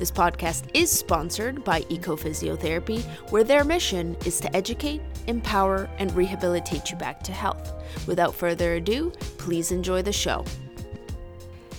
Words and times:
This 0.00 0.10
podcast 0.10 0.64
is 0.72 0.90
sponsored 0.90 1.62
by 1.62 1.82
Ecophysiotherapy, 1.82 3.02
where 3.30 3.44
their 3.44 3.64
mission 3.64 4.16
is 4.24 4.40
to 4.40 4.56
educate, 4.56 5.02
empower, 5.26 5.90
and 5.98 6.10
rehabilitate 6.16 6.90
you 6.90 6.96
back 6.96 7.22
to 7.24 7.32
health. 7.32 7.74
Without 8.06 8.34
further 8.34 8.76
ado, 8.76 9.12
please 9.36 9.70
enjoy 9.70 10.00
the 10.00 10.10
show. 10.10 10.46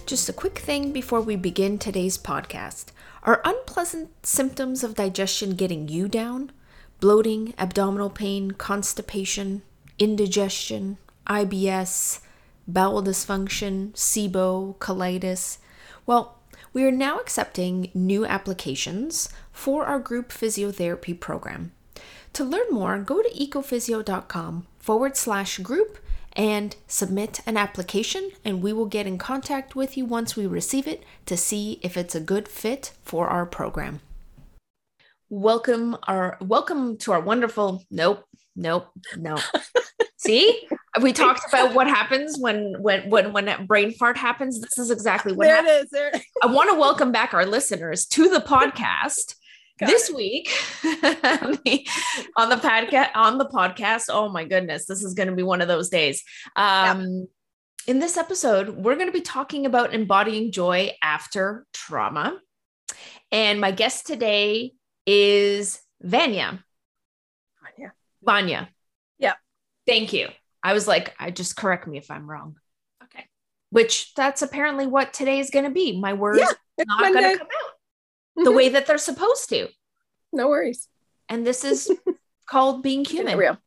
Just 0.06 0.30
a 0.30 0.34
quick 0.34 0.60
thing 0.60 0.92
before 0.92 1.20
we 1.20 1.36
begin 1.36 1.80
today's 1.80 2.20
podcast. 2.20 2.90
Are 3.24 3.42
unpleasant 3.44 4.12
symptoms 4.24 4.84
of 4.84 4.94
digestion 4.94 5.56
getting 5.56 5.88
you 5.88 6.08
down? 6.08 6.52
Bloating, 7.00 7.56
abdominal 7.58 8.12
pain, 8.12 8.52
constipation, 8.52 9.64
indigestion, 9.98 11.00
IBS, 11.26 12.20
bowel 12.68 13.02
dysfunction, 13.02 13.94
SIBO, 13.94 14.78
colitis? 14.78 15.58
Well, 16.06 16.38
we 16.74 16.86
are 16.86 16.92
now 16.92 17.20
accepting 17.20 17.92
new 17.94 18.26
applications 18.26 19.30
for 19.52 19.86
our 19.86 20.00
group 20.00 20.30
physiotherapy 20.30 21.20
program. 21.20 21.72
To 22.34 22.46
learn 22.46 22.68
more, 22.72 22.98
go 23.00 23.22
to 23.22 23.30
ecophysio.com 23.30 24.68
forward 24.80 25.18
slash 25.18 25.58
group 25.60 25.98
and 26.34 26.78
submit 26.88 27.42
an 27.46 27.58
application, 27.58 28.32
and 28.46 28.62
we 28.62 28.72
will 28.72 28.86
get 28.86 29.06
in 29.06 29.18
contact 29.18 29.76
with 29.76 29.98
you 29.98 30.06
once 30.06 30.38
we 30.38 30.48
receive 30.48 30.88
it 30.88 31.04
to 31.26 31.36
see 31.36 31.80
if 31.82 31.98
it's 31.98 32.16
a 32.16 32.22
good 32.22 32.48
fit 32.48 32.94
for 33.04 33.28
our 33.28 33.46
program. 33.46 34.00
Welcome 35.30 35.98
our 36.08 36.38
welcome 36.42 36.98
to 37.00 37.12
our 37.12 37.22
wonderful 37.22 37.84
nope, 37.92 38.26
nope, 38.56 38.88
no. 39.18 39.38
See? 40.18 40.68
We 41.00 41.14
talked 41.14 41.48
about 41.48 41.74
what 41.74 41.88
happens 41.88 42.38
when 42.38 42.76
when 42.82 43.10
when 43.10 43.32
when 43.32 43.48
a 43.48 43.64
brain 43.64 43.94
fart 43.94 44.18
happens. 44.18 44.60
This 44.60 44.78
is 44.78 44.92
exactly 44.92 45.32
what 45.32 45.46
there 45.46 45.56
happens. 45.56 45.78
it 45.78 45.84
is. 45.86 45.90
There. 45.92 46.12
I 46.44 46.48
want 46.48 46.70
to 46.72 46.76
welcome 46.78 47.12
back 47.14 47.34
our 47.34 47.46
listeners 47.46 48.06
to 48.08 48.28
the 48.28 48.40
podcast. 48.40 49.36
Got 49.80 49.88
this 49.88 50.10
it. 50.10 50.16
week 50.16 50.50
on 50.84 51.60
the 51.64 51.88
on 52.36 52.50
the 52.50 52.58
podcast 52.58 53.10
on 53.16 53.38
the 53.38 53.46
podcast. 53.46 54.06
Oh 54.10 54.30
my 54.30 54.44
goodness, 54.44 54.86
this 54.86 55.02
is 55.04 55.14
going 55.14 55.30
to 55.30 55.36
be 55.36 55.44
one 55.44 55.62
of 55.62 55.68
those 55.68 55.90
days. 55.90 56.24
Um, 56.56 57.28
In 57.88 58.00
this 58.00 58.18
episode, 58.18 58.70
we're 58.70 58.96
going 58.96 59.08
to 59.08 59.14
be 59.14 59.22
talking 59.22 59.66
about 59.66 59.94
embodying 59.94 60.52
joy 60.52 60.92
after 61.02 61.66
trauma, 61.74 62.38
and 63.32 63.60
my 63.62 63.72
guest 63.72 64.06
today 64.06 64.74
is 65.08 65.82
Vanya. 66.02 66.64
Vanya. 67.64 67.94
Vanya. 68.24 68.70
Yep. 69.20 69.38
Thank 69.88 70.14
you. 70.14 70.28
I 70.64 70.74
was 70.74 70.88
like, 70.88 71.14
I 71.20 71.32
just 71.32 71.56
correct 71.56 71.88
me 71.88 71.98
if 71.98 72.12
I'm 72.12 72.30
wrong. 72.30 72.58
Okay. 73.04 73.26
Which 73.72 74.14
that's 74.16 74.42
apparently 74.42 74.86
what 74.88 75.14
today 75.14 75.40
is 75.40 75.50
going 75.50 75.66
to 75.66 75.72
be. 75.72 76.00
My 76.00 76.14
words 76.14 76.40
Yeah, 76.78 76.84
not 76.86 77.14
going 77.14 77.32
to 77.32 77.38
come 77.38 77.48
out 77.48 78.44
the 78.46 78.52
Mhm. 78.52 78.56
way 78.56 78.70
that 78.70 78.86
they're 78.86 78.98
supposed 78.98 79.50
to. 79.50 79.68
No 80.32 80.48
worries. 80.50 80.88
And 81.30 81.46
this 81.46 81.64
is 81.64 81.90
called 82.46 82.84
being 82.84 83.04
human. 83.06 83.38
real. 83.38 83.58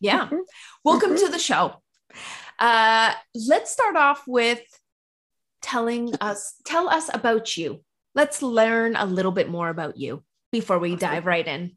Yeah. 0.00 0.28
Mhm. 0.28 0.40
Welcome 0.84 1.12
Mhm. 1.12 1.20
to 1.20 1.28
the 1.28 1.38
show. 1.38 1.82
Uh, 2.58 3.14
let's 3.34 3.70
start 3.70 3.96
off 3.96 4.26
with 4.26 4.60
telling 5.62 6.14
us, 6.20 6.54
tell 6.64 6.88
us 6.88 7.08
about 7.12 7.56
you. 7.56 7.84
Let's 8.14 8.42
learn 8.42 8.96
a 8.96 9.06
little 9.06 9.32
bit 9.32 9.48
more 9.48 9.68
about 9.68 9.96
you 9.96 10.24
before 10.50 10.78
we 10.78 10.90
Awesome. 10.94 10.98
dive 10.98 11.26
right 11.26 11.46
in. 11.46 11.76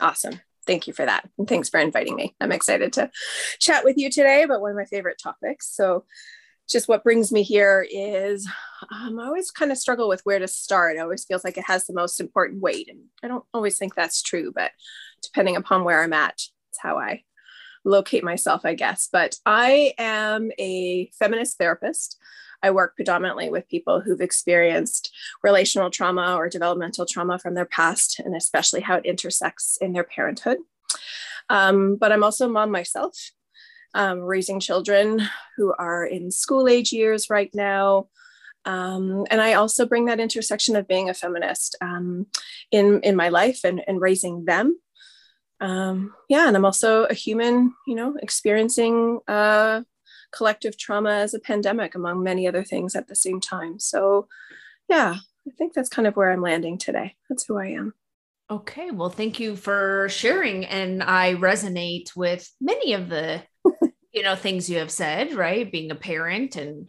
Awesome. 0.00 0.40
Thank 0.66 0.86
you 0.86 0.92
for 0.92 1.06
that. 1.06 1.28
And 1.38 1.48
thanks 1.48 1.68
for 1.68 1.78
inviting 1.78 2.16
me. 2.16 2.34
I'm 2.40 2.52
excited 2.52 2.92
to 2.94 3.10
chat 3.58 3.84
with 3.84 3.96
you 3.96 4.10
today 4.10 4.42
about 4.42 4.60
one 4.60 4.70
of 4.70 4.76
my 4.76 4.84
favorite 4.84 5.20
topics. 5.22 5.68
So, 5.68 6.04
just 6.68 6.88
what 6.88 7.04
brings 7.04 7.30
me 7.30 7.44
here 7.44 7.86
is 7.88 8.48
um, 8.90 9.20
I 9.20 9.26
always 9.26 9.52
kind 9.52 9.70
of 9.70 9.78
struggle 9.78 10.08
with 10.08 10.20
where 10.24 10.40
to 10.40 10.48
start. 10.48 10.96
It 10.96 11.00
always 11.00 11.24
feels 11.24 11.44
like 11.44 11.56
it 11.56 11.66
has 11.66 11.86
the 11.86 11.94
most 11.94 12.20
important 12.20 12.60
weight. 12.60 12.88
And 12.90 13.04
I 13.22 13.28
don't 13.28 13.44
always 13.54 13.78
think 13.78 13.94
that's 13.94 14.20
true, 14.20 14.52
but 14.52 14.72
depending 15.22 15.54
upon 15.54 15.84
where 15.84 16.02
I'm 16.02 16.12
at, 16.12 16.34
it's 16.70 16.80
how 16.80 16.98
I 16.98 17.22
locate 17.84 18.24
myself, 18.24 18.62
I 18.64 18.74
guess. 18.74 19.08
But 19.10 19.36
I 19.46 19.94
am 19.96 20.50
a 20.58 21.08
feminist 21.18 21.56
therapist. 21.56 22.18
I 22.62 22.70
work 22.70 22.96
predominantly 22.96 23.50
with 23.50 23.68
people 23.68 24.00
who've 24.00 24.20
experienced 24.20 25.12
relational 25.42 25.90
trauma 25.90 26.36
or 26.36 26.48
developmental 26.48 27.06
trauma 27.06 27.38
from 27.38 27.54
their 27.54 27.66
past, 27.66 28.20
and 28.20 28.34
especially 28.34 28.80
how 28.80 28.96
it 28.96 29.06
intersects 29.06 29.78
in 29.80 29.92
their 29.92 30.04
parenthood. 30.04 30.58
Um, 31.48 31.96
but 31.96 32.12
I'm 32.12 32.24
also 32.24 32.46
a 32.46 32.48
mom 32.48 32.70
myself, 32.70 33.16
um, 33.94 34.20
raising 34.20 34.60
children 34.60 35.22
who 35.56 35.74
are 35.78 36.04
in 36.04 36.30
school 36.30 36.68
age 36.68 36.92
years 36.92 37.30
right 37.30 37.50
now. 37.54 38.08
Um, 38.64 39.26
and 39.30 39.40
I 39.40 39.54
also 39.54 39.86
bring 39.86 40.06
that 40.06 40.18
intersection 40.18 40.74
of 40.74 40.88
being 40.88 41.08
a 41.08 41.14
feminist 41.14 41.76
um, 41.80 42.26
in, 42.72 43.00
in 43.02 43.14
my 43.14 43.28
life 43.28 43.60
and, 43.62 43.80
and 43.86 44.00
raising 44.00 44.44
them. 44.44 44.78
Um, 45.60 46.14
yeah, 46.28 46.48
and 46.48 46.56
I'm 46.56 46.64
also 46.64 47.04
a 47.04 47.14
human, 47.14 47.74
you 47.86 47.94
know, 47.94 48.16
experiencing 48.20 49.20
uh, 49.28 49.82
collective 50.32 50.76
trauma 50.76 51.10
as 51.10 51.34
a 51.34 51.38
pandemic, 51.40 51.94
among 51.94 52.22
many 52.22 52.46
other 52.46 52.64
things 52.64 52.94
at 52.94 53.08
the 53.08 53.16
same 53.16 53.40
time. 53.40 53.78
So, 53.78 54.28
yeah, 54.88 55.16
I 55.46 55.50
think 55.58 55.74
that's 55.74 55.88
kind 55.88 56.06
of 56.06 56.16
where 56.16 56.30
I'm 56.32 56.42
landing 56.42 56.78
today. 56.78 57.16
That's 57.28 57.44
who 57.44 57.58
I 57.58 57.66
am. 57.68 57.94
Okay. 58.50 58.90
Well, 58.92 59.10
thank 59.10 59.40
you 59.40 59.56
for 59.56 60.08
sharing. 60.08 60.64
And 60.66 61.02
I 61.02 61.34
resonate 61.34 62.14
with 62.14 62.48
many 62.60 62.92
of 62.92 63.08
the, 63.08 63.42
you 64.12 64.22
know, 64.22 64.36
things 64.36 64.70
you 64.70 64.78
have 64.78 64.90
said, 64.92 65.34
right? 65.34 65.70
Being 65.70 65.90
a 65.90 65.96
parent 65.96 66.56
and 66.56 66.88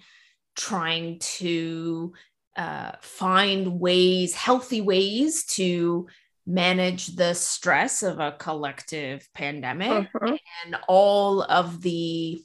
trying 0.56 1.20
to 1.20 2.14
uh, 2.56 2.92
find 3.02 3.80
ways, 3.80 4.34
healthy 4.34 4.82
ways 4.82 5.46
to 5.46 6.08
manage 6.46 7.08
the 7.16 7.34
stress 7.34 8.04
of 8.04 8.20
a 8.20 8.32
collective 8.32 9.28
pandemic 9.34 10.08
Mhm. 10.14 10.40
and 10.64 10.78
all 10.88 11.42
of 11.42 11.82
the 11.82 12.42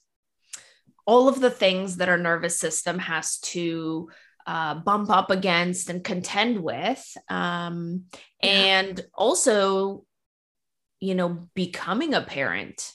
all 1.05 1.29
of 1.29 1.41
the 1.41 1.51
things 1.51 1.97
that 1.97 2.09
our 2.09 2.19
nervous 2.19 2.59
system 2.59 2.99
has 2.99 3.39
to 3.41 4.09
uh, 4.47 4.75
bump 4.75 5.11
up 5.11 5.31
against 5.31 5.89
and 5.91 6.03
contend 6.05 6.61
with 6.63 7.17
um, 7.29 8.05
Yeah. 8.43 8.51
and 8.51 9.07
also 9.15 10.05
you 11.01 11.15
know 11.15 11.49
becoming 11.55 12.15
a 12.15 12.23
parent 12.23 12.93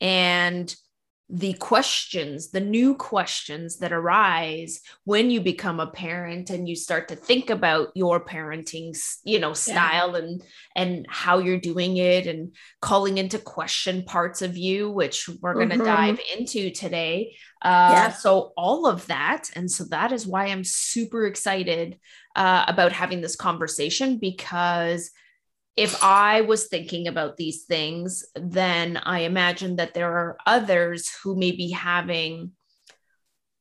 and 0.00 0.74
the 1.34 1.54
questions 1.54 2.50
the 2.50 2.60
new 2.60 2.94
questions 2.94 3.78
that 3.78 3.90
arise 3.90 4.80
when 5.04 5.30
you 5.30 5.40
become 5.40 5.80
a 5.80 5.86
parent 5.86 6.50
and 6.50 6.68
you 6.68 6.76
start 6.76 7.08
to 7.08 7.16
think 7.16 7.48
about 7.48 7.88
your 7.94 8.22
parenting 8.22 8.94
you 9.24 9.38
know 9.38 9.54
style 9.54 10.14
and 10.14 10.42
and 10.76 11.06
how 11.08 11.38
you're 11.38 11.56
doing 11.56 11.96
it 11.96 12.26
and 12.26 12.54
calling 12.82 13.16
into 13.16 13.38
question 13.38 14.02
parts 14.04 14.42
of 14.42 14.58
you 14.58 14.90
which 14.90 15.30
we're 15.40 15.54
going 15.54 15.70
to 15.70 15.78
dive 15.78 16.20
into 16.36 16.70
today. 16.70 17.34
Uh, 17.62 17.88
Yeah. 17.92 18.12
so 18.12 18.52
all 18.54 18.86
of 18.86 19.06
that 19.06 19.48
and 19.56 19.70
so 19.70 19.84
that 19.84 20.12
is 20.12 20.26
why 20.26 20.46
i'm 20.46 20.64
super 20.64 21.24
excited 21.24 21.98
uh, 22.36 22.64
about 22.68 22.92
having 22.92 23.22
this 23.22 23.36
conversation 23.36 24.18
because 24.18 25.10
if 25.76 26.02
I 26.02 26.42
was 26.42 26.66
thinking 26.66 27.08
about 27.08 27.36
these 27.36 27.64
things, 27.64 28.24
then 28.34 28.98
I 28.98 29.20
imagine 29.20 29.76
that 29.76 29.94
there 29.94 30.10
are 30.12 30.36
others 30.46 31.10
who 31.22 31.36
may 31.36 31.52
be 31.52 31.70
having 31.70 32.52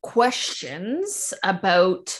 questions 0.02 1.34
about 1.44 2.20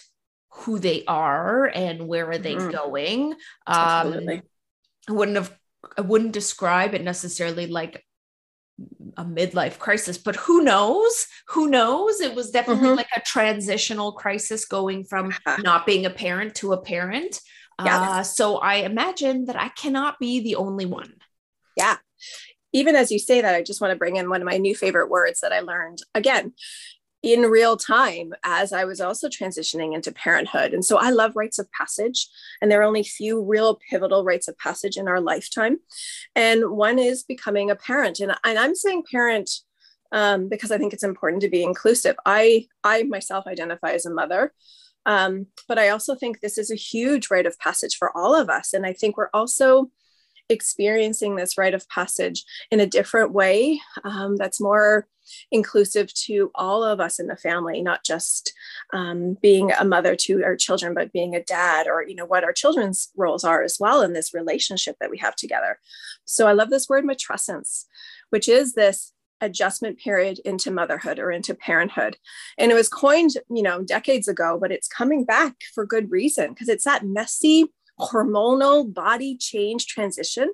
who 0.50 0.80
they 0.80 1.04
are 1.06 1.72
and 1.74 2.08
where 2.08 2.30
are 2.30 2.38
they 2.38 2.56
Mhm. 2.56 2.72
going. 2.72 3.34
Um, 3.68 4.14
I 4.28 4.42
wouldn't 5.10 5.38
have, 5.38 5.58
I 5.98 6.02
wouldn't 6.02 6.34
describe 6.34 6.94
it 6.94 7.04
necessarily 7.04 7.68
like 7.68 8.06
a 9.18 9.26
midlife 9.26 9.78
crisis, 9.80 10.18
but 10.18 10.36
who 10.36 10.64
knows? 10.64 11.28
Who 11.50 11.68
knows? 11.68 12.22
It 12.22 12.36
was 12.36 12.52
definitely 12.52 12.92
Mhm. 12.92 12.98
like 12.98 13.10
a 13.16 13.22
transitional 13.22 14.14
crisis 14.14 14.66
going 14.66 15.04
from 15.04 15.32
not 15.58 15.86
being 15.86 16.06
a 16.06 16.10
parent 16.10 16.56
to 16.56 16.74
a 16.74 16.82
parent. 16.82 17.40
Yeah. 17.86 18.02
Uh, 18.02 18.24
so 18.24 18.58
I 18.58 18.76
imagine 18.76 19.46
that 19.46 19.56
I 19.56 19.70
cannot 19.70 20.20
be 20.20 20.40
the 20.40 20.56
only 20.56 20.86
one. 20.86 21.14
Yeah. 21.78 21.98
Even 22.74 22.96
as 22.96 23.12
you 23.12 23.20
say 23.20 23.42
that, 23.42 23.56
I 23.56 23.64
just 23.64 23.82
want 23.82 23.92
to 23.92 23.98
bring 23.98 24.16
in 24.16 24.30
one 24.30 24.42
of 24.42 24.46
my 24.46 24.58
new 24.58 24.76
favorite 24.76 25.10
words 25.10 25.42
that 25.42 25.52
I 25.52 25.60
learned. 25.60 26.00
Again, 26.16 26.54
in 27.24 27.42
real 27.42 27.78
time 27.78 28.34
as 28.44 28.74
I 28.74 28.86
was 28.86 29.00
also 29.00 29.30
transitioning 29.30 29.94
into 29.94 30.12
parenthood. 30.12 30.74
And 30.74 30.84
so 30.84 30.98
I 30.98 31.12
love 31.12 31.36
rites 31.36 31.60
of 31.60 31.72
passage, 31.72 32.28
and 32.62 32.72
there 32.72 32.82
are 32.82 32.86
only 32.86 33.04
few 33.04 33.44
real 33.44 33.80
pivotal 33.90 34.24
rites 34.24 34.48
of 34.48 34.58
passage 34.58 34.98
in 34.98 35.08
our 35.08 35.22
lifetime. 35.22 35.78
And 36.36 36.72
one 36.72 36.98
is 36.98 37.24
becoming 37.24 37.70
a 37.70 37.76
parent. 37.76 38.20
And, 38.20 38.36
and 38.44 38.58
I'm 38.58 38.74
saying 38.74 39.04
parent 39.12 39.52
um, 40.12 40.50
because 40.50 40.72
I 40.72 40.78
think 40.78 40.94
it's 40.94 41.04
important 41.04 41.42
to 41.44 41.50
be 41.50 41.64
inclusive. 41.64 42.16
I, 42.26 42.68
I 42.84 43.04
myself 43.04 43.46
identify 43.48 43.92
as 43.92 44.06
a 44.06 44.14
mother. 44.14 44.52
Um, 45.06 45.48
but 45.68 45.80
I 45.80 45.90
also 45.90 46.16
think 46.16 46.40
this 46.40 46.58
is 46.58 46.72
a 46.72 46.76
huge 46.76 47.30
rite 47.32 47.46
of 47.46 47.58
passage 47.60 47.98
for 47.98 48.16
all 48.16 48.36
of 48.36 48.50
us. 48.50 48.74
And 48.74 48.86
I 48.86 48.94
think 48.94 49.18
we're 49.18 49.30
also 49.34 49.90
experiencing 50.50 51.36
this 51.36 51.58
rite 51.58 51.74
of 51.74 51.88
passage 51.90 52.44
in 52.70 52.80
a 52.80 52.86
different 52.86 53.32
way 53.32 53.80
um, 54.04 54.36
that's 54.36 54.60
more 54.60 55.08
inclusive 55.52 56.14
to 56.14 56.52
all 56.56 56.84
of 56.84 57.00
us 57.00 57.20
in 57.20 57.28
the 57.28 57.38
family 57.38 57.82
not 57.82 58.04
just 58.04 58.54
um, 58.92 59.38
being 59.42 59.72
a 59.72 59.86
mother 59.86 60.16
to 60.16 60.44
our 60.44 60.58
children 60.58 60.94
but 60.94 61.14
being 61.14 61.36
a 61.36 61.44
dad 61.44 61.88
or 61.88 62.04
you 62.06 62.16
know 62.16 62.26
what 62.26 62.44
our 62.44 62.52
children's 62.52 63.12
roles 63.16 63.44
are 63.44 63.64
as 63.64 63.78
well 63.80 64.02
in 64.02 64.14
this 64.14 64.34
relationship 64.34 64.98
that 65.00 65.10
we 65.10 65.18
have 65.18 65.36
together 65.36 65.80
so 66.26 66.48
i 66.48 66.52
love 66.52 66.70
this 66.70 66.90
word 66.90 67.06
matrescence 67.06 67.86
which 68.30 68.50
is 68.50 68.74
this 68.74 69.14
adjustment 69.42 70.00
period 70.00 70.40
into 70.46 70.72
motherhood 70.72 71.20
or 71.20 71.32
into 71.32 71.54
parenthood. 71.54 72.18
And 72.58 72.72
it 72.72 72.76
was 72.76 72.90
coined 72.90 73.32
you 73.50 73.64
know 73.64 73.82
decades 73.84 74.28
ago 74.28 74.58
but 74.60 74.72
it's 74.72 74.88
coming 74.88 75.26
back 75.26 75.56
for 75.74 75.86
good 75.86 76.12
reason 76.12 76.50
because 76.50 76.70
it's 76.70 76.86
that 76.86 77.06
messy 77.06 77.66
hormonal 78.00 78.92
body 78.92 79.38
change 79.38 79.86
transition 79.86 80.52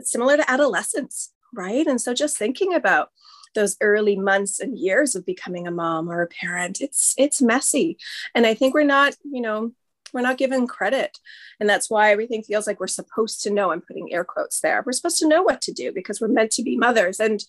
similar 0.00 0.36
to 0.36 0.50
adolescence 0.50 1.32
right? 1.52 1.86
And 1.86 2.00
so 2.00 2.14
just 2.14 2.36
thinking 2.36 2.74
about 2.74 3.10
those 3.54 3.76
early 3.82 4.16
months 4.16 4.60
and 4.60 4.78
years 4.78 5.14
of 5.14 5.26
becoming 5.26 5.66
a 5.66 5.70
mom 5.70 6.08
or 6.08 6.22
a 6.22 6.26
parent 6.26 6.80
it's 6.80 7.14
it's 7.18 7.42
messy. 7.42 7.98
And 8.34 8.46
i 8.46 8.54
think 8.54 8.74
we're 8.74 8.84
not 8.84 9.14
you 9.24 9.42
know 9.42 9.72
we're 10.14 10.20
not 10.22 10.38
given 10.38 10.66
credit. 10.66 11.18
And 11.58 11.68
that's 11.68 11.88
why 11.88 12.12
everything 12.12 12.42
feels 12.42 12.66
like 12.66 12.80
we're 12.80 12.86
supposed 12.86 13.42
to 13.42 13.50
know 13.50 13.70
i'm 13.70 13.82
putting 13.82 14.12
air 14.12 14.24
quotes 14.24 14.60
there 14.60 14.82
we're 14.84 14.92
supposed 14.92 15.18
to 15.18 15.28
know 15.28 15.42
what 15.42 15.60
to 15.62 15.72
do 15.72 15.92
because 15.92 16.20
we're 16.20 16.28
meant 16.28 16.50
to 16.52 16.62
be 16.62 16.76
mothers. 16.76 17.20
And 17.20 17.44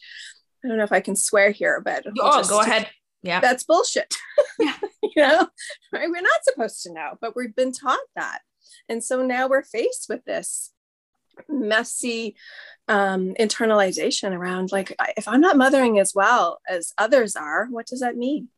i 0.63 0.67
don't 0.67 0.77
know 0.77 0.83
if 0.83 0.91
i 0.91 0.99
can 0.99 1.15
swear 1.15 1.51
here 1.51 1.81
but 1.81 2.05
oh 2.19 2.37
just, 2.37 2.49
go 2.49 2.61
ahead. 2.61 2.89
Yeah. 3.21 3.39
That's 3.39 3.63
bullshit. 3.63 4.15
Yeah. 4.59 4.75
you 5.01 5.11
know? 5.15 5.47
Right? 5.93 6.09
we're 6.09 6.21
not 6.21 6.43
supposed 6.43 6.83
to 6.83 6.93
know 6.93 7.17
but 7.21 7.35
we've 7.35 7.55
been 7.55 7.71
taught 7.71 7.99
that. 8.15 8.39
And 8.89 9.03
so 9.03 9.25
now 9.25 9.47
we're 9.47 9.63
faced 9.63 10.07
with 10.09 10.25
this 10.25 10.71
messy 11.47 12.35
um, 12.87 13.33
internalization 13.39 14.33
around 14.33 14.71
like 14.71 14.95
if 15.17 15.27
i'm 15.27 15.41
not 15.41 15.57
mothering 15.57 15.97
as 15.97 16.13
well 16.13 16.59
as 16.69 16.93
others 16.97 17.35
are 17.35 17.67
what 17.67 17.87
does 17.87 18.01
that 18.01 18.17
mean? 18.17 18.49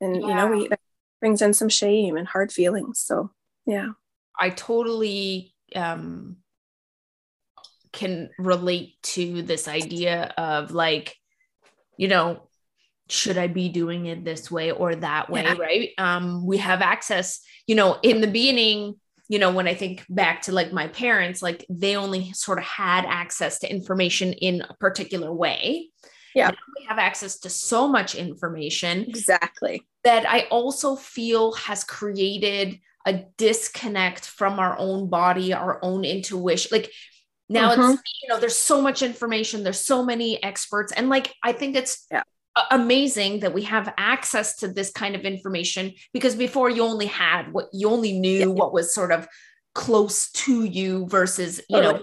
And 0.00 0.22
yeah. 0.22 0.28
you 0.28 0.34
know 0.34 0.46
we 0.46 0.68
brings 1.20 1.42
in 1.42 1.54
some 1.54 1.68
shame 1.68 2.16
and 2.16 2.26
hard 2.26 2.52
feelings. 2.52 3.00
So 3.00 3.30
yeah. 3.66 3.90
I 4.38 4.50
totally 4.50 5.54
um, 5.74 6.36
can 7.92 8.30
relate 8.38 8.94
to 9.02 9.42
this 9.42 9.66
idea 9.66 10.34
of 10.36 10.72
like 10.72 11.16
you 11.96 12.08
know 12.08 12.48
should 13.08 13.38
i 13.38 13.46
be 13.46 13.68
doing 13.68 14.06
it 14.06 14.24
this 14.24 14.50
way 14.50 14.70
or 14.70 14.94
that 14.96 15.30
way 15.30 15.42
yeah. 15.42 15.54
right 15.58 15.90
um 15.98 16.44
we 16.44 16.56
have 16.56 16.82
access 16.82 17.40
you 17.66 17.74
know 17.74 17.98
in 18.02 18.20
the 18.20 18.26
beginning 18.26 18.94
you 19.28 19.38
know, 19.38 19.50
when 19.50 19.66
I 19.66 19.74
think 19.74 20.04
back 20.08 20.42
to 20.42 20.52
like 20.52 20.72
my 20.72 20.88
parents, 20.88 21.42
like 21.42 21.66
they 21.68 21.96
only 21.96 22.32
sort 22.32 22.58
of 22.58 22.64
had 22.64 23.04
access 23.06 23.58
to 23.60 23.70
information 23.70 24.32
in 24.32 24.62
a 24.62 24.74
particular 24.74 25.32
way. 25.32 25.90
Yeah. 26.34 26.50
we 26.78 26.84
have 26.86 26.98
access 26.98 27.38
to 27.40 27.50
so 27.50 27.88
much 27.88 28.14
information. 28.14 29.04
Exactly. 29.08 29.82
That 30.04 30.28
I 30.28 30.40
also 30.50 30.94
feel 30.94 31.52
has 31.52 31.82
created 31.82 32.78
a 33.06 33.24
disconnect 33.38 34.26
from 34.26 34.58
our 34.58 34.78
own 34.78 35.08
body, 35.08 35.54
our 35.54 35.80
own 35.82 36.04
intuition. 36.04 36.68
Like 36.72 36.92
now 37.48 37.72
mm-hmm. 37.72 37.92
it's, 37.92 38.02
you 38.22 38.28
know, 38.28 38.40
there's 38.40 38.58
so 38.58 38.80
much 38.80 39.02
information, 39.02 39.62
there's 39.62 39.80
so 39.80 40.04
many 40.04 40.42
experts. 40.42 40.92
And 40.92 41.08
like, 41.08 41.32
I 41.42 41.52
think 41.52 41.76
it's, 41.76 42.06
yeah 42.10 42.22
amazing 42.70 43.40
that 43.40 43.52
we 43.52 43.62
have 43.62 43.92
access 43.98 44.56
to 44.56 44.68
this 44.68 44.90
kind 44.90 45.14
of 45.14 45.22
information 45.22 45.92
because 46.12 46.34
before 46.34 46.70
you 46.70 46.82
only 46.82 47.06
had 47.06 47.52
what 47.52 47.66
you 47.72 47.88
only 47.88 48.18
knew 48.18 48.38
yeah. 48.38 48.46
what 48.46 48.72
was 48.72 48.94
sort 48.94 49.12
of 49.12 49.28
close 49.74 50.30
to 50.30 50.64
you 50.64 51.06
versus 51.06 51.60
you 51.68 51.80
know 51.80 52.02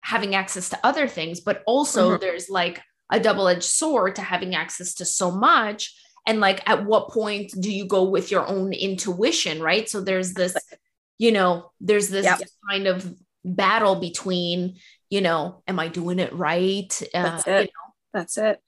having 0.00 0.34
access 0.34 0.68
to 0.68 0.78
other 0.82 1.06
things 1.06 1.40
but 1.40 1.62
also 1.64 2.10
mm-hmm. 2.10 2.20
there's 2.20 2.50
like 2.50 2.82
a 3.12 3.20
double-edged 3.20 3.62
sword 3.62 4.16
to 4.16 4.22
having 4.22 4.54
access 4.54 4.94
to 4.94 5.04
so 5.04 5.30
much 5.30 5.94
and 6.26 6.40
like 6.40 6.68
at 6.68 6.84
what 6.84 7.10
point 7.10 7.52
do 7.60 7.72
you 7.72 7.86
go 7.86 8.02
with 8.02 8.32
your 8.32 8.46
own 8.48 8.72
intuition 8.72 9.62
right 9.62 9.88
so 9.88 10.00
there's 10.00 10.34
this 10.34 10.56
you 11.18 11.30
know 11.30 11.70
there's 11.80 12.08
this 12.08 12.24
yep. 12.24 12.40
kind 12.68 12.88
of 12.88 13.14
battle 13.44 13.96
between 13.96 14.76
you 15.10 15.20
know 15.20 15.62
am 15.68 15.78
i 15.78 15.88
doing 15.88 16.18
it 16.18 16.32
right 16.32 17.02
uh, 17.14 17.22
that's 17.22 17.46
it. 17.46 17.60
You 17.60 17.64
know? 17.64 17.94
that's 18.12 18.38
it 18.38 18.62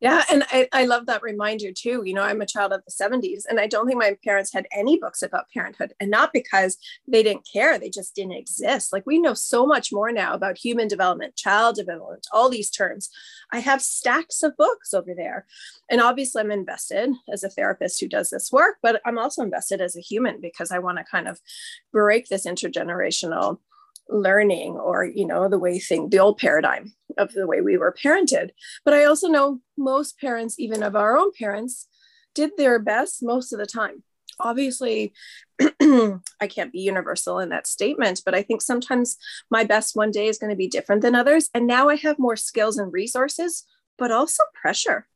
yeah, 0.00 0.24
and 0.30 0.44
I, 0.50 0.68
I 0.72 0.84
love 0.84 1.06
that 1.06 1.22
reminder 1.22 1.72
too. 1.72 2.02
You 2.04 2.12
know, 2.12 2.22
I'm 2.22 2.42
a 2.42 2.46
child 2.46 2.72
of 2.72 2.82
the 2.84 2.92
70s, 2.92 3.44
and 3.48 3.58
I 3.58 3.66
don't 3.66 3.86
think 3.86 3.98
my 3.98 4.16
parents 4.22 4.52
had 4.52 4.66
any 4.70 4.98
books 4.98 5.22
about 5.22 5.50
parenthood, 5.52 5.94
and 6.00 6.10
not 6.10 6.34
because 6.34 6.76
they 7.08 7.22
didn't 7.22 7.48
care, 7.50 7.78
they 7.78 7.88
just 7.88 8.14
didn't 8.14 8.32
exist. 8.32 8.92
Like 8.92 9.06
we 9.06 9.18
know 9.18 9.32
so 9.32 9.66
much 9.66 9.92
more 9.92 10.12
now 10.12 10.34
about 10.34 10.58
human 10.58 10.86
development, 10.86 11.36
child 11.36 11.76
development, 11.76 12.26
all 12.30 12.50
these 12.50 12.70
terms. 12.70 13.08
I 13.52 13.60
have 13.60 13.80
stacks 13.80 14.42
of 14.42 14.56
books 14.56 14.92
over 14.92 15.14
there. 15.14 15.46
And 15.90 16.00
obviously, 16.00 16.40
I'm 16.40 16.50
invested 16.50 17.10
as 17.32 17.42
a 17.42 17.48
therapist 17.48 17.98
who 18.00 18.08
does 18.08 18.28
this 18.28 18.52
work, 18.52 18.76
but 18.82 19.00
I'm 19.06 19.18
also 19.18 19.42
invested 19.42 19.80
as 19.80 19.96
a 19.96 20.00
human 20.00 20.40
because 20.42 20.70
I 20.70 20.78
want 20.78 20.98
to 20.98 21.04
kind 21.04 21.26
of 21.26 21.40
break 21.90 22.28
this 22.28 22.44
intergenerational 22.44 23.60
learning 24.08 24.76
or 24.76 25.04
you 25.04 25.26
know 25.26 25.48
the 25.48 25.58
way 25.58 25.78
thing 25.78 26.08
the 26.10 26.18
old 26.18 26.38
paradigm 26.38 26.92
of 27.18 27.32
the 27.32 27.46
way 27.46 27.60
we 27.60 27.76
were 27.76 27.92
parented. 27.92 28.50
But 28.84 28.94
i 28.94 29.04
also 29.04 29.28
know 29.28 29.60
most 29.76 30.18
parents 30.20 30.58
even 30.58 30.82
of 30.82 30.96
our 30.96 31.16
own 31.16 31.32
parents 31.38 31.88
did 32.34 32.50
their 32.56 32.78
best 32.78 33.22
most 33.22 33.52
of 33.52 33.58
the 33.58 33.66
time. 33.66 34.02
Obviously 34.38 35.12
i 35.60 36.46
can't 36.48 36.72
be 36.72 36.80
universal 36.80 37.38
in 37.38 37.48
that 37.48 37.66
statement 37.66 38.20
but 38.24 38.34
i 38.34 38.42
think 38.42 38.60
sometimes 38.60 39.16
my 39.50 39.64
best 39.64 39.96
one 39.96 40.10
day 40.10 40.26
is 40.26 40.38
going 40.38 40.50
to 40.50 40.56
be 40.56 40.68
different 40.68 41.02
than 41.02 41.14
others. 41.14 41.48
And 41.54 41.66
now 41.66 41.88
i 41.88 41.96
have 41.96 42.18
more 42.18 42.36
skills 42.36 42.78
and 42.78 42.92
resources 42.92 43.64
but 43.98 44.12
also 44.12 44.42
pressure 44.54 45.06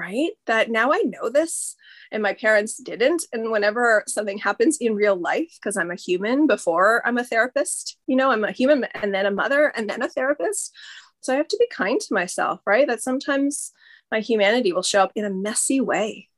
right? 0.00 0.30
That 0.46 0.70
now 0.70 0.92
i 0.92 1.02
know 1.04 1.28
this 1.28 1.76
and 2.10 2.22
my 2.22 2.32
parents 2.32 2.78
didn't. 2.78 3.22
And 3.32 3.52
whenever 3.52 4.02
something 4.06 4.38
happens 4.38 4.78
in 4.78 4.94
real 4.94 5.16
life 5.16 5.52
because 5.56 5.76
i'm 5.76 5.90
a 5.90 6.02
human 6.06 6.46
before 6.46 7.06
i'm 7.06 7.18
a 7.18 7.24
therapist 7.24 7.98
you 8.06 8.16
know 8.16 8.30
i'm 8.30 8.44
a 8.44 8.52
human 8.52 8.84
and 8.94 9.12
then 9.14 9.26
a 9.26 9.30
mother 9.30 9.72
and 9.76 9.88
then 9.88 10.02
a 10.02 10.08
therapist. 10.08 10.74
So 11.20 11.34
i 11.34 11.36
have 11.36 11.48
to 11.48 11.58
be 11.58 11.68
kind 11.70 12.00
to 12.00 12.14
myself 12.14 12.60
right? 12.66 12.86
That 12.88 13.02
sometimes 13.02 13.72
my 14.10 14.20
humanity 14.20 14.72
will 14.72 14.82
show 14.82 15.02
up 15.02 15.12
in 15.14 15.24
a 15.24 15.30
messy 15.30 15.80
way. 15.80 16.28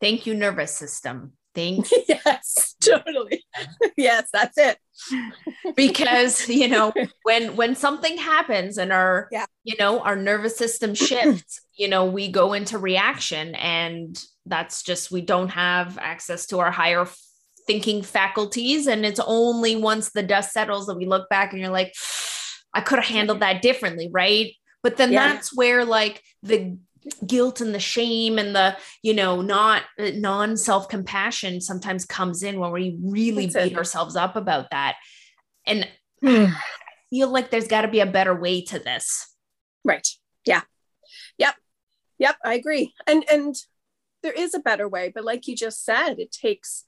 Thank 0.00 0.26
you 0.26 0.34
nervous 0.34 0.74
system 0.76 1.37
thank 1.54 1.88
yes 2.08 2.74
totally. 2.80 3.44
Yes 3.96 4.28
that's 4.32 4.58
it. 4.58 4.78
Because 5.74 6.48
you 6.48 6.68
know 6.68 6.92
when 7.22 7.56
when 7.56 7.74
something 7.74 8.16
happens 8.16 8.78
and 8.78 8.92
our 8.92 9.28
yeah. 9.30 9.46
you 9.64 9.76
know 9.78 10.00
our 10.00 10.16
nervous 10.16 10.56
system 10.56 10.94
shifts 10.94 11.60
you 11.74 11.88
know 11.88 12.06
we 12.06 12.30
go 12.30 12.52
into 12.52 12.78
reaction 12.78 13.54
and 13.54 14.22
that's 14.46 14.82
just 14.82 15.10
we 15.10 15.20
don't 15.20 15.50
have 15.50 15.98
access 15.98 16.46
to 16.46 16.58
our 16.58 16.70
higher 16.70 17.06
thinking 17.68 18.02
faculties. 18.02 18.86
And 18.86 19.04
it's 19.06 19.20
only 19.24 19.76
once 19.76 20.10
the 20.10 20.22
dust 20.22 20.52
settles 20.52 20.86
that 20.86 20.96
we 20.96 21.06
look 21.06 21.28
back 21.28 21.52
and 21.52 21.60
you're 21.60 21.70
like 21.70 21.94
i 22.74 22.80
could 22.80 22.98
have 22.98 23.08
handled 23.08 23.40
mm-hmm. 23.40 23.52
that 23.52 23.62
differently 23.62 24.08
right? 24.10 24.52
But 24.82 24.96
then 24.96 25.12
yeah. 25.12 25.32
that's 25.34 25.54
where 25.54 25.84
like 25.84 26.22
the 26.42 26.78
guilt 27.26 27.60
and 27.60 27.74
the 27.74 27.80
shame 27.80 28.38
and 28.38 28.54
the 28.54 28.76
you 29.02 29.14
know 29.14 29.40
not 29.40 29.82
non 29.98 30.56
self 30.56 30.88
compassion 30.88 31.60
sometimes 31.60 32.04
comes 32.04 32.42
in 32.42 32.58
when 32.58 32.72
we 32.72 32.98
really 33.02 33.46
That's 33.46 33.64
beat 33.64 33.72
it. 33.72 33.78
ourselves 33.78 34.16
up 34.16 34.36
about 34.36 34.70
that. 34.70 34.96
And 35.66 35.88
hmm. 36.20 36.46
I 36.46 36.54
feel 37.10 37.28
like 37.30 37.50
there's 37.50 37.68
got 37.68 37.82
to 37.82 37.88
be 37.88 38.00
a 38.00 38.06
better 38.06 38.34
way 38.34 38.62
to 38.66 38.78
this. 38.78 39.34
Right. 39.84 40.06
Yeah. 40.44 40.62
Yep. 41.38 41.54
Yep 42.18 42.36
i 42.44 42.54
agree. 42.54 42.92
And 43.06 43.24
and 43.30 43.54
there 44.22 44.32
is 44.32 44.52
a 44.54 44.58
better 44.58 44.88
way 44.88 45.12
but 45.14 45.24
like 45.24 45.46
you 45.46 45.54
just 45.54 45.84
said 45.84 46.14
it 46.18 46.32
takes 46.32 46.84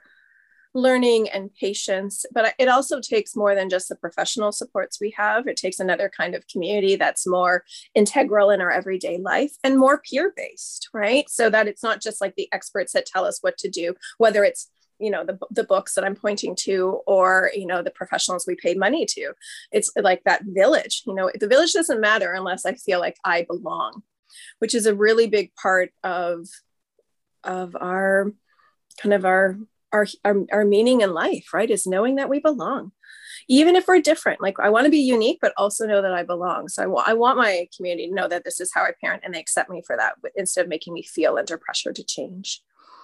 learning 0.75 1.29
and 1.29 1.53
patience 1.55 2.25
but 2.33 2.55
it 2.59 2.69
also 2.69 3.01
takes 3.01 3.35
more 3.35 3.55
than 3.55 3.69
just 3.69 3.89
the 3.89 3.97
professional 3.97 4.53
supports 4.53 5.01
we 5.01 5.13
have. 5.17 5.47
It 5.47 5.57
takes 5.57 5.81
another 5.81 6.09
kind 6.09 6.35
of 6.35 6.47
community 6.47 6.97
that's 6.97 7.27
more 7.27 7.65
integral 7.95 8.51
in 8.51 8.61
our 8.61 8.71
everyday 8.71 9.19
life 9.19 9.53
and 9.65 9.79
more 9.79 10.01
peer 10.01 10.33
based 10.37 10.89
right? 10.93 11.29
So 11.29 11.51
that 11.51 11.69
it's 11.69 11.83
not 11.83 12.01
just 12.01 12.21
like 12.21 12.35
the 12.37 12.49
experts 12.53 12.93
that 12.93 13.07
tell 13.07 13.25
us 13.25 13.39
what 13.41 13.59
to 13.59 13.69
do 13.69 13.95
whether 14.19 14.45
it's 14.45 14.71
you 14.99 15.11
know 15.11 15.25
the, 15.25 15.39
the 15.51 15.65
books 15.65 15.95
that 15.95 16.05
i'm 16.05 16.15
pointing 16.15 16.55
to 16.55 17.01
or 17.07 17.51
you 17.55 17.67
know 17.67 17.83
the 17.83 17.91
professionals 17.91 18.45
we 18.47 18.55
pay 18.55 18.75
money 18.75 19.07
to. 19.07 19.33
It's 19.73 19.91
like 19.97 20.23
that 20.25 20.43
village 20.45 21.03
you 21.07 21.15
know 21.15 21.31
the 21.35 21.49
village 21.49 21.73
doesn't 21.73 22.01
matter 22.01 22.33
unless 22.33 22.65
i 22.67 22.75
feel 22.75 23.01
like 23.01 23.17
i 23.25 23.43
belong 23.43 24.03
which 24.59 24.75
is 24.75 24.87
a 24.87 24.95
really 24.95 25.27
big 25.27 25.53
part 25.55 25.91
of 26.05 26.47
of 27.43 27.75
our 27.81 28.33
kind 29.01 29.15
of 29.15 29.25
our 29.25 29.59
our 29.93 30.07
our, 30.25 30.45
our 30.53 30.65
meaning 30.65 31.01
in 31.01 31.13
life 31.13 31.53
right 31.53 31.71
is 31.71 31.87
knowing 31.87 32.17
that 32.17 32.29
we 32.29 32.39
belong 32.41 32.93
even 33.49 33.77
if 33.77 33.87
we're 33.89 34.01
different 34.01 34.41
like 34.41 34.59
i 34.61 34.69
want 34.69 34.85
to 34.85 34.91
be 34.91 34.99
unique 34.99 35.39
but 35.41 35.53
also 35.57 35.87
know 35.87 36.03
that 36.03 36.13
i 36.13 36.23
belong 36.23 36.69
so 36.69 36.83
I, 36.83 36.87
w- 36.87 37.05
I 37.05 37.15
want 37.15 37.39
my 37.39 37.69
community 37.77 38.09
to 38.09 38.15
know 38.15 38.29
that 38.29 38.45
this 38.45 38.61
is 38.61 38.71
how 38.73 38.83
i 38.83 38.93
parent 39.01 39.23
and 39.25 39.35
they 39.35 39.41
accept 39.41 39.71
me 39.71 39.83
for 39.87 39.97
that 39.97 40.15
instead 40.35 40.63
of 40.63 40.69
making 40.69 40.95
me 40.95 41.03
feel 41.03 41.37
under 41.37 41.59
pressure 41.59 41.93
to 41.93 42.05
change 42.05 42.63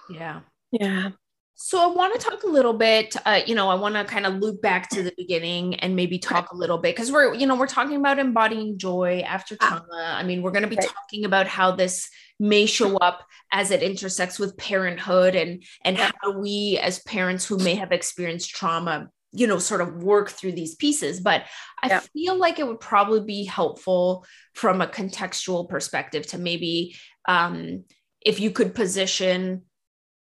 yeah 0.09 0.41
yeah 0.71 1.11
so 1.59 1.81
I 1.81 1.87
want 1.91 2.13
to 2.13 2.19
talk 2.19 2.43
a 2.43 2.47
little 2.47 2.73
bit, 2.73 3.15
uh, 3.25 3.41
you 3.47 3.55
know, 3.55 3.67
I 3.67 3.73
want 3.73 3.95
to 3.95 4.05
kind 4.05 4.27
of 4.27 4.35
loop 4.35 4.61
back 4.61 4.89
to 4.91 5.01
the 5.01 5.11
beginning 5.17 5.73
and 5.75 5.95
maybe 5.95 6.19
talk 6.19 6.51
a 6.51 6.55
little 6.55 6.77
bit 6.77 6.95
because 6.95 7.11
we're, 7.11 7.33
you 7.33 7.47
know, 7.47 7.55
we're 7.55 7.65
talking 7.65 7.95
about 7.95 8.19
embodying 8.19 8.77
joy 8.77 9.23
after 9.25 9.57
ah. 9.59 9.67
trauma. 9.67 10.13
I 10.15 10.21
mean, 10.21 10.43
we're 10.43 10.51
going 10.51 10.61
to 10.61 10.69
be 10.69 10.75
right. 10.75 10.87
talking 10.87 11.25
about 11.25 11.47
how 11.47 11.71
this 11.71 12.11
may 12.39 12.65
show 12.65 12.97
up 12.97 13.25
as 13.51 13.71
it 13.71 13.81
intersects 13.81 14.37
with 14.37 14.57
parenthood 14.57 15.35
and 15.35 15.63
and 15.83 15.97
how 15.97 16.37
we 16.37 16.79
as 16.81 16.99
parents 16.99 17.45
who 17.45 17.57
may 17.57 17.75
have 17.75 17.91
experienced 17.91 18.49
trauma 18.49 19.09
you 19.31 19.47
know 19.47 19.59
sort 19.59 19.81
of 19.81 20.03
work 20.03 20.29
through 20.29 20.51
these 20.51 20.75
pieces 20.75 21.19
but 21.19 21.43
i 21.81 21.87
yeah. 21.87 21.99
feel 21.99 22.37
like 22.37 22.59
it 22.59 22.67
would 22.67 22.79
probably 22.79 23.21
be 23.21 23.43
helpful 23.43 24.25
from 24.53 24.81
a 24.81 24.87
contextual 24.87 25.67
perspective 25.67 26.25
to 26.25 26.37
maybe 26.37 26.95
um, 27.27 27.83
if 28.21 28.39
you 28.39 28.51
could 28.51 28.73
position 28.73 29.63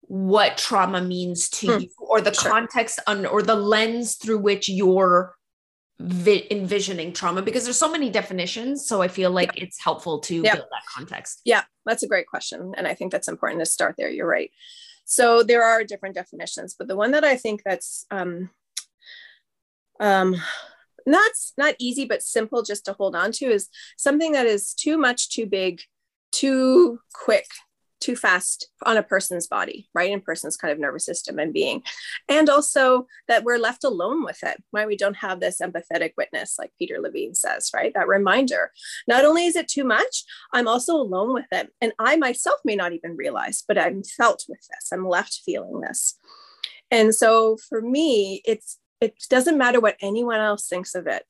what 0.01 0.57
trauma 0.57 1.01
means 1.01 1.50
to 1.50 1.74
hmm. 1.74 1.79
you 1.81 1.89
or 1.98 2.22
the 2.22 2.34
sure. 2.34 2.51
context 2.51 3.00
on 3.07 3.25
or 3.25 3.41
the 3.41 3.55
lens 3.55 4.15
through 4.15 4.38
which 4.38 4.69
you're 4.69 5.34
vi- 5.99 6.47
envisioning 6.51 7.13
trauma 7.13 7.41
because 7.41 7.63
there's 7.63 7.77
so 7.77 7.91
many 7.91 8.09
definitions 8.09 8.87
so 8.87 9.01
i 9.01 9.07
feel 9.07 9.31
like 9.31 9.55
yeah. 9.55 9.63
it's 9.63 9.81
helpful 9.81 10.19
to 10.19 10.41
yeah. 10.41 10.55
build 10.55 10.67
that 10.71 10.83
context 10.93 11.41
yeah 11.45 11.63
that's 11.85 12.03
a 12.03 12.07
great 12.07 12.27
question 12.27 12.73
and 12.77 12.87
i 12.87 12.93
think 12.93 13.11
that's 13.11 13.27
important 13.27 13.61
to 13.61 13.65
start 13.65 13.95
there 13.97 14.09
you're 14.09 14.27
right 14.27 14.51
so 15.05 15.43
there 15.43 15.63
are 15.63 15.83
different 15.83 16.15
definitions 16.15 16.75
but 16.77 16.87
the 16.87 16.95
one 16.95 17.11
that 17.11 17.23
i 17.23 17.35
think 17.35 17.61
that's 17.63 18.05
um, 18.11 18.49
um, 19.99 20.35
not 21.05 21.31
not 21.57 21.75
easy 21.79 22.05
but 22.05 22.21
simple 22.21 22.61
just 22.61 22.85
to 22.85 22.93
hold 22.93 23.15
on 23.15 23.31
to 23.31 23.45
is 23.45 23.69
something 23.97 24.33
that 24.33 24.45
is 24.45 24.73
too 24.73 24.97
much 24.97 25.29
too 25.29 25.45
big 25.45 25.81
too 26.31 26.99
quick 27.13 27.47
too 27.99 28.15
fast 28.15 28.67
on 28.83 28.97
a 28.97 29.03
person's 29.03 29.47
body, 29.47 29.89
right? 29.93 30.11
In 30.11 30.21
person's 30.21 30.57
kind 30.57 30.71
of 30.71 30.79
nervous 30.79 31.05
system 31.05 31.39
and 31.39 31.53
being. 31.53 31.83
And 32.29 32.49
also 32.49 33.07
that 33.27 33.43
we're 33.43 33.57
left 33.57 33.83
alone 33.83 34.23
with 34.23 34.43
it, 34.43 34.61
right? 34.71 34.87
We 34.87 34.97
don't 34.97 35.17
have 35.17 35.39
this 35.39 35.59
empathetic 35.61 36.11
witness, 36.17 36.55
like 36.59 36.71
Peter 36.77 36.99
Levine 36.99 37.35
says, 37.35 37.71
right? 37.73 37.93
That 37.93 38.07
reminder. 38.07 38.71
Not 39.07 39.25
only 39.25 39.45
is 39.45 39.55
it 39.55 39.67
too 39.67 39.83
much, 39.83 40.23
I'm 40.53 40.67
also 40.67 40.95
alone 40.95 41.33
with 41.33 41.47
it. 41.51 41.71
And 41.81 41.93
I 41.99 42.17
myself 42.17 42.59
may 42.63 42.75
not 42.75 42.93
even 42.93 43.15
realize, 43.15 43.63
but 43.67 43.77
I'm 43.77 44.03
felt 44.03 44.43
with 44.47 44.59
this. 44.69 44.91
I'm 44.91 45.07
left 45.07 45.41
feeling 45.45 45.81
this. 45.81 46.17
And 46.91 47.15
so 47.15 47.57
for 47.57 47.81
me, 47.81 48.41
it's 48.45 48.77
it 49.01 49.15
doesn't 49.29 49.57
matter 49.57 49.79
what 49.79 49.97
anyone 49.99 50.39
else 50.39 50.67
thinks 50.67 50.95
of 50.95 51.05
it 51.05 51.25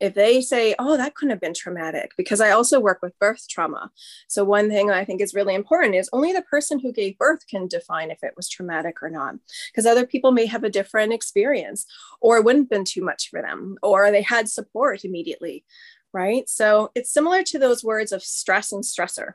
if 0.00 0.14
they 0.14 0.40
say, 0.40 0.74
oh, 0.78 0.96
that 0.96 1.14
couldn't 1.14 1.30
have 1.30 1.40
been 1.40 1.54
traumatic, 1.54 2.12
because 2.16 2.40
I 2.40 2.50
also 2.50 2.80
work 2.80 3.00
with 3.02 3.18
birth 3.18 3.46
trauma. 3.48 3.90
So, 4.28 4.44
one 4.44 4.70
thing 4.70 4.90
I 4.90 5.04
think 5.04 5.20
is 5.20 5.34
really 5.34 5.54
important 5.54 5.94
is 5.94 6.08
only 6.12 6.32
the 6.32 6.42
person 6.42 6.78
who 6.78 6.92
gave 6.92 7.18
birth 7.18 7.46
can 7.46 7.68
define 7.68 8.10
if 8.10 8.22
it 8.22 8.32
was 8.36 8.48
traumatic 8.48 9.02
or 9.02 9.10
not, 9.10 9.34
because 9.70 9.86
other 9.86 10.06
people 10.06 10.32
may 10.32 10.46
have 10.46 10.64
a 10.64 10.70
different 10.70 11.12
experience, 11.12 11.86
or 12.20 12.38
it 12.38 12.44
wouldn't 12.44 12.64
have 12.64 12.70
been 12.70 12.84
too 12.84 13.04
much 13.04 13.28
for 13.28 13.42
them, 13.42 13.76
or 13.82 14.10
they 14.10 14.22
had 14.22 14.48
support 14.48 15.04
immediately, 15.04 15.64
right? 16.12 16.48
So, 16.48 16.90
it's 16.94 17.12
similar 17.12 17.42
to 17.44 17.58
those 17.58 17.84
words 17.84 18.10
of 18.10 18.22
stress 18.22 18.72
and 18.72 18.82
stressor. 18.82 19.34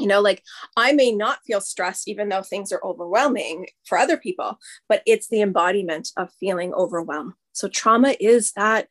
You 0.00 0.06
know, 0.06 0.22
like 0.22 0.42
I 0.74 0.92
may 0.92 1.12
not 1.12 1.44
feel 1.44 1.60
stressed 1.60 2.08
even 2.08 2.30
though 2.30 2.42
things 2.42 2.72
are 2.72 2.82
overwhelming 2.82 3.66
for 3.84 3.98
other 3.98 4.16
people, 4.16 4.58
but 4.88 5.02
it's 5.06 5.28
the 5.28 5.42
embodiment 5.42 6.08
of 6.16 6.32
feeling 6.40 6.72
overwhelmed. 6.72 7.34
So, 7.52 7.68
trauma 7.68 8.16
is 8.18 8.52
that 8.52 8.88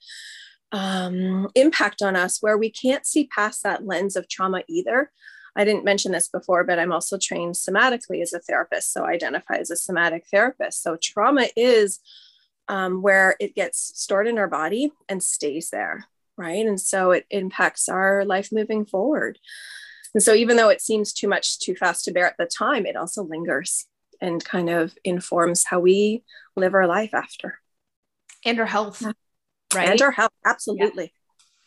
um, 0.72 1.50
impact 1.56 2.02
on 2.02 2.16
us 2.16 2.42
where 2.42 2.58
we 2.58 2.70
can't 2.70 3.06
see 3.06 3.28
past 3.28 3.64
that 3.64 3.86
lens 3.86 4.16
of 4.16 4.28
trauma 4.28 4.64
either. 4.68 5.12
I 5.56 5.66
didn't 5.66 5.84
mention 5.84 6.12
this 6.12 6.30
before, 6.30 6.64
but 6.64 6.80
I'm 6.80 6.94
also 6.94 7.18
trained 7.18 7.56
somatically 7.56 8.22
as 8.22 8.34
a 8.34 8.40
therapist. 8.40 8.94
So 8.94 9.04
I 9.04 9.12
identify 9.12 9.56
as 9.56 9.70
a 9.70 9.76
somatic 9.76 10.26
therapist. 10.32 10.82
So 10.82 10.98
trauma 11.02 11.48
is 11.58 12.00
um, 12.70 13.02
where 13.02 13.36
it 13.40 13.54
gets 13.54 13.92
stored 14.02 14.28
in 14.28 14.38
our 14.38 14.48
body 14.48 14.92
and 15.10 15.22
stays 15.22 15.70
there, 15.70 16.06
right? 16.38 16.66
And 16.66 16.80
so 16.80 17.12
it 17.12 17.26
impacts 17.30 17.90
our 17.90 18.24
life 18.24 18.50
moving 18.52 18.86
forward. 18.86 19.40
And 20.14 20.24
so 20.24 20.34
even 20.34 20.56
though 20.56 20.70
it 20.70 20.82
seems 20.82 21.12
too 21.12 21.28
much 21.28 21.60
too 21.60 21.76
fast 21.76 22.06
to 22.06 22.12
bear 22.12 22.28
at 22.28 22.38
the 22.38 22.46
time, 22.46 22.86
it 22.86 22.96
also 22.96 23.24
lingers 23.24 23.88
and 24.22 24.44
kind 24.44 24.70
of 24.70 24.94
informs 25.04 25.66
how 25.66 25.80
we 25.80 26.24
live 26.56 26.74
our 26.74 26.88
life 26.88 27.14
after. 27.14 27.60
And 28.46 28.60
our 28.60 28.66
health 28.66 29.06
right 29.76 29.90
and 29.90 30.02
our 30.02 30.12
health 30.12 30.32
absolutely 30.46 31.14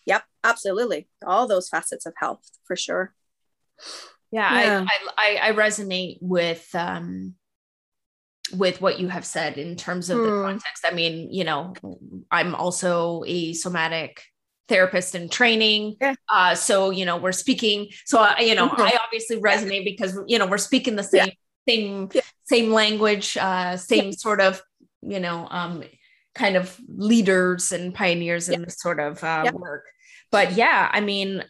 yeah. 0.06 0.16
yep 0.16 0.24
absolutely 0.42 1.08
all 1.26 1.46
those 1.46 1.68
facets 1.68 2.06
of 2.06 2.14
health 2.16 2.42
for 2.64 2.76
sure 2.76 3.14
yeah, 4.30 4.60
yeah. 4.60 4.86
I, 5.16 5.38
I 5.42 5.48
i 5.50 5.52
resonate 5.54 6.18
with 6.20 6.68
um 6.74 7.34
with 8.52 8.80
what 8.80 9.00
you 9.00 9.08
have 9.08 9.24
said 9.24 9.58
in 9.58 9.76
terms 9.76 10.10
of 10.10 10.18
the 10.18 10.30
hmm. 10.30 10.42
context 10.42 10.84
i 10.86 10.92
mean 10.92 11.32
you 11.32 11.44
know 11.44 11.74
i'm 12.30 12.54
also 12.54 13.24
a 13.26 13.52
somatic 13.54 14.22
therapist 14.68 15.14
in 15.14 15.28
training 15.28 15.96
yeah. 16.00 16.14
uh 16.32 16.54
so 16.54 16.90
you 16.90 17.04
know 17.04 17.16
we're 17.16 17.32
speaking 17.32 17.88
so 18.04 18.20
uh, 18.20 18.34
you 18.38 18.54
know 18.54 18.68
mm-hmm. 18.68 18.82
i 18.82 18.98
obviously 19.02 19.40
resonate 19.40 19.78
yeah. 19.78 19.84
because 19.84 20.18
you 20.26 20.38
know 20.38 20.46
we're 20.46 20.58
speaking 20.58 20.96
the 20.96 21.02
same 21.02 21.30
same 21.68 22.10
same 22.44 22.72
language 22.72 23.36
uh 23.36 23.76
same 23.76 24.12
sort 24.12 24.40
of 24.40 24.62
you 25.02 25.20
know 25.20 25.46
um 25.50 25.82
kind 26.34 26.56
of 26.56 26.78
leaders 26.88 27.72
and 27.72 27.94
pioneers 27.94 28.48
in 28.48 28.62
this 28.62 28.76
sort 28.78 29.00
of 29.00 29.22
uh, 29.22 29.50
work. 29.54 29.84
But 30.30 30.52
yeah, 30.52 30.90
I 30.92 31.00
mean, 31.00 31.44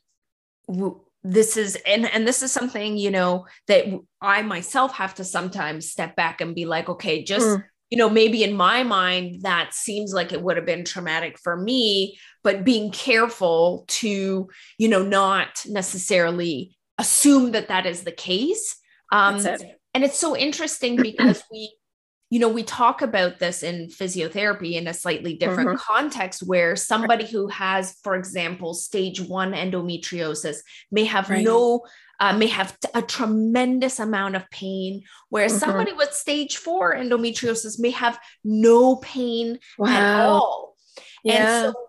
w- 0.68 1.00
this 1.22 1.56
is 1.56 1.76
and 1.86 2.04
and 2.06 2.26
this 2.28 2.42
is 2.42 2.52
something 2.52 2.98
you 2.98 3.10
know 3.10 3.46
that 3.66 3.86
I 4.20 4.42
myself 4.42 4.94
have 4.94 5.14
to 5.14 5.24
sometimes 5.24 5.90
step 5.90 6.16
back 6.16 6.40
and 6.40 6.54
be 6.54 6.66
like, 6.66 6.88
okay, 6.88 7.22
just. 7.22 7.46
Mm. 7.46 7.64
You 7.90 7.98
know, 7.98 8.10
maybe 8.10 8.42
in 8.42 8.54
my 8.54 8.82
mind, 8.82 9.42
that 9.42 9.72
seems 9.72 10.12
like 10.12 10.32
it 10.32 10.42
would 10.42 10.56
have 10.56 10.66
been 10.66 10.84
traumatic 10.84 11.38
for 11.38 11.56
me, 11.56 12.18
but 12.42 12.64
being 12.64 12.90
careful 12.90 13.84
to, 13.86 14.48
you 14.78 14.88
know, 14.88 15.04
not 15.04 15.62
necessarily 15.66 16.76
assume 16.98 17.52
that 17.52 17.68
that 17.68 17.86
is 17.86 18.02
the 18.02 18.10
case. 18.10 18.76
Um, 19.12 19.36
it. 19.46 19.78
And 19.92 20.02
it's 20.02 20.18
so 20.18 20.36
interesting 20.36 20.96
because 20.96 21.44
we 21.52 21.76
you 22.30 22.40
know, 22.40 22.48
we 22.48 22.62
talk 22.62 23.02
about 23.02 23.38
this 23.38 23.62
in 23.62 23.88
physiotherapy 23.88 24.72
in 24.72 24.88
a 24.88 24.94
slightly 24.94 25.34
different 25.34 25.70
mm-hmm. 25.70 25.92
context 25.94 26.42
where 26.42 26.74
somebody 26.74 27.26
who 27.26 27.48
has, 27.48 27.96
for 28.02 28.16
example, 28.16 28.74
stage 28.74 29.20
one 29.20 29.52
endometriosis 29.52 30.56
may 30.90 31.04
have 31.04 31.30
right. 31.30 31.44
no, 31.44 31.82
uh, 32.20 32.36
may 32.36 32.46
have 32.46 32.76
a 32.94 33.02
tremendous 33.02 34.00
amount 34.00 34.36
of 34.36 34.48
pain, 34.50 35.02
whereas 35.28 35.52
mm-hmm. 35.52 35.60
somebody 35.60 35.92
with 35.92 36.12
stage 36.12 36.56
four 36.56 36.94
endometriosis 36.94 37.78
may 37.78 37.90
have 37.90 38.18
no 38.42 38.96
pain 38.96 39.58
wow. 39.78 39.88
at 39.88 40.26
all. 40.26 40.76
Yeah. 41.22 41.34
And 41.34 41.74
so, 41.74 41.80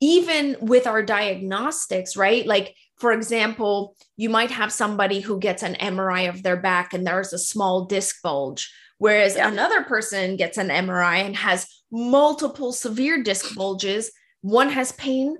even 0.00 0.56
with 0.60 0.86
our 0.86 1.02
diagnostics, 1.02 2.16
right? 2.16 2.46
Like, 2.46 2.76
for 2.98 3.12
example, 3.12 3.96
you 4.16 4.28
might 4.28 4.50
have 4.50 4.72
somebody 4.72 5.20
who 5.20 5.38
gets 5.38 5.62
an 5.62 5.74
MRI 5.74 6.28
of 6.28 6.42
their 6.42 6.56
back 6.56 6.94
and 6.94 7.06
there's 7.06 7.32
a 7.32 7.38
small 7.38 7.84
disc 7.84 8.22
bulge 8.22 8.70
Whereas 8.98 9.36
yeah. 9.36 9.48
another 9.48 9.84
person 9.84 10.36
gets 10.36 10.58
an 10.58 10.68
MRI 10.68 11.24
and 11.24 11.36
has 11.36 11.66
multiple 11.90 12.72
severe 12.72 13.22
disc 13.22 13.54
bulges, 13.54 14.10
one 14.42 14.70
has 14.70 14.92
pain, 14.92 15.36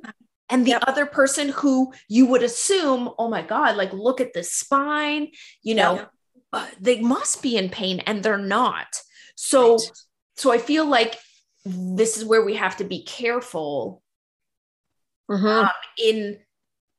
and 0.49 0.65
the 0.65 0.71
yep. 0.71 0.85
other 0.87 1.07
person 1.07 1.51
who 1.51 1.93
you 2.09 2.27
would 2.27 2.43
assume, 2.43 3.11
oh 3.19 3.29
my 3.29 3.43
God, 3.43 3.77
like 3.77 3.93
look 3.93 4.21
at 4.21 4.33
the 4.33 4.45
spine, 4.45 5.29
you 5.63 5.75
know, 5.75 5.97
yeah. 5.97 6.07
uh, 6.53 6.67
they 6.81 7.01
must 7.01 7.43
be 7.43 7.57
in 7.57 7.69
pain 7.69 8.01
and 8.01 8.23
they're 8.23 8.39
not. 8.39 8.87
So, 9.35 9.73
right. 9.73 9.91
so 10.37 10.53
I 10.53 10.59
feel 10.59 10.87
like 10.87 11.17
this 11.65 12.17
is 12.17 12.25
where 12.25 12.45
we 12.45 12.55
have 12.55 12.77
to 12.79 12.85
be 12.85 13.03
careful 13.03 14.03
mm-hmm. 15.31 15.47
um, 15.47 15.69
in 16.03 16.39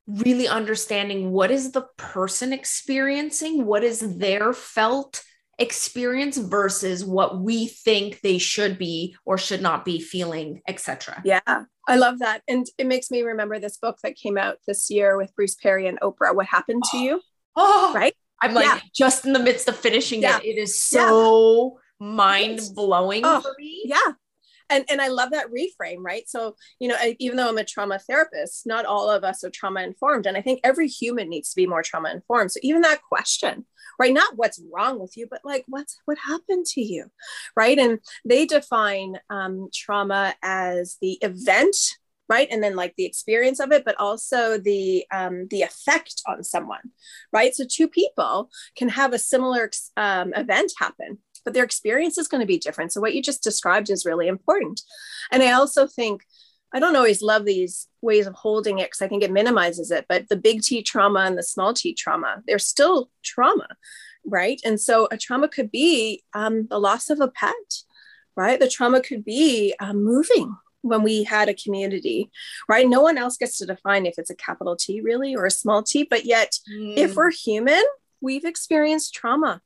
really 0.09 0.47
understanding 0.47 1.31
what 1.31 1.51
is 1.51 1.71
the 1.71 1.85
person 1.97 2.51
experiencing, 2.51 3.65
what 3.65 3.83
is 3.83 4.17
their 4.17 4.53
felt 4.53 5.23
experience 5.59 6.37
versus 6.37 7.03
what 7.03 7.41
we 7.41 7.67
think 7.67 8.21
they 8.21 8.37
should 8.37 8.77
be 8.77 9.15
or 9.25 9.37
should 9.37 9.61
not 9.61 9.83
be 9.83 9.99
feeling 9.99 10.61
etc 10.69 11.21
yeah 11.25 11.41
i 11.87 11.95
love 11.97 12.19
that. 12.19 12.41
And 12.47 12.65
it 12.77 12.87
makes 12.87 13.11
me 13.11 13.23
remember 13.23 13.59
this 13.59 13.77
book 13.77 13.97
that 14.03 14.15
came 14.15 14.37
out 14.37 14.57
this 14.65 14.89
year 14.89 15.17
with 15.17 15.35
bruce 15.35 15.55
perry 15.55 15.85
and 15.85 15.99
oprah 15.99 16.33
what 16.33 16.45
happened 16.45 16.83
to 16.91 16.97
you. 16.97 17.21
Oh 17.61 17.91
right? 17.93 18.13
I'm 18.41 18.53
like 18.53 18.65
yeah. 18.65 18.79
just 18.95 19.25
in 19.25 19.33
the 19.33 19.39
midst 19.39 19.67
of 19.67 19.75
finishing 19.75 20.21
yeah. 20.21 20.37
it 20.37 20.45
it 20.45 20.57
is 20.57 20.81
so 20.81 21.77
yeah. 21.99 22.07
mind 22.07 22.61
blowing 22.73 23.23
oh, 23.25 23.41
for 23.41 23.53
me. 23.59 23.81
yeah 23.83 24.13
and 24.69 24.85
and 24.89 25.01
i 25.01 25.07
love 25.07 25.31
that 25.31 25.47
reframe 25.47 25.97
right? 25.99 26.27
So 26.27 26.55
you 26.79 26.87
know 26.87 26.95
I, 26.97 27.15
even 27.19 27.37
though 27.37 27.49
i'm 27.49 27.57
a 27.57 27.63
trauma 27.63 27.99
therapist 27.99 28.65
not 28.65 28.85
all 28.85 29.09
of 29.09 29.23
us 29.23 29.43
are 29.43 29.49
trauma 29.49 29.81
informed. 29.81 30.25
And 30.25 30.37
i 30.37 30.41
think 30.41 30.59
every 30.63 30.87
human 30.87 31.29
needs 31.29 31.49
to 31.49 31.55
be 31.55 31.67
more 31.67 31.83
trauma 31.83 32.11
informed. 32.11 32.51
So 32.51 32.59
even 32.63 32.81
that 32.81 33.01
question 33.03 33.65
right? 33.99 34.13
Not 34.13 34.37
what's 34.37 34.61
wrong 34.73 34.99
with 34.99 35.17
you 35.17 35.27
but 35.29 35.41
like 35.43 35.65
what's 35.67 35.99
what 36.05 36.17
happened 36.17 36.65
to 36.67 36.81
you 36.81 37.05
right? 37.55 37.77
And 37.77 37.99
they 38.25 38.45
define 38.45 39.19
um, 39.29 39.69
trauma 39.73 40.35
as 40.41 40.97
the 41.01 41.17
event 41.21 41.75
right? 42.29 42.47
And 42.51 42.63
then 42.63 42.75
like 42.75 42.93
the 42.95 43.05
experience 43.05 43.59
of 43.59 43.71
it 43.71 43.83
but 43.83 43.99
also 43.99 44.57
the 44.57 45.05
um, 45.11 45.47
the 45.49 45.63
effect 45.63 46.21
on 46.27 46.43
someone 46.43 46.91
right? 47.33 47.53
So 47.53 47.65
two 47.69 47.87
people 47.87 48.49
can 48.75 48.89
have 48.89 49.13
a 49.13 49.19
similar 49.19 49.69
um, 49.97 50.33
event 50.33 50.73
happen 50.77 51.17
but 51.43 51.53
their 51.53 51.63
experience 51.63 52.17
is 52.17 52.27
going 52.27 52.41
to 52.41 52.47
be 52.47 52.57
different. 52.57 52.91
So 52.91 53.01
what 53.01 53.13
you 53.13 53.21
just 53.21 53.43
described 53.43 53.89
is 53.89 54.05
really 54.05 54.27
important. 54.27 54.81
And 55.31 55.41
I 55.43 55.51
also 55.51 55.87
think 55.87 56.23
I 56.73 56.79
don't 56.79 56.95
always 56.95 57.21
love 57.21 57.45
these 57.45 57.87
ways 58.01 58.27
of 58.27 58.35
holding 58.35 58.79
it 58.79 58.87
because 58.87 59.01
I 59.01 59.07
think 59.07 59.23
it 59.23 59.31
minimizes 59.31 59.91
it, 59.91 60.05
but 60.07 60.29
the 60.29 60.35
big 60.35 60.61
T 60.61 60.83
trauma 60.83 61.21
and 61.21 61.37
the 61.37 61.43
small 61.43 61.73
T 61.73 61.93
trauma, 61.93 62.43
they're 62.45 62.59
still 62.59 63.09
trauma, 63.23 63.67
right? 64.25 64.61
And 64.63 64.79
so 64.79 65.07
a 65.11 65.17
trauma 65.17 65.47
could 65.47 65.71
be 65.71 66.23
um, 66.33 66.67
the 66.67 66.79
loss 66.79 67.09
of 67.09 67.21
a 67.21 67.27
pet, 67.27 67.53
right? 68.35 68.59
The 68.59 68.69
trauma 68.69 69.01
could 69.01 69.25
be 69.25 69.73
um, 69.79 70.03
moving 70.03 70.55
when 70.81 71.01
we 71.03 71.23
had 71.23 71.49
a 71.49 71.55
community, 71.55 72.29
right? 72.69 72.87
No 72.87 73.01
one 73.01 73.17
else 73.17 73.37
gets 73.37 73.57
to 73.57 73.65
define 73.65 74.05
if 74.05 74.15
it's 74.17 74.29
a 74.29 74.35
capital 74.35 74.75
T 74.75 75.01
really 75.01 75.35
or 75.35 75.45
a 75.45 75.51
small 75.51 75.81
t, 75.81 76.03
but 76.03 76.25
yet 76.25 76.57
mm. 76.71 76.95
if 76.95 77.15
we're 77.15 77.31
human, 77.31 77.83
we've 78.21 78.45
experienced 78.45 79.13
trauma 79.13 79.61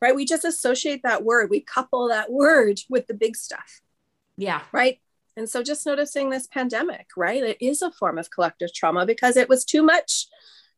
right? 0.00 0.14
We 0.14 0.24
just 0.24 0.44
associate 0.44 1.02
that 1.02 1.24
word, 1.24 1.50
we 1.50 1.60
couple 1.60 2.08
that 2.08 2.30
word 2.30 2.80
with 2.88 3.06
the 3.06 3.14
big 3.14 3.36
stuff. 3.36 3.80
Yeah. 4.36 4.62
Right. 4.72 5.00
And 5.36 5.48
so 5.48 5.62
just 5.62 5.86
noticing 5.86 6.30
this 6.30 6.46
pandemic, 6.46 7.08
right? 7.16 7.42
It 7.42 7.58
is 7.60 7.82
a 7.82 7.90
form 7.90 8.18
of 8.18 8.30
collective 8.30 8.72
trauma 8.72 9.04
because 9.04 9.36
it 9.36 9.48
was 9.48 9.64
too 9.64 9.82
much 9.82 10.28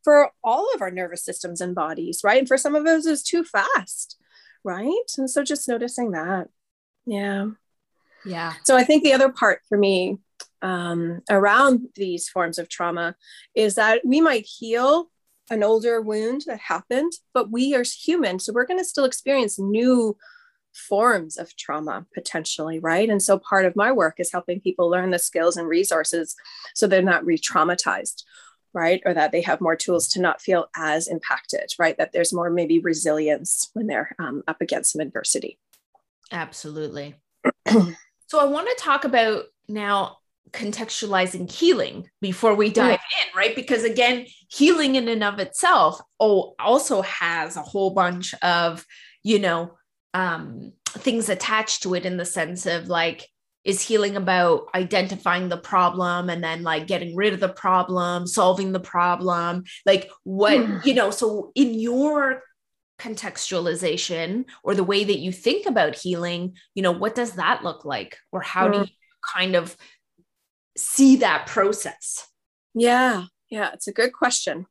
for 0.02 0.30
all 0.42 0.68
of 0.74 0.82
our 0.82 0.90
nervous 0.90 1.24
systems 1.24 1.60
and 1.60 1.74
bodies, 1.74 2.20
right? 2.24 2.38
And 2.38 2.48
for 2.48 2.56
some 2.56 2.74
of 2.74 2.86
us, 2.86 3.06
it 3.06 3.10
was 3.10 3.22
too 3.22 3.44
fast, 3.44 4.16
right? 4.64 4.92
And 5.16 5.30
so 5.30 5.44
just 5.44 5.68
noticing 5.68 6.12
that. 6.12 6.48
Yeah. 7.06 7.50
Yeah. 8.24 8.54
So 8.64 8.76
I 8.76 8.84
think 8.84 9.02
the 9.02 9.12
other 9.12 9.28
part 9.28 9.60
for 9.68 9.78
me 9.78 10.18
um, 10.60 11.20
around 11.30 11.88
these 11.94 12.28
forms 12.28 12.58
of 12.58 12.68
trauma 12.68 13.14
is 13.54 13.76
that 13.76 14.02
we 14.04 14.20
might 14.20 14.44
heal 14.44 15.10
an 15.50 15.62
older 15.62 16.00
wound 16.00 16.42
that 16.46 16.60
happened, 16.60 17.12
but 17.34 17.50
we 17.50 17.74
are 17.74 17.84
human. 17.84 18.38
So 18.38 18.52
we're 18.52 18.66
going 18.66 18.80
to 18.80 18.84
still 18.84 19.04
experience 19.04 19.58
new 19.58 20.16
forms 20.74 21.36
of 21.36 21.56
trauma 21.56 22.06
potentially, 22.14 22.78
right? 22.78 23.08
And 23.08 23.22
so 23.22 23.38
part 23.38 23.64
of 23.64 23.76
my 23.76 23.90
work 23.92 24.16
is 24.18 24.32
helping 24.32 24.60
people 24.60 24.88
learn 24.88 25.10
the 25.10 25.18
skills 25.18 25.56
and 25.56 25.68
resources 25.68 26.36
so 26.74 26.86
they're 26.86 27.02
not 27.02 27.24
re 27.24 27.38
traumatized, 27.38 28.24
right? 28.72 29.02
Or 29.04 29.14
that 29.14 29.32
they 29.32 29.42
have 29.42 29.60
more 29.60 29.76
tools 29.76 30.08
to 30.08 30.20
not 30.20 30.40
feel 30.40 30.66
as 30.76 31.08
impacted, 31.08 31.72
right? 31.78 31.96
That 31.98 32.12
there's 32.12 32.32
more 32.32 32.50
maybe 32.50 32.78
resilience 32.78 33.70
when 33.72 33.86
they're 33.86 34.14
um, 34.18 34.42
up 34.46 34.60
against 34.60 34.92
some 34.92 35.00
adversity. 35.00 35.58
Absolutely. 36.30 37.16
so 37.68 38.38
I 38.38 38.44
want 38.44 38.68
to 38.68 38.82
talk 38.82 39.04
about 39.04 39.44
now 39.68 40.18
contextualizing 40.52 41.50
healing 41.50 42.08
before 42.20 42.54
we 42.54 42.70
dive 42.70 43.00
in, 43.20 43.38
right? 43.38 43.54
Because 43.54 43.84
again, 43.84 44.26
healing 44.48 44.94
in 44.94 45.08
and 45.08 45.24
of 45.24 45.38
itself 45.38 46.00
oh, 46.20 46.54
also 46.58 47.02
has 47.02 47.56
a 47.56 47.62
whole 47.62 47.90
bunch 47.90 48.34
of, 48.42 48.84
you 49.22 49.38
know, 49.38 49.76
um, 50.14 50.72
things 50.88 51.28
attached 51.28 51.82
to 51.82 51.94
it 51.94 52.06
in 52.06 52.16
the 52.16 52.24
sense 52.24 52.66
of 52.66 52.88
like, 52.88 53.26
is 53.64 53.82
healing 53.82 54.16
about 54.16 54.68
identifying 54.74 55.48
the 55.48 55.56
problem 55.56 56.30
and 56.30 56.42
then 56.42 56.62
like 56.62 56.86
getting 56.86 57.14
rid 57.14 57.34
of 57.34 57.40
the 57.40 57.48
problem, 57.48 58.26
solving 58.26 58.72
the 58.72 58.80
problem? 58.80 59.64
Like, 59.84 60.10
what, 60.24 60.58
hmm. 60.58 60.78
you 60.84 60.94
know, 60.94 61.10
so 61.10 61.52
in 61.54 61.74
your 61.74 62.42
contextualization 62.98 64.44
or 64.62 64.74
the 64.74 64.84
way 64.84 65.04
that 65.04 65.18
you 65.18 65.32
think 65.32 65.66
about 65.66 65.96
healing, 65.96 66.54
you 66.74 66.82
know, 66.82 66.92
what 66.92 67.14
does 67.14 67.32
that 67.32 67.62
look 67.62 67.84
like? 67.84 68.16
Or 68.32 68.40
how 68.40 68.68
do 68.68 68.78
you 68.78 68.86
kind 69.34 69.54
of 69.54 69.76
see 70.78 71.16
that 71.16 71.46
process? 71.46 72.28
Yeah, 72.74 73.24
yeah, 73.50 73.70
it's 73.72 73.88
a 73.88 73.92
good 73.92 74.12
question. 74.12 74.66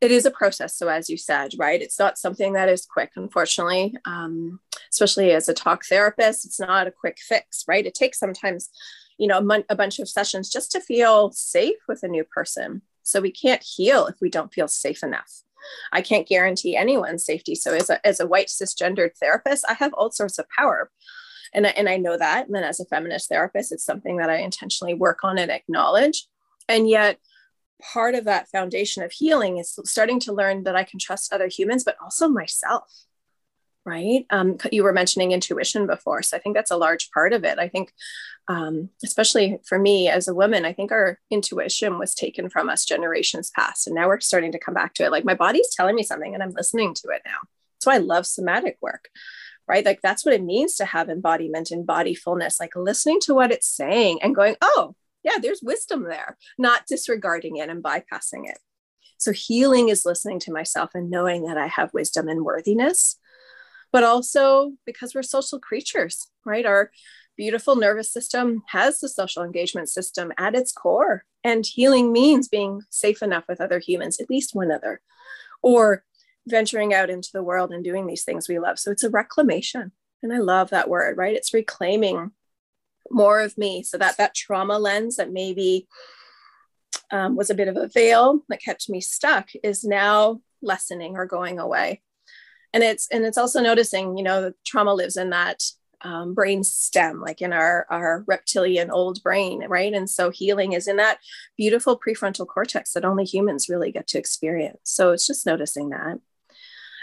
It 0.00 0.10
is 0.10 0.26
a 0.26 0.30
process. 0.30 0.76
So, 0.76 0.88
as 0.88 1.08
you 1.08 1.16
said, 1.16 1.52
right, 1.58 1.80
it's 1.80 1.98
not 1.98 2.18
something 2.18 2.52
that 2.52 2.68
is 2.68 2.84
quick, 2.84 3.12
unfortunately, 3.16 3.96
um, 4.04 4.60
especially 4.92 5.32
as 5.32 5.48
a 5.48 5.54
talk 5.54 5.84
therapist. 5.86 6.44
It's 6.44 6.60
not 6.60 6.86
a 6.86 6.92
quick 6.92 7.18
fix, 7.18 7.64
right? 7.66 7.86
It 7.86 7.94
takes 7.94 8.18
sometimes, 8.18 8.68
you 9.16 9.26
know, 9.26 9.38
a, 9.38 9.42
mon- 9.42 9.64
a 9.70 9.76
bunch 9.76 9.98
of 9.98 10.08
sessions 10.08 10.50
just 10.50 10.70
to 10.72 10.80
feel 10.80 11.32
safe 11.32 11.78
with 11.88 12.02
a 12.02 12.08
new 12.08 12.24
person. 12.24 12.82
So, 13.02 13.22
we 13.22 13.30
can't 13.30 13.62
heal 13.62 14.06
if 14.06 14.16
we 14.20 14.28
don't 14.28 14.52
feel 14.52 14.68
safe 14.68 15.02
enough. 15.02 15.42
I 15.90 16.02
can't 16.02 16.28
guarantee 16.28 16.76
anyone's 16.76 17.24
safety. 17.24 17.54
So, 17.54 17.72
as 17.72 17.88
a, 17.88 18.06
as 18.06 18.20
a 18.20 18.26
white 18.26 18.48
cisgendered 18.48 19.16
therapist, 19.18 19.64
I 19.66 19.72
have 19.74 19.94
all 19.94 20.10
sorts 20.10 20.38
of 20.38 20.44
power 20.50 20.90
and 21.54 21.66
I, 21.66 21.70
and 21.70 21.88
I 21.88 21.96
know 21.96 22.16
that. 22.16 22.46
And 22.46 22.54
then 22.54 22.64
as 22.64 22.80
a 22.80 22.84
feminist 22.84 23.28
therapist, 23.28 23.72
it's 23.72 23.84
something 23.84 24.16
that 24.18 24.30
I 24.30 24.36
intentionally 24.36 24.94
work 24.94 25.24
on 25.24 25.38
and 25.38 25.50
acknowledge. 25.50 26.26
And 26.68 26.88
yet, 26.88 27.18
part 27.92 28.14
of 28.14 28.24
that 28.24 28.48
foundation 28.48 29.02
of 29.02 29.12
healing 29.12 29.58
is 29.58 29.78
starting 29.84 30.20
to 30.20 30.32
learn 30.32 30.64
that 30.64 30.76
I 30.76 30.84
can 30.84 30.98
trust 30.98 31.32
other 31.32 31.48
humans, 31.48 31.84
but 31.84 31.96
also 32.02 32.28
myself. 32.28 32.90
Right. 33.86 34.24
Um, 34.30 34.56
you 34.72 34.82
were 34.82 34.94
mentioning 34.94 35.32
intuition 35.32 35.86
before. 35.86 36.22
So 36.22 36.38
I 36.38 36.40
think 36.40 36.54
that's 36.54 36.70
a 36.70 36.76
large 36.76 37.10
part 37.10 37.34
of 37.34 37.44
it. 37.44 37.58
I 37.58 37.68
think, 37.68 37.92
um, 38.48 38.88
especially 39.04 39.58
for 39.66 39.78
me 39.78 40.08
as 40.08 40.26
a 40.26 40.34
woman, 40.34 40.64
I 40.64 40.72
think 40.72 40.90
our 40.90 41.18
intuition 41.30 41.98
was 41.98 42.14
taken 42.14 42.48
from 42.48 42.70
us 42.70 42.86
generations 42.86 43.50
past. 43.54 43.86
And 43.86 43.94
now 43.94 44.06
we're 44.06 44.20
starting 44.20 44.52
to 44.52 44.58
come 44.58 44.72
back 44.72 44.94
to 44.94 45.04
it. 45.04 45.10
Like 45.10 45.26
my 45.26 45.34
body's 45.34 45.74
telling 45.74 45.96
me 45.96 46.02
something 46.02 46.32
and 46.32 46.42
I'm 46.42 46.52
listening 46.52 46.94
to 46.94 47.08
it 47.08 47.20
now. 47.26 47.36
So 47.80 47.90
I 47.90 47.98
love 47.98 48.26
somatic 48.26 48.78
work 48.80 49.10
right? 49.66 49.84
Like 49.84 50.00
that's 50.02 50.24
what 50.24 50.34
it 50.34 50.42
means 50.42 50.74
to 50.76 50.84
have 50.84 51.08
embodiment 51.08 51.70
and 51.70 51.86
bodyfulness, 51.86 52.60
like 52.60 52.76
listening 52.76 53.20
to 53.20 53.34
what 53.34 53.52
it's 53.52 53.68
saying 53.68 54.20
and 54.22 54.34
going, 54.34 54.56
oh, 54.60 54.94
yeah, 55.22 55.38
there's 55.40 55.62
wisdom 55.62 56.04
there, 56.04 56.36
not 56.58 56.86
disregarding 56.86 57.56
it 57.56 57.70
and 57.70 57.82
bypassing 57.82 58.48
it. 58.48 58.58
So 59.16 59.32
healing 59.32 59.88
is 59.88 60.04
listening 60.04 60.38
to 60.40 60.52
myself 60.52 60.90
and 60.94 61.10
knowing 61.10 61.46
that 61.46 61.56
I 61.56 61.66
have 61.66 61.94
wisdom 61.94 62.28
and 62.28 62.44
worthiness, 62.44 63.18
but 63.90 64.04
also 64.04 64.72
because 64.84 65.14
we're 65.14 65.22
social 65.22 65.58
creatures, 65.58 66.28
right? 66.44 66.66
Our 66.66 66.90
beautiful 67.36 67.76
nervous 67.76 68.12
system 68.12 68.62
has 68.68 69.00
the 69.00 69.08
social 69.08 69.42
engagement 69.42 69.88
system 69.88 70.32
at 70.36 70.54
its 70.54 70.72
core. 70.72 71.24
And 71.42 71.64
healing 71.64 72.12
means 72.12 72.48
being 72.48 72.82
safe 72.90 73.22
enough 73.22 73.44
with 73.48 73.60
other 73.60 73.78
humans, 73.78 74.20
at 74.20 74.30
least 74.30 74.54
one 74.54 74.70
other, 74.70 75.00
or 75.62 76.04
venturing 76.46 76.92
out 76.92 77.10
into 77.10 77.30
the 77.32 77.42
world 77.42 77.72
and 77.72 77.84
doing 77.84 78.06
these 78.06 78.24
things 78.24 78.48
we 78.48 78.58
love. 78.58 78.78
So 78.78 78.90
it's 78.90 79.04
a 79.04 79.10
reclamation. 79.10 79.92
And 80.22 80.32
I 80.32 80.38
love 80.38 80.70
that 80.70 80.88
word, 80.88 81.16
right? 81.16 81.36
It's 81.36 81.54
reclaiming 81.54 82.32
more 83.10 83.40
of 83.40 83.58
me 83.58 83.82
so 83.82 83.98
that 83.98 84.16
that 84.16 84.34
trauma 84.34 84.78
lens 84.78 85.16
that 85.16 85.32
maybe 85.32 85.86
um, 87.10 87.36
was 87.36 87.50
a 87.50 87.54
bit 87.54 87.68
of 87.68 87.76
a 87.76 87.88
veil 87.88 88.40
that 88.48 88.62
kept 88.62 88.88
me 88.88 89.00
stuck 89.00 89.50
is 89.62 89.84
now 89.84 90.40
lessening 90.62 91.16
or 91.16 91.26
going 91.26 91.58
away. 91.58 92.02
And 92.72 92.82
it's 92.82 93.06
and 93.12 93.24
it's 93.24 93.38
also 93.38 93.60
noticing, 93.60 94.16
you 94.16 94.24
know, 94.24 94.52
trauma 94.64 94.94
lives 94.94 95.16
in 95.16 95.30
that 95.30 95.62
um, 96.04 96.34
brain 96.34 96.62
stem, 96.62 97.20
like 97.20 97.40
in 97.40 97.52
our, 97.52 97.86
our 97.88 98.24
reptilian 98.26 98.90
old 98.90 99.22
brain, 99.22 99.64
right? 99.68 99.92
And 99.92 100.08
so 100.08 100.30
healing 100.30 100.72
is 100.72 100.86
in 100.86 100.96
that 100.96 101.18
beautiful 101.56 101.98
prefrontal 101.98 102.46
cortex 102.46 102.92
that 102.92 103.04
only 103.04 103.24
humans 103.24 103.68
really 103.68 103.90
get 103.90 104.06
to 104.08 104.18
experience. 104.18 104.80
So 104.84 105.12
it's 105.12 105.26
just 105.26 105.46
noticing 105.46 105.88
that. 105.90 106.18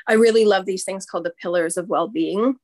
I 0.07 0.13
really 0.13 0.45
love 0.45 0.65
these 0.65 0.83
things 0.83 1.05
called 1.05 1.25
the 1.25 1.33
pillars 1.41 1.77
of 1.77 1.87
well 1.87 2.07
being. 2.07 2.55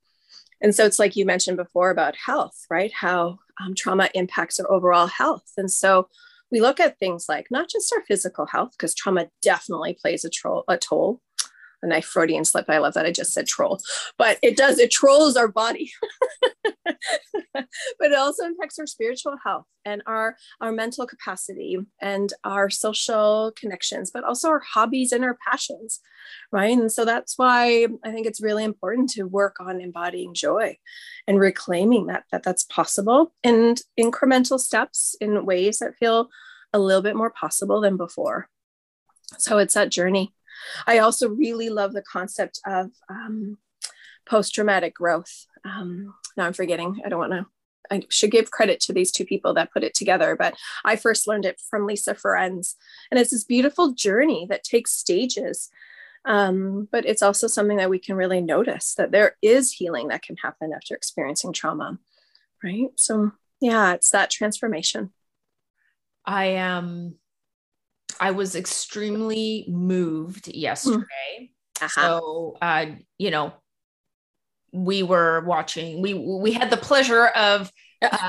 And 0.62 0.73
so 0.73 0.86
it's 0.86 1.00
like 1.00 1.15
you 1.15 1.26
mentioned 1.26 1.58
before 1.58 1.91
about 1.91 2.15
health, 2.15 2.65
right? 2.69 2.91
How 2.91 3.39
um, 3.62 3.76
trauma 3.76 4.10
impacts 4.13 4.60
our 4.60 4.69
overall 4.71 5.08
health. 5.08 5.52
And 5.58 5.71
so 5.71 6.10
we 6.52 6.62
look 6.62 6.80
at 6.80 6.97
things 6.97 7.26
like 7.30 7.47
not 7.52 7.69
just 7.69 7.93
our 7.93 8.04
physical 8.06 8.45
health, 8.45 8.71
because 8.71 8.95
trauma 8.95 9.28
definitely 9.41 9.93
plays 9.93 10.26
a, 10.26 10.30
tro- 10.30 10.63
a 10.67 10.78
toll, 10.78 11.21
a 11.82 11.88
nice 11.88 12.06
Freudian 12.06 12.46
slip. 12.46 12.66
I 12.70 12.80
love 12.80 12.94
that 12.96 13.06
I 13.06 13.12
just 13.12 13.34
said 13.34 13.48
troll, 13.48 13.80
but 14.18 14.38
it 14.42 14.58
does, 14.58 14.80
it 14.80 14.92
trolls 14.92 15.36
our 15.36 15.48
body. 15.48 15.92
but 16.86 17.66
it 18.12 18.18
also 18.18 18.46
impacts 18.46 18.80
our 18.80 18.88
spiritual 18.88 19.36
health 19.44 19.66
and 19.86 20.02
our, 20.06 20.36
our 20.62 20.72
mental 20.72 21.06
capacity 21.06 21.78
and 22.02 22.34
our 22.44 22.70
social 22.70 23.52
connections, 23.56 24.12
but 24.12 24.24
also 24.24 24.50
our 24.50 24.60
hobbies 24.60 25.12
and 25.12 25.24
our 25.24 25.38
passions, 25.48 26.00
right? 26.52 26.78
And 26.78 26.92
so 26.92 27.06
that's 27.06 27.38
why 27.38 27.88
I 28.04 28.12
think 28.12 28.28
it's 28.28 28.42
really 28.42 28.63
important 28.63 29.10
to 29.12 29.24
work 29.24 29.58
on 29.60 29.82
embodying 29.82 30.34
joy 30.34 30.78
and 31.28 31.40
reclaiming 31.40 32.08
that, 32.08 32.24
that 32.32 32.44
that's 32.44 32.63
possible 32.63 33.34
and 33.44 33.80
incremental 34.00 34.60
steps 34.60 35.16
in 35.22 35.46
ways 35.46 35.80
that 35.80 35.98
feel 35.98 36.30
a 36.74 36.80
little 36.80 37.02
bit 37.02 37.16
more 37.16 37.30
possible 37.30 37.82
than 37.82 37.98
before. 37.98 38.50
So 39.38 39.58
it's 39.58 39.74
that 39.74 39.90
journey 39.90 40.34
I 40.86 41.00
also 41.00 41.30
really 41.30 41.70
love 41.70 41.93
the 41.93 42.02
concept 42.02 42.60
of 42.65 42.91
um, 43.10 43.58
post 44.26 44.54
traumatic 44.54 44.93
growth. 44.93 45.46
Um, 45.65 46.13
now 46.36 46.46
I'm 46.46 46.54
forgetting. 46.54 47.02
I 47.06 47.10
don't 47.10 47.20
want 47.20 47.34
to. 47.34 47.46
I 47.89 48.04
should 48.10 48.32
give 48.32 48.52
credit 48.52 48.82
to 48.82 48.93
these 48.93 49.13
two 49.13 49.26
people 49.26 49.54
that 49.54 49.72
put 49.72 49.84
it 49.84 49.93
together, 49.93 50.36
but 50.36 50.56
I 50.84 50.98
first 50.98 51.26
learned 51.26 51.46
it 51.46 51.62
from 51.70 51.86
Lisa 51.86 52.13
Ferentz, 52.13 52.76
and 53.10 53.20
it's 53.20 53.32
this 53.32 53.46
beautiful 53.46 53.93
journey 53.93 54.46
that 54.50 54.63
takes 54.63 54.91
stages. 54.91 55.70
Um, 56.26 56.89
but 56.91 57.06
it's 57.06 57.22
also 57.22 57.48
something 57.48 57.78
that 57.78 57.89
we 57.89 58.00
can 58.00 58.17
really 58.17 58.41
notice 58.41 58.96
that 58.96 59.12
there 59.12 59.38
is 59.41 59.72
healing 59.72 60.10
that 60.10 60.24
can 60.24 60.36
happen 60.36 60.74
after 60.74 60.93
experiencing 60.93 61.54
trauma, 61.54 61.98
right? 62.62 62.89
So 62.96 63.32
yeah, 63.62 63.93
it's 63.93 64.10
that 64.10 64.30
transformation. 64.30 65.13
I 66.26 66.58
um 66.58 67.15
I 68.19 68.32
was 68.32 68.56
extremely 68.56 69.65
moved 69.67 70.47
yesterday. 70.47 71.51
Uh-huh. 71.82 71.88
So 71.88 72.58
uh, 72.62 72.86
you 73.17 73.32
know, 73.32 73.53
we 74.71 75.03
were 75.03 75.41
watching, 75.41 76.01
we 76.01 76.13
we 76.13 76.51
had 76.51 76.69
the 76.69 76.77
pleasure 76.77 77.27
of 77.27 77.71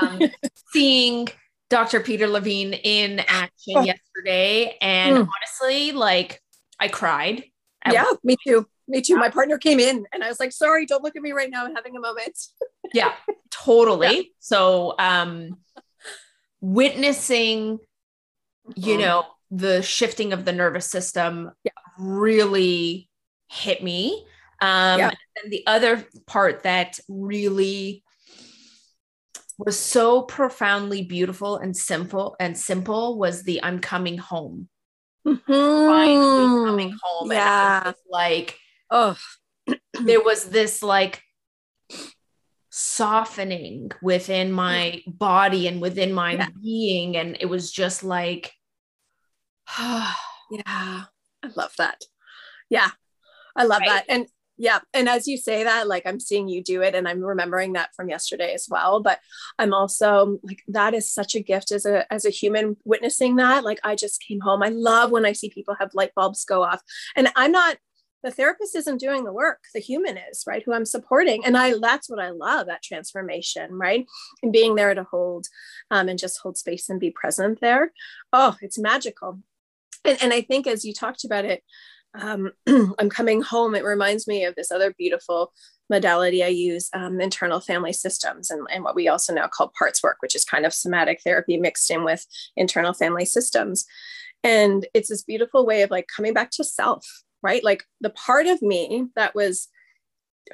um, 0.01 0.21
seeing 0.73 1.27
Dr. 1.69 1.99
Peter 1.99 2.27
Levine 2.27 2.73
in 2.73 3.19
action 3.19 3.75
oh. 3.75 3.83
yesterday. 3.83 4.75
And 4.81 5.17
mm. 5.17 5.27
honestly, 5.27 5.91
like 5.91 6.41
I 6.79 6.87
cried. 6.87 7.43
Yeah, 7.89 8.05
me 8.23 8.35
too. 8.45 8.67
Me 8.87 9.01
too. 9.01 9.17
My 9.17 9.29
partner 9.29 9.57
came 9.57 9.79
in 9.79 10.05
and 10.11 10.23
I 10.23 10.27
was 10.27 10.39
like, 10.39 10.51
sorry, 10.51 10.85
don't 10.85 11.03
look 11.03 11.15
at 11.15 11.21
me 11.21 11.31
right 11.31 11.49
now. 11.49 11.65
I'm 11.65 11.75
having 11.75 11.95
a 11.95 11.99
moment. 11.99 12.37
yeah, 12.93 13.13
totally. 13.51 14.15
Yeah. 14.15 14.23
So 14.39 14.95
um 14.97 15.57
witnessing, 16.59 17.79
you 18.75 18.93
mm-hmm. 18.93 19.01
know, 19.01 19.25
the 19.51 19.81
shifting 19.81 20.33
of 20.33 20.45
the 20.45 20.53
nervous 20.53 20.89
system 20.89 21.51
yeah. 21.63 21.71
really 21.97 23.09
hit 23.49 23.83
me. 23.83 24.25
Um, 24.61 24.99
yeah. 24.99 25.11
And 25.41 25.51
the 25.51 25.65
other 25.65 26.05
part 26.27 26.63
that 26.63 26.99
really 27.07 28.03
was 29.57 29.77
so 29.77 30.21
profoundly 30.21 31.03
beautiful 31.03 31.57
and 31.57 31.75
simple 31.75 32.35
and 32.39 32.57
simple 32.57 33.17
was 33.17 33.43
the 33.43 33.63
I'm 33.63 33.79
coming 33.79 34.17
home. 34.17 34.69
Mm-hmm. 35.27 35.51
Finally 35.51 36.65
coming 36.65 36.97
home. 37.01 37.31
Yeah. 37.31 37.93
like, 38.09 38.57
oh, 38.89 39.17
there 40.03 40.21
was 40.21 40.45
this 40.45 40.81
like 40.81 41.21
softening 42.69 43.91
within 44.01 44.51
my 44.51 45.01
body 45.07 45.67
and 45.67 45.81
within 45.81 46.13
my 46.13 46.33
yeah. 46.33 46.47
being. 46.61 47.17
And 47.17 47.37
it 47.39 47.47
was 47.47 47.71
just 47.71 48.03
like, 48.03 48.53
yeah, 49.79 50.13
I 50.65 51.47
love 51.55 51.73
that. 51.77 52.01
Yeah, 52.69 52.89
I 53.55 53.65
love 53.65 53.81
right? 53.81 53.89
that. 53.89 54.05
And 54.09 54.27
yeah. 54.59 54.79
And 54.93 55.07
as 55.07 55.25
you 55.25 55.37
say 55.37 55.63
that, 55.63 55.87
like 55.87 56.03
I'm 56.05 56.19
seeing 56.19 56.49
you 56.49 56.61
do 56.61 56.81
it 56.81 56.93
and 56.93 57.07
I'm 57.07 57.23
remembering 57.23 57.73
that 57.73 57.95
from 57.95 58.09
yesterday 58.09 58.53
as 58.53 58.67
well. 58.69 59.01
But 59.01 59.19
I'm 59.57 59.73
also 59.73 60.37
like, 60.43 60.61
that 60.67 60.93
is 60.93 61.09
such 61.09 61.33
a 61.33 61.41
gift 61.41 61.71
as 61.71 61.85
a 61.85 62.11
as 62.11 62.25
a 62.25 62.29
human 62.29 62.75
witnessing 62.83 63.37
that. 63.37 63.63
Like 63.63 63.79
I 63.85 63.95
just 63.95 64.21
came 64.21 64.41
home. 64.41 64.61
I 64.61 64.67
love 64.67 65.11
when 65.11 65.25
I 65.25 65.31
see 65.31 65.49
people 65.49 65.77
have 65.79 65.93
light 65.93 66.11
bulbs 66.13 66.43
go 66.43 66.61
off. 66.63 66.81
And 67.15 67.29
I'm 67.37 67.53
not 67.53 67.77
the 68.21 68.31
therapist 68.31 68.75
isn't 68.75 68.99
doing 68.99 69.23
the 69.23 69.31
work 69.31 69.59
the 69.73 69.79
human 69.79 70.17
is 70.17 70.43
right 70.45 70.63
who 70.65 70.73
i'm 70.73 70.83
supporting 70.83 71.45
and 71.45 71.55
i 71.55 71.73
that's 71.79 72.09
what 72.09 72.19
i 72.19 72.31
love 72.31 72.67
that 72.67 72.83
transformation 72.83 73.71
right 73.71 74.05
and 74.43 74.51
being 74.51 74.75
there 74.75 74.93
to 74.93 75.05
hold 75.05 75.47
um, 75.89 76.09
and 76.09 76.19
just 76.19 76.37
hold 76.41 76.57
space 76.57 76.89
and 76.89 76.99
be 76.99 77.11
present 77.11 77.61
there 77.61 77.93
oh 78.33 78.57
it's 78.61 78.77
magical 78.77 79.39
and, 80.05 80.17
and 80.21 80.33
i 80.33 80.41
think 80.41 80.67
as 80.67 80.85
you 80.85 80.93
talked 80.93 81.23
about 81.23 81.45
it 81.45 81.63
um, 82.15 82.51
I'm 82.67 83.09
coming 83.09 83.41
home, 83.41 83.75
it 83.75 83.83
reminds 83.83 84.27
me 84.27 84.43
of 84.45 84.55
this 84.55 84.71
other 84.71 84.93
beautiful 84.97 85.53
modality 85.89 86.43
I 86.43 86.47
use, 86.47 86.89
um, 86.93 87.19
internal 87.19 87.59
family 87.59 87.93
systems, 87.93 88.49
and, 88.49 88.67
and 88.71 88.83
what 88.83 88.95
we 88.95 89.07
also 89.07 89.33
now 89.33 89.47
call 89.47 89.71
parts 89.77 90.03
work, 90.03 90.17
which 90.19 90.35
is 90.35 90.45
kind 90.45 90.65
of 90.65 90.73
somatic 90.73 91.21
therapy 91.23 91.57
mixed 91.57 91.89
in 91.89 92.03
with 92.03 92.25
internal 92.55 92.93
family 92.93 93.25
systems. 93.25 93.85
And 94.43 94.87
it's 94.93 95.09
this 95.09 95.23
beautiful 95.23 95.65
way 95.65 95.81
of 95.81 95.91
like 95.91 96.07
coming 96.15 96.33
back 96.33 96.51
to 96.51 96.63
self, 96.63 97.05
right? 97.41 97.63
Like 97.63 97.83
the 98.01 98.11
part 98.11 98.45
of 98.45 98.61
me 98.61 99.07
that 99.15 99.35
was 99.35 99.67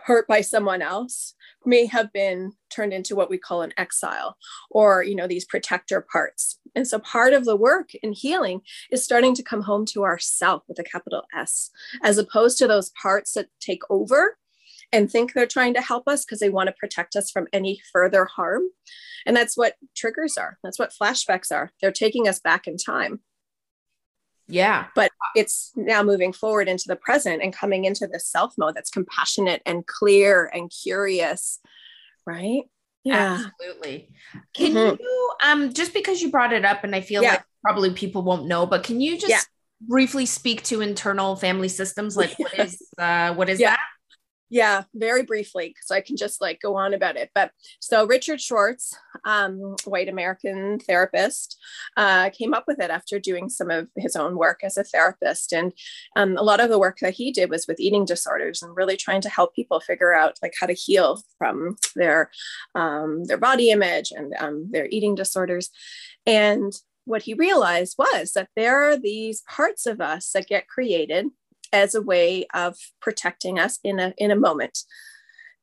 hurt 0.04 0.28
by 0.28 0.42
someone 0.42 0.82
else 0.82 1.34
may 1.66 1.86
have 1.86 2.12
been 2.14 2.54
turned 2.70 2.94
into 2.94 3.16
what 3.16 3.30
we 3.30 3.38
call 3.38 3.62
an 3.62 3.74
exile 3.78 4.38
or 4.70 5.04
you 5.04 5.16
know 5.16 5.28
these 5.28 5.46
protector 5.46 6.02
parts. 6.02 6.60
And 6.76 6.88
so 6.88 7.00
part 7.00 7.34
of 7.34 7.46
the 7.46 7.56
work 7.56 7.92
in 7.96 8.14
healing 8.14 8.62
is 8.92 9.04
starting 9.04 9.34
to 9.36 9.44
come 9.44 9.62
home 9.62 9.86
to 9.88 10.04
ourself 10.04 10.64
with 10.68 10.80
a 10.80 10.84
capital 10.84 11.24
s 11.36 11.72
as 12.04 12.18
opposed 12.18 12.58
to 12.60 12.68
those 12.68 12.92
parts 13.02 13.34
that 13.34 13.48
take 13.60 13.82
over 13.90 14.38
and 14.92 15.12
think 15.12 15.34
they're 15.34 15.48
trying 15.48 15.74
to 15.74 15.82
help 15.82 16.08
us 16.08 16.24
because 16.24 16.40
they 16.40 16.50
want 16.50 16.68
to 16.68 16.76
protect 16.80 17.16
us 17.16 17.32
from 17.32 17.48
any 17.52 17.82
further 17.92 18.26
harm. 18.26 18.64
And 19.26 19.36
that's 19.36 19.58
what 19.58 19.76
triggers 19.96 20.38
are. 20.38 20.58
That's 20.64 20.80
what 20.80 20.94
flashbacks 20.94 21.52
are. 21.52 21.72
They're 21.82 21.92
taking 21.92 22.28
us 22.28 22.40
back 22.40 22.68
in 22.68 22.78
time 22.78 23.22
yeah. 24.48 24.88
But 24.96 25.12
it's 25.36 25.72
now 25.76 26.04
moving 26.04 26.34
forward 26.34 26.68
into 26.68 26.86
the 26.88 26.96
present 26.96 27.42
and 27.42 27.54
coming 27.54 27.86
into 27.86 28.08
this 28.08 28.28
self 28.28 28.54
mode 28.58 28.76
that's 28.76 28.90
compassionate 28.90 29.62
and 29.66 29.86
clear 29.86 30.50
and 30.54 30.72
curious. 30.72 31.60
Right. 32.26 32.64
Yeah. 33.04 33.46
Absolutely. 33.46 34.10
Can 34.54 34.74
mm-hmm. 34.74 34.96
you 35.00 35.32
um 35.44 35.74
just 35.74 35.94
because 35.94 36.22
you 36.22 36.32
brought 36.32 36.54
it 36.54 36.66
up 36.66 36.84
and 36.84 36.96
I 36.96 37.02
feel 37.02 37.24
yeah. 37.24 37.32
like 37.32 37.44
probably 37.64 37.92
people 37.92 38.24
won't 38.24 38.48
know, 38.48 38.66
but 38.66 38.84
can 38.84 39.00
you 39.00 39.18
just 39.18 39.30
yeah. 39.30 39.42
briefly 39.82 40.26
speak 40.26 40.64
to 40.64 40.82
internal 40.82 41.36
family 41.36 41.70
systems? 41.70 42.18
Like 42.18 42.38
what 42.38 42.58
is 42.60 42.82
uh 42.98 43.34
what 43.34 43.50
is 43.50 43.60
yeah. 43.60 43.72
that? 43.72 43.80
Yeah, 44.56 44.84
very 44.94 45.24
briefly, 45.24 45.76
so 45.84 45.94
I 45.94 46.00
can 46.00 46.16
just 46.16 46.40
like 46.40 46.62
go 46.62 46.78
on 46.78 46.94
about 46.94 47.18
it. 47.18 47.30
But 47.36 47.52
so 47.82 48.08
Richard 48.08 48.40
Schwartz, 48.40 48.98
um, 49.26 49.76
white 49.84 50.08
American 50.08 50.80
therapist, 50.80 51.58
uh, 51.98 52.30
came 52.30 52.54
up 52.54 52.64
with 52.66 52.80
it 52.80 52.90
after 52.90 53.20
doing 53.20 53.50
some 53.50 53.70
of 53.70 53.90
his 53.98 54.16
own 54.16 54.38
work 54.38 54.62
as 54.64 54.78
a 54.78 54.86
therapist. 54.86 55.52
And 55.52 55.74
um, 56.16 56.38
a 56.38 56.42
lot 56.42 56.62
of 56.62 56.70
the 56.70 56.80
work 56.80 57.00
that 57.02 57.16
he 57.16 57.34
did 57.34 57.50
was 57.50 57.68
with 57.68 57.82
eating 57.82 58.06
disorders 58.06 58.62
and 58.62 58.74
really 58.78 58.96
trying 58.96 59.20
to 59.24 59.30
help 59.30 59.54
people 59.54 59.82
figure 59.82 60.16
out 60.16 60.40
like 60.42 60.54
how 60.58 60.68
to 60.68 60.74
heal 60.74 61.22
from 61.38 61.76
their 61.98 62.32
um, 62.76 63.26
their 63.26 63.38
body 63.38 63.72
image 63.72 64.14
and 64.16 64.34
um, 64.40 64.70
their 64.72 64.88
eating 64.90 65.16
disorders. 65.16 65.70
And 66.26 66.72
what 67.04 67.24
he 67.24 67.34
realized 67.34 67.98
was 67.98 68.32
that 68.32 68.48
there 68.56 68.90
are 68.90 68.96
these 68.96 69.44
parts 69.50 69.86
of 69.86 70.00
us 70.00 70.32
that 70.32 70.48
get 70.48 70.70
created 70.70 71.26
as 71.76 71.94
a 71.94 72.02
way 72.02 72.48
of 72.54 72.78
protecting 73.02 73.60
us 73.60 73.80
in 73.84 74.00
a 74.00 74.14
in 74.18 74.32
a 74.32 74.36
moment. 74.36 74.80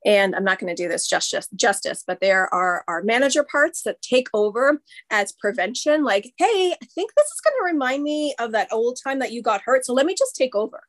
And 0.04 0.34
i'm 0.34 0.44
not 0.44 0.58
going 0.58 0.74
to 0.74 0.82
do 0.82 0.88
this 0.88 1.06
justice 1.06 1.48
justice 1.54 2.02
but 2.04 2.18
there 2.20 2.52
are 2.52 2.82
our 2.88 3.04
manager 3.04 3.44
parts 3.44 3.82
that 3.84 4.02
take 4.02 4.28
over 4.34 4.82
as 5.10 5.30
prevention 5.30 6.02
like 6.02 6.32
hey 6.38 6.74
i 6.82 6.86
think 6.86 7.12
this 7.16 7.26
is 7.26 7.40
going 7.44 7.54
to 7.56 7.72
remind 7.72 8.02
me 8.02 8.34
of 8.40 8.50
that 8.50 8.72
old 8.72 8.98
time 9.02 9.20
that 9.20 9.30
you 9.30 9.42
got 9.42 9.62
hurt 9.62 9.84
so 9.84 9.92
let 9.92 10.06
me 10.06 10.16
just 10.18 10.34
take 10.34 10.56
over. 10.56 10.82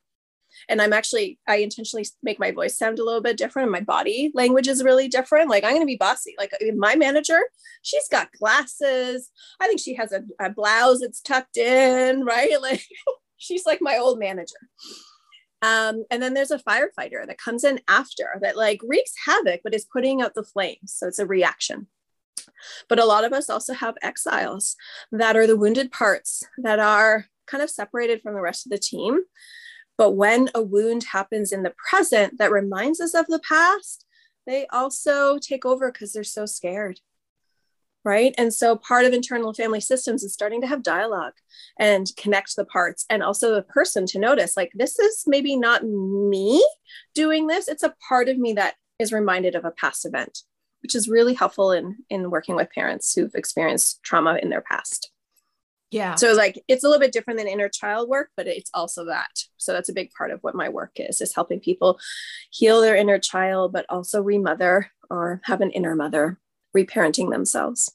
And 0.67 0.81
i'm 0.81 0.93
actually 0.93 1.37
i 1.47 1.57
intentionally 1.57 2.07
make 2.23 2.39
my 2.39 2.51
voice 2.51 2.75
sound 2.75 2.97
a 2.97 3.05
little 3.05 3.21
bit 3.21 3.37
different 3.37 3.67
and 3.67 3.71
my 3.71 3.81
body 3.81 4.31
language 4.33 4.67
is 4.67 4.83
really 4.83 5.07
different 5.07 5.49
like 5.49 5.63
i'm 5.63 5.75
going 5.75 5.81
to 5.81 5.95
be 5.95 6.05
bossy 6.07 6.33
like 6.39 6.53
uh, 6.53 6.73
my 6.75 6.95
manager 6.95 7.39
she's 7.83 8.07
got 8.09 8.31
glasses 8.39 9.29
i 9.61 9.67
think 9.67 9.79
she 9.79 9.93
has 9.93 10.11
a, 10.11 10.23
a 10.39 10.49
blouse 10.49 11.01
that's 11.01 11.21
tucked 11.21 11.57
in 11.57 12.25
right? 12.25 12.55
Like 12.61 12.83
she's 13.43 13.65
like 13.65 13.79
my 13.81 13.97
old 13.97 14.19
manager 14.19 14.55
um, 15.63 16.03
and 16.11 16.21
then 16.21 16.33
there's 16.33 16.51
a 16.51 16.59
firefighter 16.59 17.25
that 17.25 17.37
comes 17.37 17.63
in 17.63 17.79
after 17.87 18.25
that 18.41 18.57
like 18.57 18.81
wreaks 18.83 19.13
havoc, 19.25 19.61
but 19.63 19.73
is 19.73 19.85
putting 19.85 20.21
out 20.21 20.35
the 20.35 20.43
flames. 20.43 20.93
So 20.93 21.07
it's 21.07 21.19
a 21.19 21.25
reaction. 21.25 21.87
But 22.89 22.99
a 22.99 23.05
lot 23.05 23.23
of 23.23 23.31
us 23.31 23.49
also 23.49 23.73
have 23.73 23.95
exiles 24.01 24.75
that 25.13 25.37
are 25.37 25.47
the 25.47 25.55
wounded 25.55 25.89
parts 25.89 26.43
that 26.57 26.79
are 26.79 27.27
kind 27.47 27.63
of 27.63 27.69
separated 27.69 28.21
from 28.21 28.33
the 28.33 28.41
rest 28.41 28.65
of 28.65 28.71
the 28.71 28.77
team. 28.77 29.21
But 29.97 30.11
when 30.11 30.49
a 30.53 30.61
wound 30.61 31.05
happens 31.05 31.53
in 31.53 31.63
the 31.63 31.73
present 31.89 32.39
that 32.39 32.51
reminds 32.51 32.99
us 32.99 33.13
of 33.13 33.27
the 33.27 33.39
past, 33.39 34.05
they 34.45 34.67
also 34.67 35.37
take 35.39 35.65
over 35.65 35.93
because 35.93 36.11
they're 36.11 36.25
so 36.25 36.45
scared 36.45 36.99
right? 38.03 38.33
And 38.37 38.53
so 38.53 38.75
part 38.75 39.05
of 39.05 39.13
internal 39.13 39.53
family 39.53 39.79
systems 39.79 40.23
is 40.23 40.33
starting 40.33 40.61
to 40.61 40.67
have 40.67 40.83
dialogue 40.83 41.33
and 41.79 42.07
connect 42.17 42.55
the 42.55 42.65
parts 42.65 43.05
and 43.09 43.23
also 43.23 43.53
the 43.53 43.61
person 43.61 44.05
to 44.07 44.19
notice 44.19 44.57
like 44.57 44.71
this 44.73 44.99
is 44.99 45.23
maybe 45.25 45.55
not 45.55 45.83
me 45.83 46.65
doing 47.13 47.47
this. 47.47 47.67
It's 47.67 47.83
a 47.83 47.95
part 48.07 48.29
of 48.29 48.37
me 48.37 48.53
that 48.53 48.75
is 48.99 49.13
reminded 49.13 49.55
of 49.55 49.65
a 49.65 49.71
past 49.71 50.05
event 50.05 50.43
which 50.83 50.95
is 50.95 51.07
really 51.07 51.33
helpful 51.33 51.71
in 51.71 51.95
in 52.09 52.29
working 52.29 52.55
with 52.55 52.69
parents 52.69 53.13
who've 53.13 53.33
experienced 53.33 54.03
trauma 54.03 54.37
in 54.41 54.49
their 54.49 54.61
past. 54.61 55.09
Yeah. 55.89 56.15
So 56.15 56.33
like 56.33 56.61
it's 56.67 56.83
a 56.83 56.87
little 56.87 56.99
bit 56.99 57.13
different 57.13 57.39
than 57.39 57.47
inner 57.47 57.69
child 57.69 58.09
work 58.09 58.29
but 58.35 58.47
it's 58.47 58.69
also 58.73 59.05
that. 59.05 59.31
So 59.57 59.71
that's 59.71 59.89
a 59.89 59.93
big 59.93 60.11
part 60.11 60.31
of 60.31 60.41
what 60.41 60.55
my 60.55 60.69
work 60.69 60.91
is 60.97 61.21
is 61.21 61.33
helping 61.33 61.59
people 61.59 61.99
heal 62.51 62.81
their 62.81 62.95
inner 62.95 63.17
child 63.17 63.71
but 63.71 63.85
also 63.89 64.21
remother 64.21 64.91
or 65.09 65.41
have 65.45 65.61
an 65.61 65.71
inner 65.71 65.95
mother 65.95 66.39
reparenting 66.75 67.31
themselves. 67.31 67.91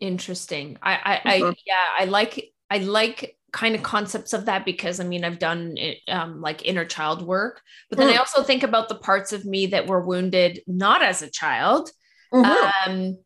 Interesting. 0.00 0.78
I, 0.82 1.20
I, 1.24 1.38
mm-hmm. 1.38 1.46
I, 1.46 1.54
yeah, 1.66 1.86
I 1.98 2.04
like, 2.04 2.52
I 2.70 2.78
like 2.78 3.36
kind 3.52 3.74
of 3.74 3.82
concepts 3.82 4.32
of 4.32 4.44
that 4.44 4.64
because 4.64 5.00
I 5.00 5.04
mean, 5.04 5.24
I've 5.24 5.38
done 5.38 5.76
it, 5.76 5.98
um, 6.08 6.40
like 6.40 6.66
inner 6.66 6.84
child 6.84 7.22
work, 7.22 7.62
but 7.88 7.98
then 7.98 8.08
mm. 8.08 8.14
I 8.14 8.18
also 8.18 8.42
think 8.42 8.62
about 8.62 8.88
the 8.88 8.94
parts 8.94 9.32
of 9.32 9.44
me 9.44 9.66
that 9.68 9.86
were 9.86 10.04
wounded, 10.04 10.60
not 10.66 11.02
as 11.02 11.22
a 11.22 11.30
child, 11.30 11.90
Mm-hmm. 12.32 12.90
Um, 12.90 13.18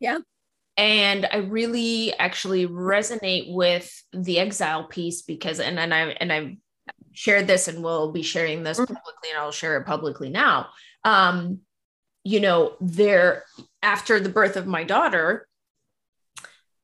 yeah. 0.00 0.18
And 0.76 1.26
I 1.30 1.38
really 1.38 2.14
actually 2.14 2.66
resonate 2.66 3.52
with 3.52 3.90
the 4.12 4.38
exile 4.38 4.86
piece 4.86 5.22
because, 5.22 5.58
and, 5.58 5.78
and 5.78 5.92
I, 5.92 6.00
and 6.10 6.32
I've 6.32 6.52
shared 7.12 7.46
this 7.48 7.66
and 7.66 7.82
we'll 7.82 8.12
be 8.12 8.22
sharing 8.22 8.62
this 8.62 8.78
mm-hmm. 8.78 8.94
publicly 8.94 9.30
and 9.30 9.38
I'll 9.38 9.50
share 9.50 9.76
it 9.76 9.86
publicly 9.86 10.30
now. 10.30 10.68
Um, 11.04 11.60
you 12.28 12.40
know, 12.40 12.76
there, 12.78 13.44
after 13.82 14.20
the 14.20 14.28
birth 14.28 14.56
of 14.56 14.66
my 14.66 14.84
daughter, 14.84 15.48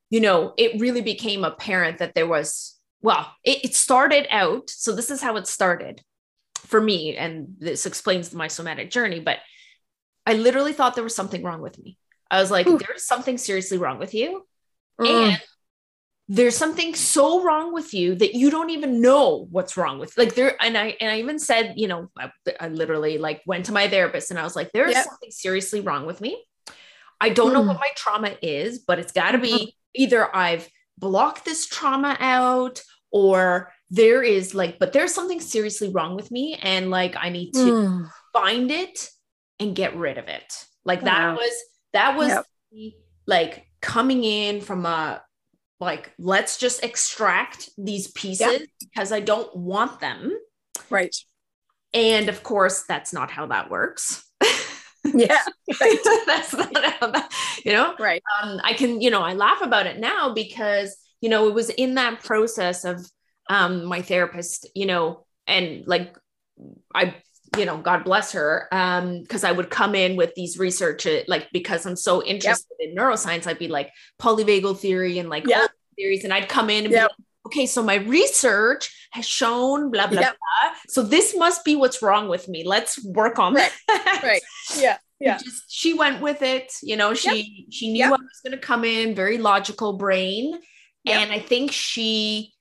you 0.09 0.21
know, 0.21 0.55
it 0.57 0.81
really 0.81 1.03
became 1.03 1.45
apparent 1.45 1.99
that 1.99 2.15
there 2.15 2.27
was, 2.27 2.79
well, 3.03 3.31
it, 3.45 3.63
it 3.63 3.75
started 3.75 4.27
out. 4.31 4.71
So 4.71 4.97
this 4.97 5.11
is 5.11 5.21
how 5.21 5.37
it 5.37 5.47
started 5.47 6.01
for 6.55 6.81
me. 6.81 7.15
And 7.15 7.57
this 7.59 7.85
explains 7.85 8.33
my 8.33 8.49
somatic 8.49 8.91
journey, 8.91 9.21
but 9.21 9.37
I 10.25 10.33
literally 10.33 10.73
thought 10.73 10.95
there 10.95 11.05
was 11.05 11.15
something 11.15 11.43
wrong 11.43 11.61
with 11.61 11.79
me. 11.79 11.99
I 12.31 12.41
was 12.41 12.51
like, 12.51 12.65
there's 12.67 13.05
something 13.05 13.37
seriously 13.37 13.77
wrong 13.77 13.99
with 13.99 14.15
you. 14.15 14.47
Mm. 14.99 15.09
And 15.09 15.43
there's 16.29 16.57
something 16.57 16.95
so 16.95 17.43
wrong 17.43 17.75
with 17.75 17.93
you 17.93 18.15
that 18.15 18.35
you 18.35 18.51
don't 18.51 18.71
even 18.71 19.01
know 19.01 19.47
what's 19.51 19.77
wrong 19.77 19.99
with 19.99 20.17
like 20.17 20.35
there 20.35 20.57
and 20.63 20.77
i 20.77 20.97
and 21.01 21.11
i 21.11 21.19
even 21.19 21.39
said 21.39 21.75
you 21.77 21.87
know 21.87 22.09
i, 22.19 22.31
I 22.61 22.69
literally 22.69 23.19
like 23.19 23.43
went 23.47 23.67
to 23.67 23.73
my 23.73 23.89
therapist 23.89 24.31
and 24.31 24.41
i 24.41 24.45
was 24.45 24.57
like 24.57 24.73
there's 24.73 24.93
yep. 24.93 25.05
something 25.05 25.31
seriously 25.31 25.81
wrong 25.81 26.07
with 26.07 26.21
me 26.21 26.43
i 27.21 27.29
don't 27.29 27.51
mm. 27.51 27.55
know 27.55 27.63
what 27.63 27.77
hmm. 27.77 27.81
my 27.81 27.91
trauma 27.97 28.37
is 28.41 28.81
but 28.81 28.99
it's 28.99 29.13
got 29.13 29.33
to 29.33 29.39
be 29.39 29.53
mm-hmm. 29.53 29.71
either 29.95 30.35
i've 30.35 30.69
blocked 30.99 31.45
this 31.45 31.67
trauma 31.67 32.17
out 32.21 32.81
or 33.11 33.71
there 33.91 34.23
is 34.23 34.55
like 34.55 34.79
but 34.79 34.93
there's 34.93 35.15
something 35.15 35.41
seriously 35.41 35.91
wrong 35.91 36.17
with 36.17 36.31
me 36.31 36.59
and 36.63 36.91
like 36.91 37.15
i 37.19 37.29
need 37.29 37.53
to 37.53 37.59
mm. 37.59 38.11
find 38.33 38.71
it 38.71 39.11
and 39.61 39.77
get 39.77 39.95
rid 39.97 40.17
of 40.17 40.29
it 40.29 40.65
like 40.85 41.05
that 41.05 41.37
was 41.37 41.53
that 41.93 42.17
was 42.17 42.29
yep. 42.73 42.93
like 43.27 43.67
coming 43.81 44.25
in 44.25 44.61
from 44.61 44.87
a 44.87 45.23
like 45.85 46.13
let's 46.19 46.59
just 46.59 46.83
extract 46.83 47.71
these 47.79 48.09
pieces 48.09 48.67
because 48.81 49.13
i 49.13 49.21
don't 49.21 49.55
want 49.57 50.01
them. 50.01 50.33
Right. 50.91 51.15
And 51.93 52.29
of 52.29 52.43
course 52.43 52.85
that's 52.89 53.13
not 53.13 53.31
how 53.31 53.47
that 53.47 53.71
works. 53.71 54.25
Yeah 55.13 55.39
right. 55.81 55.99
that's 56.27 56.55
not 56.55 56.85
how 56.99 57.11
that 57.11 57.31
you 57.65 57.73
know? 57.73 57.95
Right. 57.99 58.23
Um, 58.43 58.61
i 58.65 58.73
can 58.73 59.01
you 59.01 59.11
know 59.11 59.21
i 59.21 59.35
laugh 59.35 59.61
about 59.61 59.87
it 59.87 59.99
now 59.99 60.33
because 60.33 60.97
you 61.21 61.29
know 61.29 61.49
it 61.49 61.55
was 61.55 61.71
in 61.71 61.95
that 61.97 62.23
process 62.23 62.85
of 62.85 63.07
um 63.51 63.85
my 63.85 64.03
therapist 64.03 64.67
you 64.75 64.87
know 64.87 65.25
and 65.47 65.87
like 65.87 66.17
i 66.95 67.15
you 67.59 67.65
know 67.65 67.79
god 67.79 68.05
bless 68.05 68.33
her 68.33 68.69
um 68.73 69.21
because 69.23 69.45
i 69.45 69.53
would 69.53 69.71
come 69.71 69.95
in 69.95 70.17
with 70.17 70.35
these 70.35 70.59
research 70.59 71.07
uh, 71.07 71.21
like 71.29 71.49
because 71.53 71.87
i'm 71.87 71.97
so 71.97 72.23
interested 72.25 72.67
yep. 72.79 72.91
in 72.91 72.97
neuroscience 72.97 73.47
i'd 73.47 73.59
be 73.59 73.69
like 73.69 73.91
polyvagal 74.21 74.79
theory 74.79 75.19
and 75.19 75.29
like 75.29 75.47
yep. 75.47 75.71
theories 75.97 76.25
and 76.25 76.33
i'd 76.33 76.49
come 76.49 76.71
in 76.71 76.85
and 76.85 76.93
yep. 76.93 77.09
be 77.09 77.23
like, 77.23 77.27
okay 77.47 77.67
so 77.67 77.83
my 77.83 77.97
research 77.97 78.91
has 79.15 79.27
shown 79.27 79.91
blah 79.91 80.09
blah 80.09 80.21
blah. 80.21 80.73
So 80.89 81.03
this 81.03 81.37
must 81.37 81.65
be 81.65 81.77
what's 81.77 82.03
wrong 82.03 82.29
with 82.29 82.49
me. 82.49 82.65
Let's 82.65 83.03
work 83.05 83.39
on 83.39 83.55
right. 83.55 83.71
that. 83.87 84.21
Right. 84.25 84.43
Yeah. 84.77 84.99
Yeah. 85.21 85.39
just, 85.39 85.73
she 85.73 85.95
went 85.95 86.21
with 86.21 86.43
it 86.43 86.73
you 86.83 86.97
know 86.97 87.15
she 87.15 87.67
she 87.71 87.93
knew 87.93 88.05
i 88.05 88.11
was 88.11 88.41
going 88.45 88.51
to 88.51 88.59
come 88.59 88.85
in 88.85 89.15
very 89.15 89.39
logical 89.39 89.95
brain 89.95 90.59
and 91.07 91.33
i 91.33 91.39
think 91.39 91.71
she 91.73 92.53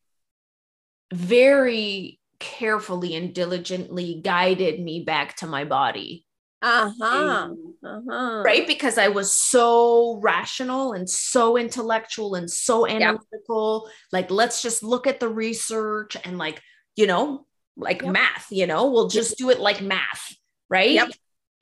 very 1.11 2.19
carefully 2.43 3.15
and 3.15 3.33
diligently 3.33 4.19
guided 4.21 4.79
me 4.79 5.03
back 5.03 5.37
to 5.37 5.47
my 5.47 5.63
body. 5.63 6.25
Uh-huh. 6.61 7.49
uh-huh. 7.83 8.43
Right? 8.45 8.67
Because 8.67 8.97
I 8.97 9.07
was 9.07 9.31
so 9.31 10.19
rational 10.21 10.93
and 10.93 11.09
so 11.09 11.57
intellectual 11.57 12.35
and 12.35 12.51
so 12.51 12.85
analytical. 12.85 13.85
Yep. 13.85 13.93
Like, 14.11 14.31
let's 14.31 14.61
just 14.61 14.83
look 14.83 15.07
at 15.07 15.19
the 15.19 15.29
research 15.29 16.15
and, 16.23 16.37
like, 16.37 16.61
you 16.95 17.07
know, 17.07 17.45
like 17.75 18.01
yep. 18.01 18.11
math, 18.11 18.47
you 18.51 18.67
know, 18.67 18.91
we'll 18.91 19.09
just 19.09 19.37
do 19.37 19.49
it 19.49 19.59
like 19.59 19.81
math. 19.81 20.35
Right. 20.69 20.91
Yep. 20.91 21.11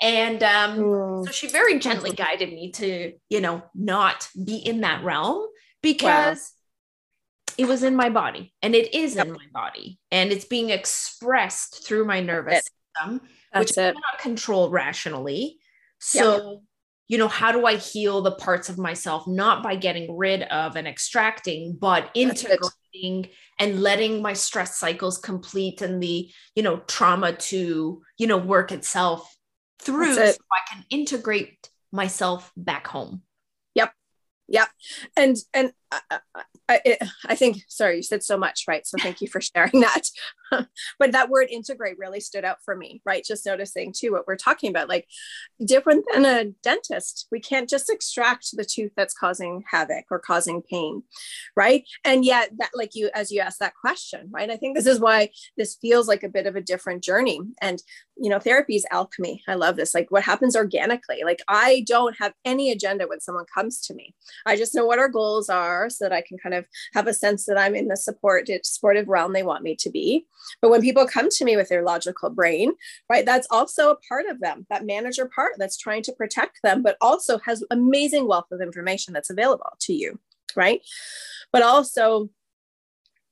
And 0.01 0.43
um, 0.43 0.79
mm. 0.79 1.25
so 1.25 1.31
she 1.31 1.47
very 1.47 1.79
gently 1.79 2.11
guided 2.11 2.49
me 2.49 2.71
to, 2.71 3.13
you 3.29 3.41
know, 3.41 3.61
not 3.75 4.27
be 4.43 4.57
in 4.57 4.81
that 4.81 5.03
realm 5.03 5.45
because 5.81 6.51
it 7.57 7.67
was 7.67 7.83
in 7.83 7.95
my 7.95 8.09
body 8.09 8.53
and 8.61 8.75
it 8.75 8.93
is 8.93 9.15
yep. 9.15 9.27
in 9.27 9.33
my 9.33 9.45
body 9.53 9.99
and 10.11 10.31
it's 10.31 10.45
being 10.45 10.69
expressed 10.69 11.85
through 11.85 12.05
my 12.05 12.19
nervous 12.19 12.63
system 12.95 13.21
That's 13.53 13.71
which. 13.71 13.77
I 13.77 13.91
cannot 13.91 14.19
control 14.19 14.69
rationally 14.69 15.57
so 15.99 16.35
yep. 16.35 16.61
you 17.07 17.17
know 17.17 17.27
how 17.27 17.51
do 17.51 17.65
i 17.65 17.75
heal 17.75 18.21
the 18.21 18.31
parts 18.31 18.69
of 18.69 18.77
myself 18.77 19.27
not 19.27 19.63
by 19.63 19.75
getting 19.75 20.17
rid 20.17 20.43
of 20.43 20.75
and 20.75 20.87
extracting 20.87 21.77
but 21.79 22.09
integrating 22.13 23.29
and 23.59 23.81
letting 23.81 24.21
my 24.21 24.33
stress 24.33 24.77
cycles 24.77 25.17
complete 25.17 25.81
and 25.81 26.01
the 26.01 26.29
you 26.55 26.63
know 26.63 26.77
trauma 26.87 27.33
to 27.33 28.01
you 28.17 28.27
know 28.27 28.37
work 28.37 28.71
itself 28.71 29.35
through 29.79 30.17
it. 30.17 30.35
so 30.35 30.41
i 30.51 30.73
can 30.73 30.83
integrate 30.89 31.69
myself 31.91 32.51
back 32.55 32.87
home 32.87 33.21
yep 33.75 33.93
yep 34.47 34.69
and 35.15 35.37
and 35.53 35.71
uh, 35.91 36.17
I, 36.69 36.97
I 37.25 37.35
think, 37.35 37.63
sorry, 37.67 37.97
you 37.97 38.03
said 38.03 38.23
so 38.23 38.37
much, 38.37 38.63
right? 38.67 38.85
So 38.87 38.97
thank 39.01 39.21
you 39.21 39.27
for 39.27 39.41
sharing 39.41 39.81
that. 39.81 40.03
but 40.99 41.11
that 41.11 41.29
word 41.29 41.47
integrate 41.49 41.97
really 41.97 42.19
stood 42.19 42.45
out 42.45 42.57
for 42.63 42.75
me, 42.75 43.01
right? 43.05 43.25
Just 43.25 43.45
noticing 43.45 43.93
too 43.95 44.11
what 44.11 44.25
we're 44.27 44.37
talking 44.37 44.69
about, 44.69 44.89
like 44.89 45.07
different 45.65 46.05
than 46.13 46.25
a 46.25 46.45
dentist, 46.63 47.27
we 47.31 47.39
can't 47.39 47.69
just 47.69 47.89
extract 47.89 48.49
the 48.53 48.65
tooth 48.65 48.91
that's 48.95 49.13
causing 49.13 49.63
havoc 49.69 50.05
or 50.11 50.19
causing 50.19 50.61
pain, 50.61 51.03
right? 51.55 51.83
And 52.05 52.23
yet, 52.23 52.51
that, 52.59 52.71
like 52.73 52.91
you, 52.93 53.09
as 53.13 53.31
you 53.31 53.41
asked 53.41 53.59
that 53.59 53.75
question, 53.75 54.29
right? 54.31 54.49
I 54.49 54.57
think 54.57 54.75
this 54.75 54.87
is 54.87 54.99
why 54.99 55.29
this 55.57 55.77
feels 55.81 56.07
like 56.07 56.23
a 56.23 56.29
bit 56.29 56.47
of 56.47 56.55
a 56.55 56.61
different 56.61 57.03
journey. 57.03 57.41
And, 57.61 57.81
you 58.17 58.29
know, 58.29 58.39
therapy 58.39 58.75
is 58.75 58.85
alchemy. 58.91 59.43
I 59.47 59.55
love 59.55 59.75
this. 59.75 59.93
Like 59.93 60.09
what 60.09 60.23
happens 60.23 60.55
organically. 60.55 61.21
Like 61.25 61.41
I 61.47 61.83
don't 61.87 62.15
have 62.19 62.33
any 62.45 62.71
agenda 62.71 63.07
when 63.07 63.19
someone 63.19 63.45
comes 63.53 63.81
to 63.81 63.93
me. 63.93 64.15
I 64.45 64.55
just 64.55 64.75
know 64.75 64.85
what 64.85 64.99
our 64.99 65.09
goals 65.09 65.49
are 65.49 65.80
so 65.89 66.05
that 66.05 66.13
I 66.13 66.21
can 66.21 66.37
kind 66.37 66.55
of 66.55 66.65
have 66.93 67.07
a 67.07 67.13
sense 67.13 67.45
that 67.45 67.57
I'm 67.57 67.75
in 67.75 67.87
the 67.87 67.97
supported, 67.97 68.65
supportive 68.65 69.07
realm 69.07 69.33
they 69.33 69.43
want 69.43 69.63
me 69.63 69.75
to 69.77 69.89
be. 69.89 70.25
But 70.61 70.69
when 70.69 70.81
people 70.81 71.05
come 71.05 71.29
to 71.29 71.45
me 71.45 71.55
with 71.55 71.69
their 71.69 71.83
logical 71.83 72.29
brain, 72.29 72.73
right, 73.09 73.25
that's 73.25 73.47
also 73.51 73.91
a 73.91 73.97
part 74.07 74.25
of 74.27 74.39
them, 74.39 74.65
that 74.69 74.85
manager 74.85 75.29
part 75.33 75.53
that's 75.57 75.77
trying 75.77 76.03
to 76.03 76.13
protect 76.13 76.59
them, 76.63 76.81
but 76.81 76.97
also 77.01 77.39
has 77.39 77.63
amazing 77.71 78.27
wealth 78.27 78.51
of 78.51 78.61
information 78.61 79.13
that's 79.13 79.29
available 79.29 79.71
to 79.81 79.93
you, 79.93 80.19
right? 80.55 80.81
But 81.51 81.63
also, 81.63 82.29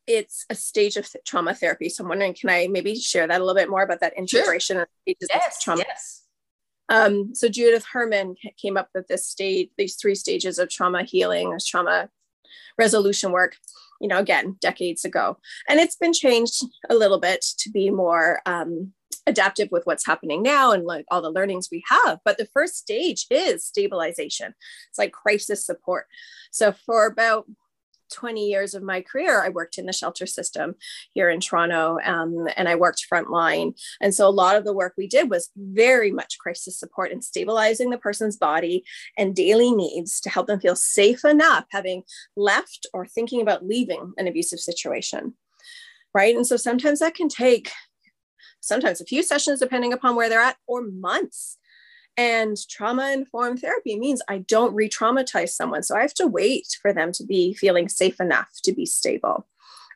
it's 0.07 0.45
a 0.49 0.55
stage 0.55 0.97
of 0.97 1.07
trauma 1.23 1.53
therapy. 1.53 1.87
So 1.87 2.03
I'm 2.03 2.09
wondering, 2.09 2.33
can 2.33 2.49
I 2.49 2.67
maybe 2.67 2.95
share 2.95 3.27
that 3.27 3.39
a 3.39 3.43
little 3.43 3.59
bit 3.59 3.69
more 3.69 3.83
about 3.83 3.99
that 3.99 4.17
integration 4.17 4.77
sure. 4.77 4.81
of 4.81 4.87
stages 5.03 5.29
yes, 5.31 5.57
of 5.57 5.61
trauma? 5.61 5.83
Yes. 5.87 6.23
Um, 6.89 7.35
so 7.35 7.47
Judith 7.47 7.85
Herman 7.93 8.35
came 8.59 8.75
up 8.75 8.89
with 8.95 9.07
this 9.07 9.27
stage, 9.27 9.69
these 9.77 9.95
three 9.95 10.15
stages 10.15 10.57
of 10.57 10.69
trauma 10.69 11.03
healing, 11.03 11.53
as 11.53 11.65
trauma 11.65 12.09
resolution 12.77 13.31
work 13.31 13.55
you 13.99 14.07
know 14.07 14.17
again 14.17 14.55
decades 14.61 15.05
ago. 15.05 15.37
And 15.67 15.79
it's 15.79 15.95
been 15.95 16.13
changed 16.13 16.63
a 16.89 16.95
little 16.95 17.19
bit 17.19 17.45
to 17.59 17.69
be 17.69 17.89
more 17.89 18.41
um, 18.45 18.93
adaptive 19.27 19.69
with 19.71 19.85
what's 19.85 20.05
happening 20.05 20.41
now 20.41 20.71
and 20.71 20.85
like 20.85 21.05
all 21.11 21.21
the 21.21 21.29
learnings 21.29 21.69
we 21.71 21.83
have. 21.89 22.19
But 22.25 22.37
the 22.37 22.47
first 22.53 22.77
stage 22.77 23.25
is 23.29 23.65
stabilization. 23.65 24.53
It's 24.89 24.97
like 24.97 25.11
crisis 25.11 25.65
support. 25.65 26.07
So 26.51 26.71
for 26.71 27.05
about 27.05 27.45
20 28.11 28.47
years 28.47 28.73
of 28.73 28.83
my 28.83 29.01
career, 29.01 29.43
I 29.43 29.49
worked 29.49 29.77
in 29.77 29.85
the 29.85 29.93
shelter 29.93 30.25
system 30.25 30.75
here 31.13 31.29
in 31.29 31.39
Toronto 31.39 31.97
um, 32.03 32.47
and 32.55 32.67
I 32.67 32.75
worked 32.75 33.05
frontline. 33.11 33.79
And 34.01 34.13
so 34.13 34.27
a 34.27 34.31
lot 34.31 34.55
of 34.55 34.65
the 34.65 34.73
work 34.73 34.93
we 34.97 35.07
did 35.07 35.29
was 35.29 35.49
very 35.55 36.11
much 36.11 36.37
crisis 36.39 36.79
support 36.79 37.11
and 37.11 37.23
stabilizing 37.23 37.89
the 37.89 37.97
person's 37.97 38.37
body 38.37 38.83
and 39.17 39.35
daily 39.35 39.71
needs 39.71 40.19
to 40.21 40.29
help 40.29 40.47
them 40.47 40.59
feel 40.59 40.75
safe 40.75 41.25
enough 41.25 41.65
having 41.71 42.03
left 42.35 42.87
or 42.93 43.05
thinking 43.05 43.41
about 43.41 43.65
leaving 43.65 44.13
an 44.17 44.27
abusive 44.27 44.59
situation. 44.59 45.33
Right. 46.13 46.35
And 46.35 46.47
so 46.47 46.57
sometimes 46.57 46.99
that 46.99 47.13
can 47.13 47.29
take 47.29 47.71
sometimes 48.61 48.99
a 48.99 49.05
few 49.05 49.23
sessions, 49.23 49.59
depending 49.59 49.93
upon 49.93 50.15
where 50.15 50.27
they're 50.27 50.41
at, 50.41 50.57
or 50.67 50.81
months 50.81 51.57
and 52.19 52.57
trauma 52.69 53.11
informed 53.11 53.61
therapy 53.61 53.97
means 53.97 54.21
I 54.27 54.39
don't 54.39 54.75
re 54.75 54.89
traumatize 54.89 55.51
someone. 55.51 55.83
So 55.83 55.95
I 55.95 56.01
have 56.01 56.13
to 56.15 56.27
wait 56.27 56.77
for 56.81 56.91
them 56.91 57.13
to 57.13 57.23
be 57.25 57.53
feeling 57.53 57.87
safe 57.87 58.19
enough 58.19 58.49
to 58.63 58.73
be 58.73 58.85
stable. 58.85 59.47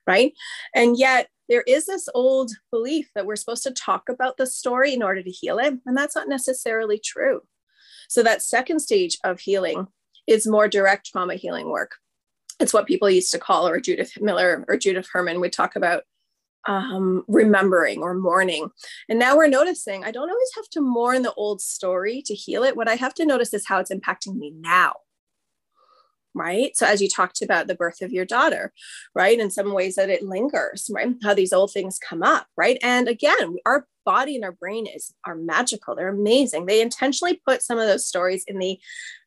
Right. 0.08 0.32
And 0.74 0.98
yet 0.98 1.28
there 1.50 1.64
is 1.68 1.86
this 1.86 2.08
old 2.16 2.52
belief 2.72 3.10
that 3.14 3.26
we're 3.26 3.36
supposed 3.36 3.64
to 3.64 3.72
talk 3.72 4.08
about 4.08 4.38
the 4.38 4.48
story 4.48 4.94
in 4.94 5.04
order 5.04 5.22
to 5.22 5.30
heal 5.30 5.60
it. 5.60 5.74
And 5.86 5.98
that's 5.98 6.16
not 6.16 6.30
necessarily 6.30 6.98
true. 6.98 7.42
So 8.08 8.24
that 8.24 8.42
second 8.42 8.80
stage 8.80 9.18
of 9.26 9.42
healing 9.42 9.88
is 10.26 10.48
more 10.48 10.70
direct 10.70 11.08
trauma 11.08 11.36
healing 11.36 11.70
work. 11.70 11.96
It's 12.62 12.74
what 12.74 12.88
people 12.88 13.10
used 13.10 13.32
to 13.32 13.40
call, 13.40 13.68
or 13.68 13.82
Judith 13.82 14.14
Miller 14.22 14.64
or 14.70 14.78
Judith 14.78 15.10
Herman 15.12 15.42
would 15.42 15.52
talk 15.52 15.76
about 15.76 16.04
um, 16.66 17.24
remembering 17.28 18.02
or 18.02 18.14
mourning. 18.14 18.70
And 19.10 19.20
now 19.20 19.36
we're 19.36 19.48
noticing 19.48 20.04
I 20.04 20.12
don't 20.12 20.30
always 20.30 20.52
have 20.56 20.70
to 20.72 20.82
mourn 20.82 21.22
the 21.22 21.34
old 21.34 21.62
story 21.62 22.22
to 22.26 22.34
heal 22.34 22.64
it. 22.64 22.76
What 22.78 22.88
I 22.90 22.96
have 22.96 23.14
to 23.16 23.26
notice 23.26 23.54
is 23.54 23.68
how 23.68 23.80
it's 23.80 23.92
impacting 23.92 24.36
me 24.36 24.54
now. 24.56 24.94
Right. 26.36 26.76
So, 26.76 26.88
as 26.88 27.00
you 27.00 27.08
talked 27.08 27.44
about 27.44 27.68
the 27.68 27.76
birth 27.76 28.02
of 28.02 28.12
your 28.12 28.26
daughter, 28.26 28.74
right, 29.14 29.40
in 29.40 29.52
some 29.52 29.72
ways 29.72 29.94
that 29.96 30.10
it 30.10 30.24
lingers, 30.24 30.90
right, 30.92 31.14
how 31.22 31.36
these 31.36 31.54
old 31.54 31.72
things 31.72 32.00
come 32.00 32.24
up, 32.24 32.48
right. 32.58 32.80
And 32.82 33.08
again, 33.08 33.58
our 33.68 33.86
body 34.04 34.36
and 34.36 34.44
our 34.44 34.52
brain 34.52 34.88
is 34.88 35.14
are 35.26 35.36
magical. 35.36 35.96
They're 35.96 36.08
amazing. 36.08 36.66
They 36.66 36.82
intentionally 36.82 37.40
put 37.48 37.62
some 37.62 37.78
of 37.78 37.88
those 37.88 38.08
stories 38.08 38.44
in 38.48 38.58
the 38.58 38.80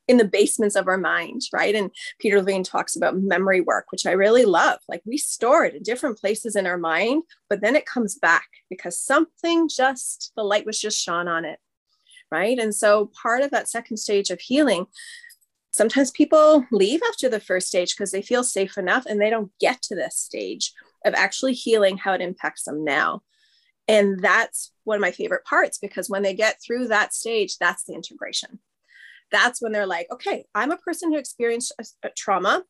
in 0.08 0.18
the 0.18 0.24
basements 0.24 0.76
of 0.76 0.86
our 0.86 0.98
mind, 0.98 1.42
right? 1.52 1.74
And 1.74 1.90
Peter 2.18 2.38
Levine 2.38 2.62
talks 2.62 2.96
about 2.96 3.16
memory 3.16 3.60
work, 3.60 3.86
which 3.90 4.06
I 4.06 4.12
really 4.12 4.44
love. 4.44 4.78
Like 4.88 5.02
we 5.04 5.18
store 5.18 5.64
it 5.64 5.74
in 5.74 5.82
different 5.82 6.18
places 6.18 6.56
in 6.56 6.66
our 6.66 6.78
mind, 6.78 7.24
but 7.48 7.60
then 7.60 7.76
it 7.76 7.86
comes 7.86 8.16
back 8.16 8.46
because 8.70 8.98
something 8.98 9.68
just, 9.68 10.32
the 10.36 10.44
light 10.44 10.66
was 10.66 10.80
just 10.80 11.02
shone 11.02 11.28
on 11.28 11.44
it, 11.44 11.58
right? 12.30 12.58
And 12.58 12.74
so 12.74 13.10
part 13.20 13.42
of 13.42 13.50
that 13.50 13.68
second 13.68 13.96
stage 13.96 14.30
of 14.30 14.40
healing, 14.40 14.86
sometimes 15.72 16.10
people 16.12 16.64
leave 16.70 17.00
after 17.08 17.28
the 17.28 17.40
first 17.40 17.68
stage 17.68 17.96
because 17.96 18.12
they 18.12 18.22
feel 18.22 18.44
safe 18.44 18.78
enough 18.78 19.06
and 19.06 19.20
they 19.20 19.30
don't 19.30 19.50
get 19.58 19.82
to 19.82 19.96
this 19.96 20.16
stage 20.16 20.72
of 21.04 21.14
actually 21.14 21.52
healing 21.52 21.96
how 21.96 22.12
it 22.12 22.20
impacts 22.20 22.64
them 22.64 22.84
now. 22.84 23.22
And 23.88 24.20
that's 24.20 24.72
one 24.84 24.96
of 24.96 25.00
my 25.00 25.12
favorite 25.12 25.44
parts 25.44 25.78
because 25.78 26.10
when 26.10 26.22
they 26.22 26.34
get 26.34 26.60
through 26.60 26.88
that 26.88 27.14
stage, 27.14 27.58
that's 27.58 27.84
the 27.84 27.94
integration 27.94 28.58
that's 29.30 29.60
when 29.60 29.72
they're 29.72 29.86
like, 29.86 30.06
okay, 30.12 30.46
I'm 30.54 30.70
a 30.70 30.76
person 30.76 31.12
who 31.12 31.18
experienced 31.18 31.72
a, 31.78 32.08
a 32.08 32.10
trauma, 32.10 32.64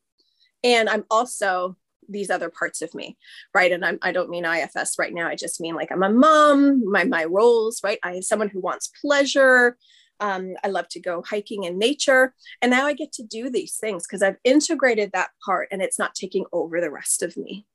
and 0.63 0.89
I'm 0.89 1.05
also 1.09 1.77
these 2.09 2.29
other 2.29 2.49
parts 2.49 2.81
of 2.81 2.93
me, 2.95 3.17
right? 3.53 3.71
And 3.71 3.85
I'm, 3.85 3.99
I 4.01 4.11
don't 4.11 4.29
mean 4.29 4.45
IFS 4.45 4.97
right 4.97 5.13
now. 5.13 5.27
I 5.27 5.35
just 5.35 5.59
mean 5.59 5.75
like 5.75 5.91
I'm 5.91 6.03
a 6.03 6.09
mom, 6.09 6.89
my 6.89 7.03
my 7.03 7.25
roles, 7.25 7.81
right? 7.83 7.99
I 8.03 8.13
am 8.13 8.21
someone 8.21 8.49
who 8.49 8.61
wants 8.61 8.91
pleasure. 9.01 9.77
Um, 10.19 10.55
I 10.63 10.69
love 10.69 10.87
to 10.89 10.99
go 10.99 11.21
hiking 11.21 11.63
in 11.63 11.77
nature, 11.77 12.33
and 12.61 12.71
now 12.71 12.87
I 12.87 12.93
get 12.93 13.11
to 13.13 13.23
do 13.23 13.49
these 13.49 13.77
things 13.77 14.05
because 14.07 14.23
I've 14.23 14.37
integrated 14.43 15.11
that 15.13 15.29
part, 15.45 15.67
and 15.71 15.81
it's 15.81 15.99
not 15.99 16.15
taking 16.15 16.45
over 16.51 16.81
the 16.81 16.91
rest 16.91 17.21
of 17.21 17.37
me, 17.37 17.67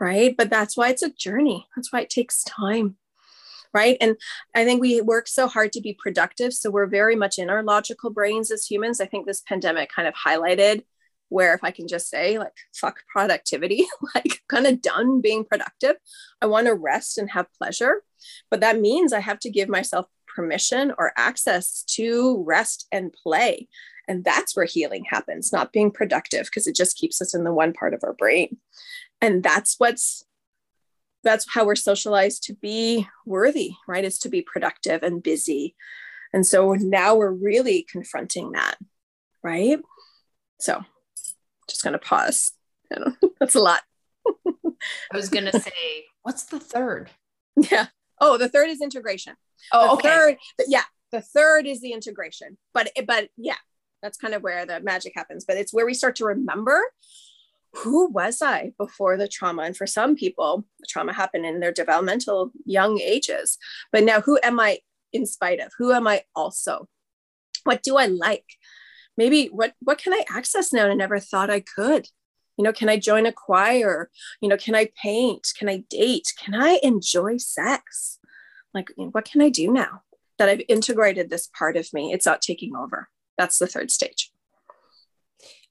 right? 0.00 0.34
But 0.36 0.48
that's 0.48 0.76
why 0.76 0.88
it's 0.88 1.02
a 1.02 1.12
journey. 1.12 1.66
That's 1.76 1.92
why 1.92 2.00
it 2.00 2.10
takes 2.10 2.42
time 2.44 2.96
right? 3.74 3.96
And 4.00 4.16
I 4.54 4.64
think 4.64 4.80
we 4.80 5.00
work 5.00 5.28
so 5.28 5.46
hard 5.46 5.72
to 5.72 5.80
be 5.80 5.96
productive. 5.98 6.52
So 6.52 6.70
we're 6.70 6.86
very 6.86 7.16
much 7.16 7.38
in 7.38 7.50
our 7.50 7.62
logical 7.62 8.10
brains 8.10 8.50
as 8.50 8.66
humans. 8.66 9.00
I 9.00 9.06
think 9.06 9.26
this 9.26 9.42
pandemic 9.42 9.90
kind 9.90 10.08
of 10.08 10.14
highlighted 10.14 10.82
where 11.30 11.54
if 11.54 11.62
I 11.62 11.70
can 11.70 11.88
just 11.88 12.08
say, 12.08 12.38
like, 12.38 12.54
fuck 12.74 13.00
productivity, 13.12 13.86
like, 14.14 14.40
kind 14.48 14.66
of 14.66 14.80
done 14.80 15.20
being 15.20 15.44
productive. 15.44 15.96
I 16.40 16.46
want 16.46 16.66
to 16.66 16.74
rest 16.74 17.18
and 17.18 17.30
have 17.30 17.52
pleasure. 17.60 18.02
But 18.50 18.60
that 18.60 18.80
means 18.80 19.12
I 19.12 19.20
have 19.20 19.38
to 19.40 19.50
give 19.50 19.68
myself 19.68 20.06
permission 20.34 20.92
or 20.98 21.12
access 21.16 21.82
to 21.96 22.42
rest 22.46 22.86
and 22.92 23.12
play. 23.12 23.68
And 24.06 24.24
that's 24.24 24.56
where 24.56 24.64
healing 24.64 25.04
happens, 25.08 25.52
not 25.52 25.72
being 25.72 25.90
productive, 25.90 26.46
because 26.46 26.66
it 26.66 26.74
just 26.74 26.96
keeps 26.96 27.20
us 27.20 27.34
in 27.34 27.44
the 27.44 27.52
one 27.52 27.74
part 27.74 27.92
of 27.92 28.00
our 28.02 28.14
brain. 28.14 28.56
And 29.20 29.42
that's 29.42 29.74
what's 29.78 30.24
that's 31.28 31.46
how 31.52 31.66
we're 31.66 31.76
socialized 31.76 32.44
to 32.44 32.54
be 32.54 33.06
worthy, 33.26 33.72
right? 33.86 34.02
Is 34.02 34.18
to 34.20 34.30
be 34.30 34.40
productive 34.40 35.02
and 35.02 35.22
busy. 35.22 35.76
And 36.32 36.46
so 36.46 36.72
now 36.72 37.16
we're 37.16 37.30
really 37.30 37.86
confronting 37.90 38.52
that, 38.52 38.76
right? 39.42 39.78
So 40.58 40.82
just 41.68 41.84
gonna 41.84 41.98
pause. 41.98 42.52
That's 43.40 43.54
a 43.54 43.60
lot. 43.60 43.82
I 44.26 45.16
was 45.16 45.28
gonna 45.28 45.52
say, 45.60 46.06
what's 46.22 46.44
the 46.44 46.60
third? 46.60 47.10
Yeah. 47.70 47.88
Oh, 48.18 48.38
the 48.38 48.48
third 48.48 48.70
is 48.70 48.80
integration. 48.80 49.34
Oh, 49.70 49.88
the 49.88 49.92
okay. 49.92 50.08
Third, 50.08 50.36
yeah, 50.66 50.84
the 51.12 51.20
third 51.20 51.66
is 51.66 51.82
the 51.82 51.92
integration. 51.92 52.56
But 52.72 52.90
but 53.06 53.28
yeah, 53.36 53.60
that's 54.02 54.16
kind 54.16 54.32
of 54.32 54.42
where 54.42 54.64
the 54.64 54.80
magic 54.80 55.12
happens. 55.14 55.44
But 55.44 55.58
it's 55.58 55.74
where 55.74 55.84
we 55.84 55.92
start 55.92 56.16
to 56.16 56.24
remember 56.24 56.82
who 57.78 58.10
was 58.10 58.42
I 58.42 58.72
before 58.78 59.16
the 59.16 59.28
trauma? 59.28 59.62
And 59.62 59.76
for 59.76 59.86
some 59.86 60.16
people, 60.16 60.64
the 60.80 60.86
trauma 60.88 61.12
happened 61.12 61.46
in 61.46 61.60
their 61.60 61.72
developmental 61.72 62.52
young 62.64 63.00
ages. 63.00 63.58
But 63.92 64.04
now, 64.04 64.20
who 64.20 64.38
am 64.42 64.60
I 64.60 64.78
in 65.12 65.26
spite 65.26 65.60
of? 65.60 65.72
Who 65.78 65.92
am 65.92 66.06
I 66.06 66.22
also? 66.34 66.88
What 67.64 67.82
do 67.82 67.96
I 67.96 68.06
like? 68.06 68.44
Maybe 69.16 69.46
what 69.46 69.74
what 69.80 69.98
can 69.98 70.12
I 70.12 70.24
access 70.30 70.72
now? 70.72 70.88
I 70.88 70.94
never 70.94 71.18
thought 71.18 71.50
I 71.50 71.60
could. 71.60 72.08
You 72.56 72.64
know, 72.64 72.72
can 72.72 72.88
I 72.88 72.98
join 72.98 73.26
a 73.26 73.32
choir? 73.32 74.10
You 74.40 74.48
know, 74.48 74.56
can 74.56 74.74
I 74.74 74.90
paint? 75.00 75.48
Can 75.56 75.68
I 75.68 75.84
date? 75.88 76.32
Can 76.38 76.54
I 76.54 76.80
enjoy 76.82 77.36
sex? 77.36 78.18
Like, 78.74 78.90
what 78.96 79.24
can 79.24 79.40
I 79.40 79.48
do 79.48 79.72
now 79.72 80.02
that 80.38 80.48
I've 80.48 80.62
integrated 80.68 81.30
this 81.30 81.48
part 81.56 81.76
of 81.76 81.92
me? 81.92 82.12
It's 82.12 82.26
not 82.26 82.42
taking 82.42 82.74
over. 82.76 83.08
That's 83.36 83.58
the 83.58 83.66
third 83.66 83.90
stage. 83.90 84.32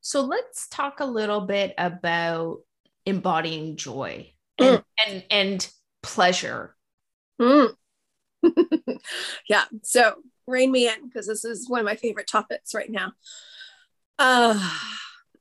So 0.07 0.21
let's 0.21 0.69
talk 0.69 1.01
a 1.01 1.05
little 1.05 1.41
bit 1.41 1.73
about 1.77 2.59
embodying 3.05 3.75
joy 3.75 4.31
and 4.57 4.77
mm. 4.77 4.83
and, 5.05 5.23
and, 5.29 5.69
pleasure. 6.01 6.77
Mm. 7.41 7.73
yeah. 9.49 9.65
So 9.83 10.15
rein 10.47 10.71
me 10.71 10.87
in 10.87 11.09
because 11.09 11.27
this 11.27 11.43
is 11.43 11.69
one 11.69 11.81
of 11.81 11.85
my 11.85 11.97
favorite 11.97 12.27
topics 12.27 12.73
right 12.73 12.89
now. 12.89 13.11
Uh, 14.17 14.57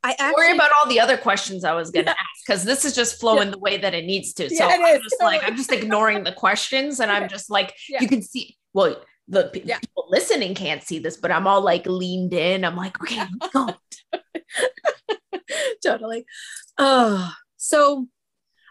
I 0.03 0.17
actually, 0.19 0.35
worry 0.35 0.55
about 0.57 0.73
all 0.77 0.89
the 0.89 0.99
other 0.99 1.17
questions 1.17 1.63
I 1.63 1.73
was 1.73 1.93
going 1.93 2.07
to 2.07 2.11
yeah. 2.11 2.17
ask 2.19 2.45
because 2.45 2.65
this 2.65 2.85
is 2.85 2.93
just 2.93 3.21
flowing 3.21 3.47
yeah. 3.47 3.53
the 3.53 3.59
way 3.59 3.77
that 3.77 3.95
it 3.95 4.05
needs 4.05 4.33
to. 4.33 4.51
So 4.51 4.69
yeah, 4.69 4.79
I'm 4.81 5.01
just 5.01 5.23
like 5.23 5.45
I'm 5.45 5.57
just 5.57 5.71
ignoring 5.81 6.25
the 6.25 6.33
questions 6.33 6.99
and 6.99 7.13
I'm 7.13 7.29
just 7.29 7.51
like 7.51 7.73
you 7.89 8.09
can 8.09 8.21
see. 8.21 8.57
Well, 8.75 8.97
the 9.29 9.51
people 9.53 10.07
listening 10.09 10.55
can't 10.55 10.83
see 10.83 10.99
this, 10.99 11.17
but 11.17 11.31
I'm 11.31 11.47
all 11.47 11.61
like 11.61 11.87
leaned 11.87 12.33
in. 12.33 12.65
I'm 12.65 12.77
like, 12.77 13.01
okay, 13.03 13.25
go. 13.53 13.75
totally. 15.85 16.25
Oh, 16.79 17.33
so 17.57 18.07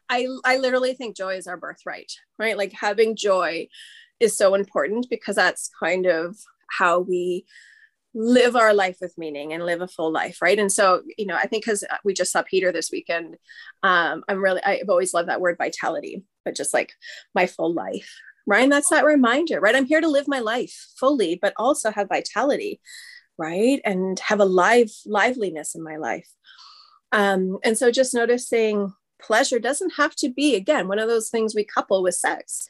I 0.09 0.27
I 0.45 0.57
literally 0.57 0.93
think 0.93 1.17
joy 1.17 1.35
is 1.35 1.47
our 1.47 1.57
birthright, 1.57 2.11
right? 2.39 2.57
Like 2.57 2.73
having 2.73 3.15
joy 3.15 3.67
is 4.19 4.37
so 4.37 4.55
important 4.55 5.07
because 5.09 5.35
that's 5.35 5.69
kind 5.79 6.05
of 6.05 6.37
how 6.69 6.99
we 6.99 7.45
live 8.13 8.55
our 8.55 8.73
life 8.73 8.97
with 9.01 9.17
meaning 9.17 9.51
and 9.51 9.65
live 9.65 9.81
a 9.81 9.89
full 9.89 10.09
life 10.09 10.41
right 10.41 10.57
and 10.57 10.71
so 10.71 11.01
you 11.17 11.25
know 11.25 11.35
i 11.35 11.45
think 11.47 11.65
because 11.65 11.83
we 12.05 12.13
just 12.13 12.31
saw 12.31 12.41
peter 12.43 12.71
this 12.71 12.89
weekend 12.89 13.35
um 13.83 14.23
i'm 14.29 14.41
really 14.41 14.63
i've 14.63 14.87
always 14.87 15.13
loved 15.13 15.27
that 15.27 15.41
word 15.41 15.57
vitality 15.57 16.23
but 16.45 16.55
just 16.55 16.73
like 16.73 16.93
my 17.35 17.45
full 17.45 17.73
life 17.73 18.15
right? 18.47 18.63
And 18.63 18.71
that's 18.71 18.89
that 18.89 19.05
reminder 19.05 19.59
right? 19.59 19.75
I'm 19.75 19.85
here 19.85 20.01
to 20.01 20.07
live 20.07 20.27
my 20.27 20.39
life 20.39 20.87
fully 20.99 21.37
but 21.41 21.53
also 21.57 21.91
have 21.91 22.09
vitality 22.09 22.79
right? 23.37 23.81
And 23.83 24.19
have 24.19 24.39
a 24.39 24.45
live 24.45 24.91
liveliness 25.05 25.75
in 25.75 25.83
my 25.83 25.97
life. 25.97 26.29
Um, 27.11 27.59
and 27.63 27.77
so 27.77 27.91
just 27.91 28.13
noticing 28.13 28.93
pleasure 29.21 29.59
doesn't 29.59 29.93
have 29.97 30.15
to 30.15 30.29
be 30.29 30.55
again 30.55 30.87
one 30.87 30.99
of 30.99 31.07
those 31.07 31.29
things 31.29 31.55
we 31.55 31.63
couple 31.63 32.03
with 32.03 32.15
sex. 32.15 32.67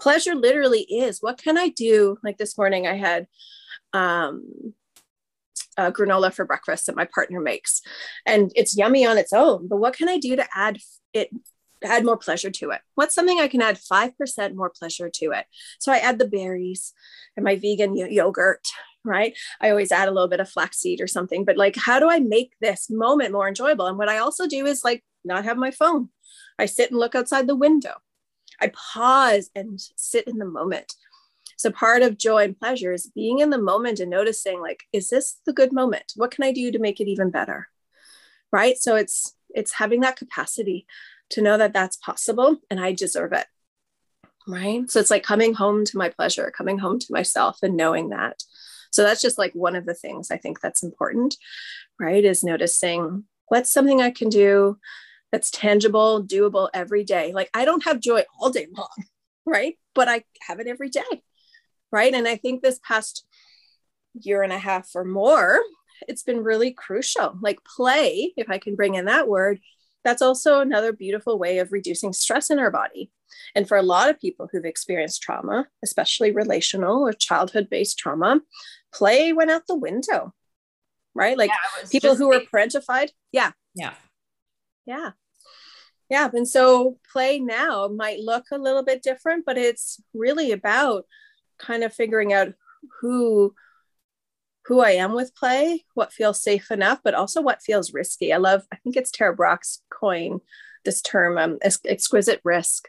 Pleasure 0.00 0.34
literally 0.34 0.82
is 0.82 1.20
what 1.20 1.38
can 1.38 1.58
i 1.58 1.68
do? 1.68 2.18
Like 2.24 2.38
this 2.38 2.56
morning 2.56 2.86
i 2.86 2.96
had 2.96 3.26
um, 3.92 4.74
uh, 5.76 5.90
granola 5.90 6.32
for 6.32 6.44
breakfast 6.44 6.86
that 6.86 6.96
my 6.96 7.06
partner 7.14 7.40
makes 7.40 7.82
and 8.26 8.52
it's 8.54 8.76
yummy 8.76 9.06
on 9.06 9.18
its 9.18 9.32
own 9.32 9.68
but 9.68 9.76
what 9.76 9.94
can 9.94 10.08
i 10.08 10.18
do 10.18 10.36
to 10.36 10.46
add 10.54 10.78
it 11.12 11.30
add 11.84 12.04
more 12.04 12.16
pleasure 12.16 12.50
to 12.50 12.70
it 12.70 12.80
what's 12.94 13.14
something 13.14 13.40
i 13.40 13.48
can 13.48 13.62
add 13.62 13.78
5% 13.78 14.54
more 14.54 14.70
pleasure 14.70 15.10
to 15.10 15.32
it 15.32 15.46
so 15.78 15.92
i 15.92 15.98
add 15.98 16.18
the 16.18 16.28
berries 16.28 16.92
and 17.36 17.44
my 17.44 17.56
vegan 17.56 17.96
yogurt 17.96 18.66
right? 19.04 19.36
I 19.60 19.70
always 19.70 19.92
add 19.92 20.08
a 20.08 20.12
little 20.12 20.28
bit 20.28 20.40
of 20.40 20.48
flaxseed 20.48 21.00
or 21.00 21.06
something, 21.06 21.44
but 21.44 21.56
like, 21.56 21.76
how 21.76 21.98
do 21.98 22.08
I 22.08 22.20
make 22.20 22.52
this 22.60 22.88
moment 22.90 23.32
more 23.32 23.48
enjoyable? 23.48 23.86
And 23.86 23.98
what 23.98 24.08
I 24.08 24.18
also 24.18 24.46
do 24.46 24.66
is 24.66 24.84
like 24.84 25.04
not 25.24 25.44
have 25.44 25.56
my 25.56 25.70
phone. 25.70 26.10
I 26.58 26.66
sit 26.66 26.90
and 26.90 27.00
look 27.00 27.14
outside 27.14 27.46
the 27.46 27.56
window. 27.56 27.94
I 28.60 28.68
pause 28.68 29.50
and 29.54 29.80
sit 29.96 30.28
in 30.28 30.38
the 30.38 30.44
moment. 30.44 30.94
So 31.56 31.70
part 31.70 32.02
of 32.02 32.18
joy 32.18 32.44
and 32.44 32.58
pleasure 32.58 32.92
is 32.92 33.10
being 33.14 33.38
in 33.38 33.50
the 33.50 33.58
moment 33.58 34.00
and 34.00 34.10
noticing 34.10 34.60
like, 34.60 34.84
is 34.92 35.10
this 35.10 35.38
the 35.46 35.52
good 35.52 35.72
moment? 35.72 36.12
What 36.16 36.30
can 36.30 36.44
I 36.44 36.52
do 36.52 36.70
to 36.72 36.78
make 36.78 37.00
it 37.00 37.08
even 37.08 37.30
better? 37.30 37.68
Right. 38.50 38.76
So 38.78 38.96
it's 38.96 39.34
it's 39.54 39.72
having 39.72 40.00
that 40.00 40.16
capacity 40.16 40.86
to 41.32 41.42
know 41.42 41.58
that 41.58 41.72
that's 41.72 41.96
possible 41.96 42.58
and 42.70 42.80
I 42.80 42.92
deserve 42.92 43.32
it. 43.32 43.46
Right. 44.46 44.90
So 44.90 44.98
it's 44.98 45.10
like 45.10 45.22
coming 45.22 45.54
home 45.54 45.84
to 45.84 45.98
my 45.98 46.08
pleasure, 46.08 46.52
coming 46.56 46.78
home 46.78 46.98
to 46.98 47.06
myself 47.10 47.58
and 47.62 47.76
knowing 47.76 48.10
that. 48.10 48.42
So 48.90 49.02
that's 49.02 49.22
just 49.22 49.38
like 49.38 49.52
one 49.54 49.76
of 49.76 49.86
the 49.86 49.94
things 49.94 50.30
I 50.30 50.36
think 50.36 50.60
that's 50.60 50.82
important, 50.82 51.36
right? 51.98 52.24
Is 52.24 52.44
noticing 52.44 53.24
what's 53.48 53.72
something 53.72 54.00
I 54.00 54.10
can 54.10 54.28
do 54.28 54.78
that's 55.30 55.50
tangible, 55.50 56.24
doable 56.24 56.68
every 56.74 57.04
day. 57.04 57.32
Like 57.32 57.50
I 57.54 57.64
don't 57.64 57.84
have 57.84 58.00
joy 58.00 58.24
all 58.38 58.50
day 58.50 58.66
long, 58.76 58.88
right? 59.46 59.78
But 59.94 60.08
I 60.08 60.24
have 60.46 60.60
it 60.60 60.66
every 60.66 60.90
day, 60.90 61.22
right? 61.90 62.12
And 62.12 62.28
I 62.28 62.36
think 62.36 62.62
this 62.62 62.80
past 62.86 63.24
year 64.14 64.42
and 64.42 64.52
a 64.52 64.58
half 64.58 64.90
or 64.94 65.04
more, 65.04 65.60
it's 66.08 66.22
been 66.22 66.42
really 66.42 66.72
crucial. 66.72 67.38
Like 67.40 67.60
play, 67.64 68.32
if 68.36 68.50
I 68.50 68.58
can 68.58 68.74
bring 68.74 68.96
in 68.96 69.06
that 69.06 69.28
word, 69.28 69.60
that's 70.04 70.22
also 70.22 70.60
another 70.60 70.92
beautiful 70.92 71.38
way 71.38 71.58
of 71.58 71.72
reducing 71.72 72.12
stress 72.12 72.50
in 72.50 72.58
our 72.58 72.70
body. 72.70 73.10
And 73.54 73.66
for 73.66 73.76
a 73.76 73.82
lot 73.82 74.10
of 74.10 74.20
people 74.20 74.48
who've 74.50 74.64
experienced 74.64 75.22
trauma, 75.22 75.66
especially 75.84 76.32
relational 76.32 77.06
or 77.06 77.12
childhood 77.12 77.68
based 77.70 77.98
trauma, 77.98 78.40
play 78.92 79.32
went 79.32 79.50
out 79.50 79.66
the 79.66 79.76
window, 79.76 80.34
right? 81.14 81.36
Like 81.36 81.50
yeah, 81.50 81.88
people 81.90 82.16
who 82.16 82.28
were 82.28 82.40
parentified. 82.40 83.10
Yeah. 83.32 83.52
Yeah. 83.74 83.94
Yeah. 84.86 85.10
Yeah. 86.10 86.28
And 86.32 86.46
so 86.46 86.98
play 87.10 87.38
now 87.38 87.88
might 87.88 88.20
look 88.20 88.44
a 88.52 88.58
little 88.58 88.84
bit 88.84 89.02
different, 89.02 89.44
but 89.46 89.56
it's 89.56 90.00
really 90.12 90.52
about 90.52 91.04
kind 91.58 91.84
of 91.84 91.94
figuring 91.94 92.32
out 92.32 92.52
who 93.00 93.54
who 94.66 94.80
I 94.80 94.90
am 94.92 95.12
with 95.12 95.34
play, 95.34 95.84
what 95.94 96.12
feels 96.12 96.42
safe 96.42 96.70
enough, 96.70 97.00
but 97.02 97.14
also 97.14 97.40
what 97.42 97.62
feels 97.62 97.92
risky. 97.92 98.32
I 98.32 98.36
love, 98.36 98.62
I 98.72 98.76
think 98.76 98.96
it's 98.96 99.10
Tara 99.10 99.34
Brach's 99.34 99.82
coin 99.90 100.40
this 100.84 101.00
term, 101.00 101.38
um, 101.38 101.58
exquisite 101.62 102.40
risk. 102.44 102.88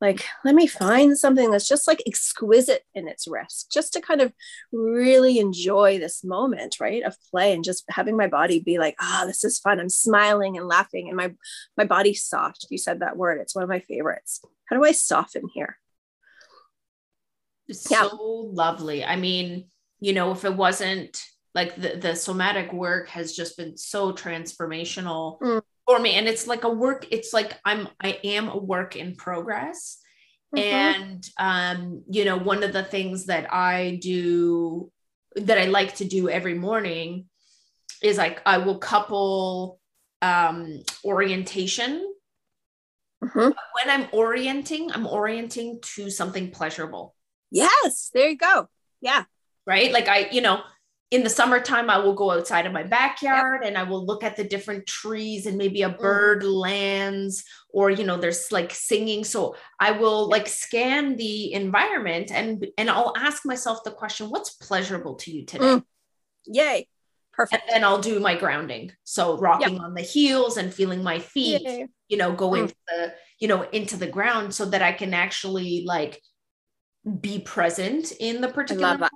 Like, 0.00 0.24
let 0.44 0.54
me 0.54 0.68
find 0.68 1.18
something 1.18 1.50
that's 1.50 1.66
just 1.66 1.88
like 1.88 2.02
exquisite 2.06 2.84
in 2.94 3.08
its 3.08 3.26
risk, 3.26 3.68
just 3.72 3.92
to 3.94 4.00
kind 4.00 4.20
of 4.20 4.32
really 4.72 5.40
enjoy 5.40 5.98
this 5.98 6.22
moment, 6.22 6.76
right, 6.78 7.02
of 7.02 7.16
play 7.32 7.52
and 7.52 7.64
just 7.64 7.84
having 7.90 8.16
my 8.16 8.28
body 8.28 8.60
be 8.60 8.78
like, 8.78 8.94
ah, 9.00 9.22
oh, 9.22 9.26
this 9.26 9.42
is 9.42 9.58
fun. 9.58 9.80
I'm 9.80 9.88
smiling 9.88 10.56
and 10.56 10.68
laughing, 10.68 11.08
and 11.08 11.16
my 11.16 11.34
my 11.76 11.84
body's 11.84 12.22
soft. 12.22 12.68
You 12.70 12.78
said 12.78 13.00
that 13.00 13.16
word; 13.16 13.40
it's 13.40 13.56
one 13.56 13.64
of 13.64 13.68
my 13.68 13.80
favorites. 13.80 14.40
How 14.66 14.76
do 14.76 14.84
I 14.84 14.92
soften 14.92 15.48
here? 15.52 15.78
So 17.72 17.94
yeah. 17.94 18.08
lovely. 18.12 19.04
I 19.04 19.16
mean, 19.16 19.64
you 20.00 20.12
know 20.12 20.32
if 20.32 20.44
it 20.44 20.54
wasn't 20.54 21.22
like 21.54 21.74
the, 21.76 21.96
the 21.96 22.14
somatic 22.14 22.72
work 22.72 23.08
has 23.08 23.34
just 23.34 23.56
been 23.56 23.76
so 23.76 24.12
transformational 24.12 25.40
mm. 25.40 25.62
for 25.86 25.98
me 25.98 26.14
and 26.14 26.28
it's 26.28 26.46
like 26.46 26.64
a 26.64 26.68
work 26.68 27.06
it's 27.10 27.32
like 27.32 27.54
i'm 27.64 27.88
i 28.02 28.18
am 28.24 28.48
a 28.48 28.56
work 28.56 28.96
in 28.96 29.14
progress 29.14 30.00
mm-hmm. 30.54 30.62
and 30.62 31.28
um 31.38 32.02
you 32.08 32.24
know 32.24 32.36
one 32.36 32.62
of 32.62 32.72
the 32.72 32.84
things 32.84 33.26
that 33.26 33.52
i 33.52 33.98
do 34.02 34.90
that 35.36 35.58
i 35.58 35.64
like 35.64 35.94
to 35.96 36.04
do 36.04 36.28
every 36.28 36.54
morning 36.54 37.26
is 38.02 38.18
like 38.18 38.40
i 38.46 38.58
will 38.58 38.78
couple 38.78 39.80
um 40.22 40.80
orientation 41.04 42.14
mm-hmm. 43.22 43.38
when 43.38 43.90
i'm 43.90 44.06
orienting 44.12 44.92
i'm 44.92 45.06
orienting 45.06 45.78
to 45.82 46.10
something 46.10 46.50
pleasurable 46.50 47.14
yes 47.50 48.10
there 48.12 48.28
you 48.28 48.36
go 48.36 48.68
yeah 49.00 49.24
right? 49.68 49.92
Like 49.92 50.08
I, 50.08 50.28
you 50.32 50.40
know, 50.40 50.62
in 51.10 51.22
the 51.22 51.30
summertime, 51.30 51.88
I 51.88 51.98
will 51.98 52.14
go 52.14 52.30
outside 52.30 52.66
of 52.66 52.72
my 52.72 52.82
backyard 52.82 53.60
yep. 53.62 53.68
and 53.68 53.78
I 53.78 53.82
will 53.84 54.04
look 54.04 54.24
at 54.24 54.36
the 54.36 54.44
different 54.44 54.86
trees 54.86 55.46
and 55.46 55.56
maybe 55.56 55.82
a 55.82 55.90
mm. 55.90 55.98
bird 55.98 56.42
mm. 56.42 56.52
lands 56.52 57.44
or, 57.70 57.90
you 57.90 58.04
know, 58.04 58.16
there's 58.16 58.50
like 58.50 58.72
singing. 58.72 59.24
So 59.24 59.56
I 59.78 59.92
will 59.92 60.28
like 60.28 60.48
scan 60.48 61.16
the 61.16 61.52
environment 61.52 62.30
and, 62.32 62.66
and 62.76 62.90
I'll 62.90 63.14
ask 63.16 63.46
myself 63.46 63.84
the 63.84 63.90
question, 63.90 64.28
what's 64.28 64.50
pleasurable 64.50 65.16
to 65.16 65.30
you 65.30 65.46
today? 65.46 65.64
Mm. 65.64 65.84
Yay. 66.46 66.88
Perfect. 67.32 67.62
And 67.66 67.74
then 67.74 67.84
I'll 67.84 68.00
do 68.00 68.20
my 68.20 68.34
grounding. 68.34 68.92
So 69.04 69.38
rocking 69.38 69.74
yep. 69.74 69.82
on 69.82 69.94
the 69.94 70.02
heels 70.02 70.56
and 70.56 70.74
feeling 70.74 71.02
my 71.02 71.20
feet, 71.20 71.62
Yay. 71.62 71.86
you 72.08 72.16
know, 72.16 72.32
going 72.32 72.68
mm. 72.68 72.74
the, 72.88 73.14
you 73.38 73.48
know, 73.48 73.62
into 73.70 73.96
the 73.96 74.08
ground 74.08 74.54
so 74.54 74.64
that 74.66 74.82
I 74.82 74.92
can 74.92 75.14
actually 75.14 75.84
like 75.86 76.20
be 77.20 77.38
present 77.38 78.12
in 78.20 78.40
the 78.40 78.48
particular 78.48 79.08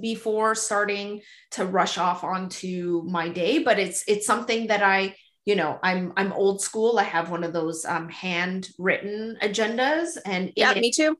before 0.00 0.54
starting 0.54 1.20
to 1.50 1.64
rush 1.64 1.98
off 1.98 2.22
onto 2.24 3.02
my 3.06 3.28
day 3.28 3.58
but 3.58 3.78
it's 3.78 4.04
it's 4.06 4.26
something 4.26 4.68
that 4.68 4.82
i 4.82 5.14
you 5.44 5.56
know 5.56 5.78
i'm 5.82 6.12
i'm 6.16 6.32
old 6.32 6.60
school. 6.60 6.98
I 6.98 7.04
have 7.04 7.30
one 7.30 7.44
of 7.44 7.52
those 7.52 7.84
um 7.84 8.08
handwritten 8.08 9.36
agendas 9.42 10.18
and 10.24 10.52
yeah 10.56 10.72
it, 10.72 10.80
me 10.80 10.92
too. 10.92 11.16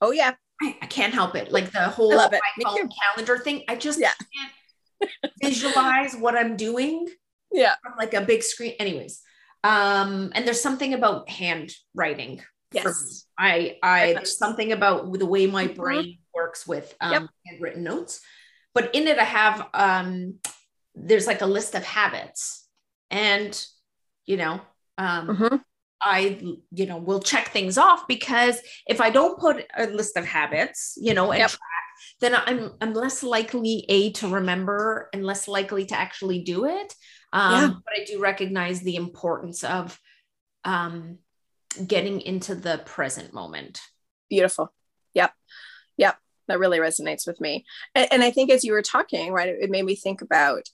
Oh 0.00 0.10
yeah. 0.10 0.34
I, 0.62 0.76
I, 0.82 0.86
can't 0.86 1.12
help 1.12 1.34
it. 1.34 1.50
Like 1.50 1.72
the 1.72 1.88
whole 1.88 2.16
calendar 3.02 3.38
thing 3.38 3.64
i 3.68 3.74
just 3.74 4.00
yeah. 4.00 4.12
can't 4.34 5.12
visualize 5.42 6.14
what 6.14 6.36
i'm 6.36 6.56
doing 6.56 7.06
yeah. 7.52 7.74
from 7.82 7.94
like 7.98 8.14
a 8.14 8.20
big 8.20 8.42
screen. 8.42 8.74
Anyways 8.78 9.20
um 9.64 10.32
and 10.34 10.46
there's 10.46 10.60
something 10.60 10.94
about 10.94 11.28
handwriting 11.28 12.40
Yes. 12.74 13.26
I, 13.38 13.76
I, 13.82 14.14
there's 14.14 14.36
something 14.36 14.72
about 14.72 15.12
the 15.12 15.26
way 15.26 15.46
my 15.46 15.68
mm-hmm. 15.68 15.80
brain 15.80 16.18
works 16.34 16.66
with 16.66 16.94
um, 17.00 17.12
yep. 17.12 17.22
handwritten 17.46 17.82
notes. 17.82 18.20
But 18.74 18.94
in 18.94 19.06
it, 19.06 19.18
I 19.18 19.24
have, 19.24 19.66
um, 19.72 20.40
there's 20.94 21.26
like 21.26 21.42
a 21.42 21.46
list 21.46 21.74
of 21.74 21.84
habits. 21.84 22.66
And, 23.10 23.64
you 24.26 24.36
know, 24.36 24.60
um, 24.98 25.28
mm-hmm. 25.28 25.56
I, 26.02 26.40
you 26.70 26.86
know, 26.86 26.98
will 26.98 27.20
check 27.20 27.48
things 27.48 27.78
off 27.78 28.06
because 28.06 28.60
if 28.86 29.00
I 29.00 29.10
don't 29.10 29.38
put 29.38 29.64
a 29.76 29.86
list 29.86 30.16
of 30.16 30.26
habits, 30.26 30.98
you 31.00 31.14
know, 31.14 31.30
and 31.32 31.40
yep. 31.40 31.50
track, 31.50 31.60
then 32.20 32.34
I'm 32.34 32.72
I'm 32.80 32.92
less 32.92 33.22
likely 33.22 33.86
a 33.88 34.12
to 34.12 34.28
remember 34.28 35.08
and 35.12 35.24
less 35.24 35.48
likely 35.48 35.86
to 35.86 35.98
actually 35.98 36.42
do 36.42 36.66
it. 36.66 36.94
Um, 37.32 37.52
yeah. 37.52 37.68
But 37.68 38.00
I 38.00 38.04
do 38.04 38.20
recognize 38.20 38.80
the 38.80 38.96
importance 38.96 39.64
of 39.64 39.98
um, 40.64 41.18
getting 41.86 42.20
into 42.20 42.54
the 42.54 42.82
present 42.84 43.32
moment. 43.32 43.80
Beautiful. 44.28 44.72
That 46.48 46.58
really 46.58 46.78
resonates 46.78 47.26
with 47.26 47.40
me. 47.40 47.64
And, 47.94 48.08
and 48.12 48.22
I 48.22 48.30
think 48.30 48.50
as 48.50 48.64
you 48.64 48.72
were 48.72 48.82
talking, 48.82 49.32
right, 49.32 49.48
it, 49.48 49.58
it 49.62 49.70
made 49.70 49.84
me 49.84 49.96
think 49.96 50.22
about 50.22 50.68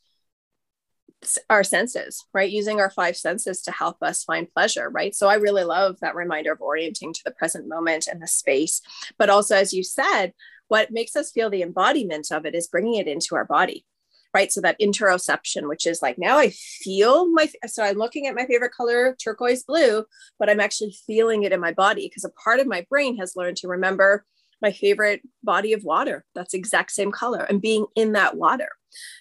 our 1.48 1.64
senses, 1.64 2.24
right? 2.32 2.50
Using 2.50 2.80
our 2.80 2.90
five 2.90 3.16
senses 3.16 3.62
to 3.62 3.70
help 3.70 4.02
us 4.02 4.24
find 4.24 4.50
pleasure, 4.50 4.88
right? 4.88 5.14
So 5.14 5.28
I 5.28 5.34
really 5.34 5.64
love 5.64 5.98
that 6.00 6.14
reminder 6.14 6.52
of 6.52 6.60
orienting 6.60 7.12
to 7.12 7.20
the 7.24 7.30
present 7.32 7.68
moment 7.68 8.06
and 8.06 8.22
the 8.22 8.26
space. 8.26 8.80
But 9.18 9.30
also, 9.30 9.54
as 9.54 9.72
you 9.72 9.84
said, 9.84 10.32
what 10.68 10.90
makes 10.90 11.16
us 11.16 11.30
feel 11.30 11.50
the 11.50 11.62
embodiment 11.62 12.30
of 12.30 12.46
it 12.46 12.54
is 12.54 12.68
bringing 12.68 12.94
it 12.94 13.08
into 13.08 13.34
our 13.34 13.44
body, 13.44 13.84
right? 14.32 14.50
So 14.50 14.60
that 14.62 14.80
interoception, 14.80 15.68
which 15.68 15.86
is 15.86 16.00
like 16.00 16.16
now 16.16 16.38
I 16.38 16.50
feel 16.50 17.30
my, 17.30 17.50
so 17.66 17.82
I'm 17.82 17.98
looking 17.98 18.26
at 18.26 18.34
my 18.34 18.46
favorite 18.46 18.72
color, 18.72 19.16
turquoise 19.22 19.64
blue, 19.64 20.04
but 20.38 20.48
I'm 20.48 20.60
actually 20.60 20.94
feeling 21.06 21.42
it 21.42 21.52
in 21.52 21.60
my 21.60 21.72
body 21.72 22.06
because 22.08 22.24
a 22.24 22.30
part 22.30 22.60
of 22.60 22.66
my 22.66 22.86
brain 22.88 23.18
has 23.18 23.36
learned 23.36 23.58
to 23.58 23.68
remember 23.68 24.24
my 24.62 24.72
favorite 24.72 25.22
body 25.42 25.72
of 25.72 25.84
water. 25.84 26.24
That's 26.34 26.54
exact 26.54 26.92
same 26.92 27.12
color 27.12 27.40
and 27.40 27.60
being 27.60 27.86
in 27.94 28.12
that 28.12 28.36
water. 28.36 28.68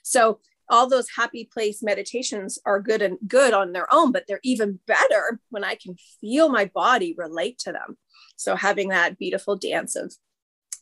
So 0.04 0.40
all 0.70 0.88
those 0.88 1.08
happy 1.16 1.50
place 1.52 1.82
meditations 1.82 2.60
are 2.66 2.80
good 2.80 3.02
and 3.02 3.18
good 3.28 3.54
on 3.54 3.72
their 3.72 3.92
own, 3.92 4.12
but 4.12 4.26
they're 4.28 4.40
even 4.44 4.80
better 4.86 5.40
when 5.50 5.64
I 5.64 5.76
can 5.76 5.96
feel 6.22 6.50
my 6.50 6.66
body 6.66 7.16
relate 7.18 7.58
to 7.60 7.72
them. 7.72 7.98
So 8.36 8.56
having 8.56 8.90
that 8.90 9.18
beautiful 9.18 9.56
dance 9.56 9.96
of 9.96 10.14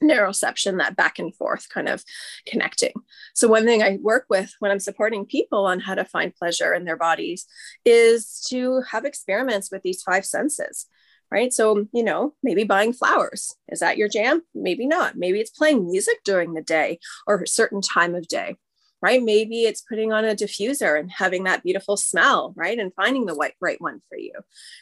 neuroception, 0.03 0.78
that 0.78 0.95
back 0.95 1.20
and 1.20 1.36
forth 1.36 1.70
kind 1.70 1.89
of 1.89 2.03
connecting. 2.45 2.93
So, 3.34 3.47
one 3.47 3.66
thing 3.66 3.82
I 3.82 3.97
work 4.01 4.26
with 4.30 4.53
when 4.60 4.72
I'm 4.72 4.80
supporting 4.80 5.26
people 5.26 5.66
on 5.66 5.80
how 5.80 5.95
to 5.95 6.05
find 6.05 6.36
pleasure 6.36 6.74
in 6.74 6.86
their 6.86 6.97
bodies 6.97 7.45
is 7.86 8.45
to 8.49 8.82
have 8.91 9.05
experiments 9.05 9.72
with 9.72 9.82
these 9.84 10.03
five 10.03 10.26
senses. 10.26 10.86
Right. 11.30 11.51
So, 11.51 11.88
you 11.93 12.03
know, 12.03 12.34
maybe 12.41 12.63
buying 12.63 12.93
flowers. 12.93 13.53
Is 13.69 13.80
that 13.80 13.97
your 13.97 14.07
jam? 14.07 14.43
Maybe 14.55 14.88
not. 14.88 15.17
Maybe 15.17 15.39
it's 15.39 15.49
playing 15.49 15.86
music 15.86 16.19
during 16.23 16.53
the 16.53 16.61
day 16.61 16.99
or 17.25 17.41
a 17.41 17.47
certain 17.47 17.82
time 17.82 18.15
of 18.15 18.28
day 18.28 18.55
right? 18.99 19.21
Maybe 19.21 19.61
it's 19.61 19.82
putting 19.82 20.11
on 20.11 20.25
a 20.25 20.34
diffuser 20.36 20.99
and 20.99 21.11
having 21.11 21.43
that 21.43 21.61
beautiful 21.61 21.97
smell, 21.97 22.51
right? 22.55 22.80
And 22.80 22.91
finding 22.95 23.28
the 23.28 23.36
right, 23.36 23.53
right 23.61 23.80
one 23.80 24.01
for 24.09 24.17
you, 24.17 24.34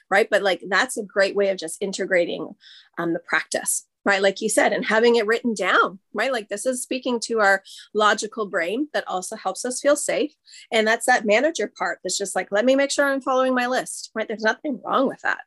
right? 0.09 0.29
But 0.29 0.41
like 0.41 0.63
that's 0.69 0.95
a 0.95 1.03
great 1.03 1.35
way 1.35 1.49
of 1.49 1.57
just 1.57 1.81
integrating 1.81 2.55
um, 2.97 3.11
the 3.11 3.19
practice 3.19 3.85
right? 4.05 4.21
Like 4.21 4.39
you 4.39 4.49
said, 4.49 4.71
and 4.71 4.85
having 4.85 5.15
it 5.15 5.25
written 5.25 5.55
down, 5.55 5.99
right? 6.13 6.31
Like 6.31 6.47
this 6.47 6.65
is 6.65 6.83
speaking 6.83 7.19
to 7.21 7.39
our 7.39 7.63
logical 7.93 8.45
brain 8.45 8.87
that 8.93 9.07
also 9.07 9.35
helps 9.35 9.65
us 9.65 9.81
feel 9.81 9.95
safe. 9.95 10.31
And 10.71 10.87
that's 10.87 11.07
that 11.07 11.25
manager 11.25 11.71
part 11.75 11.99
that's 12.03 12.17
just 12.17 12.35
like, 12.35 12.49
let 12.51 12.65
me 12.65 12.75
make 12.75 12.91
sure 12.91 13.05
I'm 13.05 13.19
following 13.19 13.55
my 13.55 13.65
list, 13.65 14.11
right? 14.13 14.27
There's 14.27 14.43
nothing 14.43 14.79
wrong 14.85 15.07
with 15.07 15.21
that, 15.21 15.39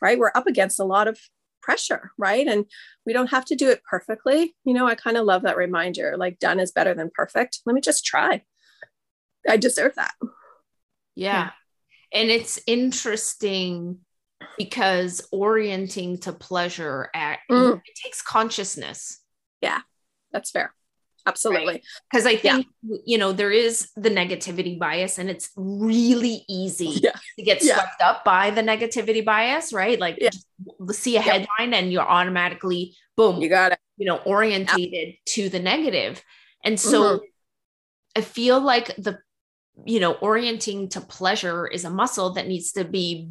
right? 0.00 0.18
We're 0.18 0.32
up 0.34 0.46
against 0.46 0.80
a 0.80 0.84
lot 0.84 1.08
of 1.08 1.18
pressure, 1.62 2.12
right? 2.16 2.46
And 2.46 2.64
we 3.04 3.12
don't 3.12 3.30
have 3.30 3.44
to 3.46 3.56
do 3.56 3.70
it 3.70 3.82
perfectly. 3.88 4.54
You 4.64 4.74
know, 4.74 4.86
I 4.86 4.94
kind 4.94 5.16
of 5.16 5.24
love 5.24 5.42
that 5.42 5.56
reminder 5.56 6.16
like, 6.16 6.38
done 6.38 6.60
is 6.60 6.72
better 6.72 6.94
than 6.94 7.10
perfect. 7.14 7.60
Let 7.66 7.74
me 7.74 7.80
just 7.80 8.04
try. 8.04 8.42
I 9.48 9.56
deserve 9.56 9.94
that. 9.96 10.14
Yeah. 11.14 11.32
yeah. 11.44 11.50
And 12.12 12.30
it's 12.30 12.60
interesting 12.66 13.98
because 14.56 15.26
orienting 15.32 16.18
to 16.18 16.32
pleasure 16.32 17.10
at, 17.14 17.40
mm. 17.50 17.76
it 17.84 17.94
takes 18.02 18.22
consciousness. 18.22 19.20
Yeah, 19.60 19.80
that's 20.32 20.50
fair. 20.50 20.72
Absolutely. 21.26 21.82
Because 22.10 22.24
right? 22.24 22.38
I 22.38 22.40
think, 22.40 22.66
yeah. 22.82 22.96
you 23.04 23.18
know, 23.18 23.32
there 23.32 23.50
is 23.50 23.90
the 23.96 24.10
negativity 24.10 24.78
bias 24.78 25.18
and 25.18 25.28
it's 25.28 25.50
really 25.56 26.44
easy 26.48 27.00
yeah. 27.02 27.12
to 27.36 27.44
get 27.44 27.62
yeah. 27.62 27.74
swept 27.74 28.00
up 28.00 28.24
by 28.24 28.50
the 28.50 28.62
negativity 28.62 29.24
bias, 29.24 29.72
right? 29.72 29.98
Like 29.98 30.18
see 30.92 31.16
a 31.16 31.20
headline 31.20 31.74
and 31.74 31.92
you're 31.92 32.08
automatically, 32.08 32.94
boom, 33.16 33.40
you 33.40 33.48
got 33.48 33.72
it, 33.72 33.78
you 33.96 34.06
know, 34.06 34.18
orientated 34.18 35.16
to 35.26 35.48
the. 35.48 36.16
And 36.64 36.78
so 36.78 37.02
mm-hmm. 37.02 37.24
I 38.16 38.20
feel 38.20 38.60
like 38.60 38.94
the 38.96 39.18
you 39.84 40.00
know 40.00 40.14
orienting 40.14 40.88
to 40.88 41.00
pleasure 41.00 41.66
is 41.66 41.84
a 41.84 41.90
muscle 41.90 42.30
that 42.32 42.48
needs 42.48 42.72
to 42.72 42.84
be 42.84 43.28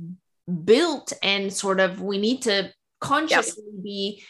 built 0.64 1.12
and 1.24 1.52
sort 1.52 1.80
of 1.80 2.02
we 2.02 2.20
need 2.20 2.44
to 2.44 2.72
consciously 3.02 3.64
be 3.84 4.24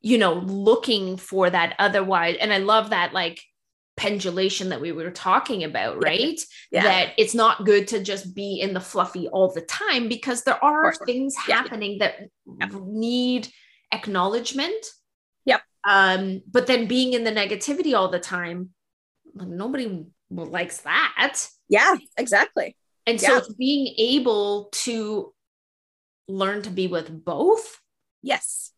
you 0.00 0.18
know 0.18 0.34
looking 0.34 1.16
for 1.16 1.50
that 1.50 1.74
otherwise 1.78 2.36
and 2.40 2.52
i 2.52 2.58
love 2.58 2.90
that 2.90 3.12
like 3.12 3.40
pendulation 3.98 4.68
that 4.68 4.80
we 4.80 4.92
were 4.92 5.10
talking 5.10 5.64
about 5.64 6.02
right? 6.02 6.40
Yeah. 6.70 6.84
that 6.84 7.12
it's 7.18 7.34
not 7.34 7.66
good 7.66 7.88
to 7.88 8.02
just 8.02 8.32
be 8.32 8.60
in 8.60 8.72
the 8.72 8.80
fluffy 8.80 9.26
all 9.28 9.52
the 9.52 9.60
time 9.60 10.08
because 10.08 10.44
there 10.44 10.62
are 10.64 10.94
things 11.04 11.34
yeah. 11.48 11.56
happening 11.56 11.98
that 11.98 12.14
yep. 12.60 12.72
need 12.80 13.48
acknowledgement. 13.92 14.86
Yep. 15.44 15.62
Um 15.84 16.42
but 16.48 16.68
then 16.68 16.86
being 16.86 17.12
in 17.12 17.24
the 17.24 17.32
negativity 17.32 17.94
all 17.94 18.08
the 18.08 18.20
time 18.20 18.70
like 19.34 19.48
nobody 19.48 20.06
likes 20.30 20.82
that. 20.82 21.48
Yeah 21.68 21.96
exactly. 22.16 22.76
And 23.04 23.20
so 23.20 23.38
it's 23.38 23.52
being 23.54 23.94
able 23.98 24.68
to 24.84 25.34
learn 26.28 26.62
to 26.62 26.70
be 26.70 26.86
with 26.86 27.24
both 27.24 27.80
yes. 28.22 28.70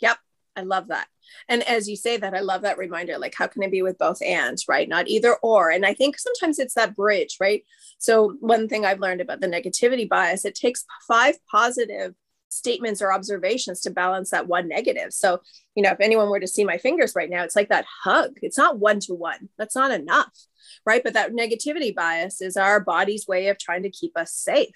Yep 0.00 0.16
I 0.56 0.62
love 0.62 0.88
that. 0.88 1.08
And 1.48 1.62
as 1.64 1.88
you 1.88 1.96
say 1.96 2.16
that, 2.16 2.34
I 2.34 2.40
love 2.40 2.62
that 2.62 2.78
reminder. 2.78 3.18
Like, 3.18 3.34
how 3.36 3.46
can 3.46 3.62
it 3.62 3.70
be 3.70 3.82
with 3.82 3.98
both 3.98 4.22
and, 4.22 4.58
right? 4.68 4.88
Not 4.88 5.08
either 5.08 5.34
or. 5.42 5.70
And 5.70 5.84
I 5.84 5.94
think 5.94 6.18
sometimes 6.18 6.58
it's 6.58 6.74
that 6.74 6.94
bridge, 6.94 7.38
right? 7.40 7.64
So, 7.98 8.36
one 8.40 8.68
thing 8.68 8.84
I've 8.84 9.00
learned 9.00 9.20
about 9.20 9.40
the 9.40 9.48
negativity 9.48 10.08
bias, 10.08 10.44
it 10.44 10.54
takes 10.54 10.84
five 11.08 11.36
positive 11.50 12.14
statements 12.50 13.02
or 13.02 13.12
observations 13.12 13.80
to 13.80 13.90
balance 13.90 14.30
that 14.30 14.46
one 14.46 14.68
negative. 14.68 15.12
So, 15.12 15.40
you 15.74 15.82
know, 15.82 15.90
if 15.90 16.00
anyone 16.00 16.28
were 16.28 16.40
to 16.40 16.46
see 16.46 16.64
my 16.64 16.78
fingers 16.78 17.14
right 17.16 17.28
now, 17.28 17.42
it's 17.42 17.56
like 17.56 17.68
that 17.70 17.86
hug. 18.04 18.38
It's 18.42 18.58
not 18.58 18.78
one 18.78 19.00
to 19.00 19.14
one. 19.14 19.48
That's 19.58 19.74
not 19.74 19.90
enough, 19.90 20.32
right? 20.86 21.02
But 21.02 21.14
that 21.14 21.32
negativity 21.32 21.94
bias 21.94 22.40
is 22.40 22.56
our 22.56 22.78
body's 22.78 23.26
way 23.26 23.48
of 23.48 23.58
trying 23.58 23.82
to 23.82 23.90
keep 23.90 24.16
us 24.16 24.32
safe 24.32 24.74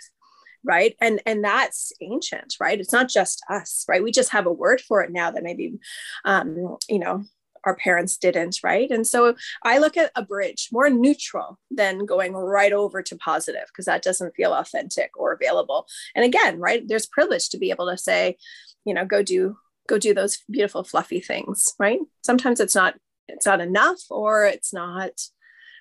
right? 0.64 0.96
And 1.00 1.20
and 1.26 1.44
that's 1.44 1.92
ancient 2.00 2.54
right? 2.60 2.80
It's 2.80 2.92
not 2.92 3.08
just 3.08 3.42
us 3.50 3.84
right? 3.88 4.02
We 4.02 4.12
just 4.12 4.30
have 4.30 4.46
a 4.46 4.52
word 4.52 4.80
for 4.80 5.02
it 5.02 5.10
now 5.12 5.30
that 5.30 5.42
maybe 5.42 5.78
um 6.24 6.76
you 6.88 6.98
know 6.98 7.24
our 7.64 7.74
parents 7.74 8.16
didn't 8.16 8.60
right? 8.62 8.90
And 8.90 9.06
so 9.06 9.34
i 9.62 9.78
look 9.78 9.96
at 9.96 10.12
a 10.14 10.22
bridge 10.22 10.68
more 10.72 10.88
neutral 10.90 11.58
than 11.70 12.06
going 12.06 12.34
right 12.34 12.72
over 12.72 13.02
to 13.02 13.16
positive 13.16 13.66
because 13.68 13.86
that 13.86 14.02
doesn't 14.02 14.36
feel 14.36 14.52
authentic 14.52 15.10
or 15.16 15.32
available. 15.32 15.86
And 16.14 16.24
again 16.24 16.58
right 16.58 16.86
there's 16.86 17.06
privilege 17.06 17.48
to 17.50 17.58
be 17.58 17.70
able 17.70 17.90
to 17.90 17.98
say 17.98 18.36
you 18.84 18.94
know 18.94 19.04
go 19.04 19.22
do 19.22 19.56
go 19.88 19.98
do 19.98 20.12
those 20.14 20.42
beautiful 20.50 20.84
fluffy 20.84 21.20
things 21.20 21.74
right? 21.78 22.00
Sometimes 22.22 22.60
it's 22.60 22.74
not 22.74 22.94
it's 23.28 23.46
not 23.46 23.60
enough 23.60 24.00
or 24.10 24.46
it's 24.46 24.72
not 24.72 25.12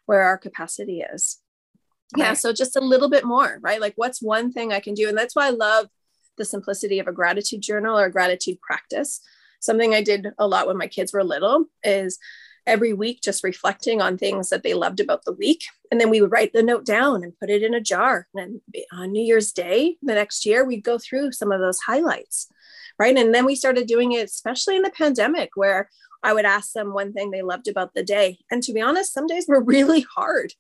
where 0.06 0.24
our 0.24 0.38
capacity 0.38 1.02
is 1.02 1.40
yeah 2.16 2.34
so 2.34 2.54
just 2.54 2.76
a 2.76 2.82
little 2.82 3.10
bit 3.10 3.26
more 3.26 3.60
right? 3.62 3.82
Like 3.82 3.94
what's 3.96 4.22
one 4.22 4.52
thing 4.52 4.72
i 4.72 4.80
can 4.80 4.94
do? 4.94 5.10
And 5.10 5.18
that's 5.18 5.36
why 5.36 5.48
i 5.48 5.52
love 5.52 5.88
the 6.38 6.46
simplicity 6.46 7.00
of 7.00 7.08
a 7.08 7.12
gratitude 7.12 7.62
journal 7.62 7.98
or 7.98 8.06
a 8.06 8.12
gratitude 8.12 8.62
practice. 8.62 9.22
Something 9.60 9.94
i 9.94 10.02
did 10.02 10.28
a 10.38 10.48
lot 10.48 10.68
when 10.68 10.78
my 10.78 10.88
kids 10.88 11.14
were 11.14 11.24
little 11.24 11.66
is 11.84 12.18
every 12.66 12.94
week 12.94 13.22
just 13.22 13.44
reflecting 13.44 14.02
on 14.02 14.18
things 14.18 14.50
that 14.50 14.62
they 14.62 14.74
loved 14.74 15.00
about 15.00 15.24
the 15.24 15.32
week. 15.32 15.64
And 15.90 16.02
then 16.02 16.10
we 16.10 16.20
would 16.20 16.34
write 16.34 16.52
the 16.52 16.62
note 16.62 16.86
down 16.86 17.24
and 17.24 17.40
put 17.40 17.50
it 17.50 17.64
in 17.64 17.74
a 17.74 17.80
jar. 17.80 18.28
And 18.36 18.60
on 18.92 19.14
new 19.14 19.24
year's 19.24 19.52
day 19.52 19.98
the 20.02 20.16
next 20.16 20.46
year 20.46 20.66
we'd 20.66 20.84
go 20.84 20.98
through 20.98 21.32
some 21.32 21.52
of 21.52 21.60
those 21.60 21.80
highlights 21.80 22.48
right? 23.00 23.16
And 23.16 23.34
then 23.34 23.46
we 23.46 23.56
started 23.56 23.88
doing 23.88 24.12
it 24.14 24.26
especially 24.26 24.76
in 24.76 24.82
the 24.82 24.90
pandemic 24.90 25.52
where 25.56 25.90
i 26.24 26.34
would 26.34 26.46
ask 26.46 26.74
them 26.74 26.94
one 26.94 27.14
thing 27.14 27.32
they 27.32 27.42
loved 27.42 27.68
about 27.68 27.94
the 27.94 28.04
day. 28.04 28.40
And 28.50 28.64
to 28.64 28.74
be 28.74 28.82
honest 28.82 29.14
some 29.14 29.28
days 29.28 29.46
were 29.48 29.62
really 29.76 30.02
hard 30.16 30.54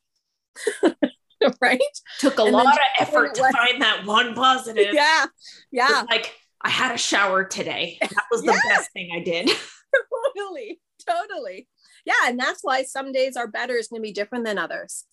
right? 1.61 1.79
Took 2.19 2.39
a 2.39 2.43
and 2.43 2.51
lot 2.51 2.73
of 2.73 2.79
effort 2.99 3.35
to 3.35 3.41
find 3.55 3.81
that 3.81 4.05
one 4.05 4.33
positive. 4.33 4.93
Yeah. 4.93 5.25
Yeah. 5.71 6.03
Like 6.09 6.35
I 6.61 6.69
had 6.69 6.93
a 6.93 6.97
shower 6.97 7.43
today. 7.43 7.97
That 8.01 8.25
was 8.31 8.41
the 8.41 8.51
yeah. 8.65 8.75
best 8.75 8.91
thing 8.91 9.09
I 9.15 9.23
did. 9.23 9.49
totally. 10.35 10.79
Totally. 11.07 11.67
Yeah. 12.05 12.13
And 12.25 12.39
that's 12.39 12.61
why 12.63 12.83
some 12.83 13.11
days 13.11 13.37
are 13.37 13.47
better 13.47 13.75
is 13.75 13.87
going 13.87 14.01
to 14.01 14.07
be 14.07 14.13
different 14.13 14.45
than 14.45 14.57
others. 14.57 15.05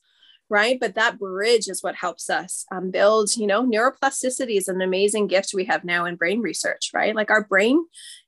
Right. 0.51 0.79
But 0.79 0.95
that 0.97 1.19
bridge 1.19 1.69
is 1.69 1.83
what 1.83 1.95
helps 1.95 2.29
us 2.29 2.67
um, 2.71 2.91
build, 2.91 3.35
you 3.37 3.47
know, 3.47 3.65
neuroplasticity 3.65 4.59
is 4.59 4.69
an 4.69 4.83
amazing 4.83 5.27
gift 5.27 5.53
we 5.55 5.65
have 5.65 5.85
now 5.85 6.05
in 6.05 6.17
brain 6.17 6.41
research, 6.41 6.91
right? 6.93 7.15
Like 7.15 7.31
our 7.31 7.45
brain 7.45 7.85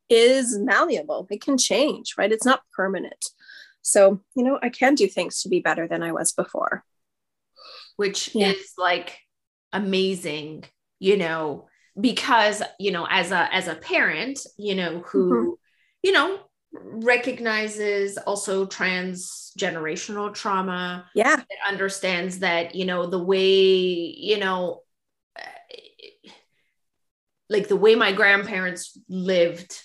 is 0.09 0.59
malleable, 0.59 1.27
it 1.31 1.43
can 1.43 1.59
change, 1.59 2.15
right? 2.17 2.33
It's 2.33 2.47
not 2.47 2.63
permanent. 2.75 3.27
So, 3.83 4.21
you 4.35 4.43
know, 4.43 4.59
I 4.63 4.71
can 4.71 4.95
do 4.95 5.09
things 5.09 5.43
to 5.43 5.49
be 5.49 5.61
better 5.61 5.87
than 5.87 6.03
I 6.03 6.13
was 6.13 6.33
before 6.33 6.85
which 7.97 8.35
yeah. 8.35 8.53
is 8.53 8.73
like 8.79 9.19
amazing, 9.73 10.65
you 10.99 11.17
know, 11.17 11.69
because, 11.99 12.63
you 12.79 12.93
know, 12.93 13.07
as 13.09 13.33
a 13.33 13.53
as 13.55 13.69
a 13.69 13.75
parent, 13.75 14.39
you 14.57 14.75
know, 14.75 15.03
who, 15.07 15.33
mm-hmm. 15.33 15.51
you 16.03 16.13
know, 16.13 16.41
recognizes 16.73 18.19
also 18.19 18.67
transgenerational 18.67 20.35
trauma. 20.35 21.07
Yeah. 21.15 21.37
That 21.37 21.69
understands 21.69 22.41
that, 22.41 22.75
you 22.75 22.85
know, 22.85 23.07
the 23.07 23.23
way, 23.23 24.15
you 24.19 24.39
know, 24.39 24.83
like 27.49 27.69
the 27.69 27.77
way 27.77 27.95
my 27.95 28.13
grandparents 28.13 28.99
lived 29.09 29.81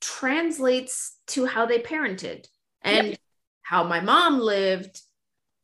translates 0.00 1.16
to 1.26 1.44
how 1.44 1.66
they 1.66 1.80
parented 1.80 2.46
and 2.82 3.08
yep. 3.08 3.18
how 3.62 3.84
my 3.84 4.00
mom 4.00 4.38
lived 4.40 5.00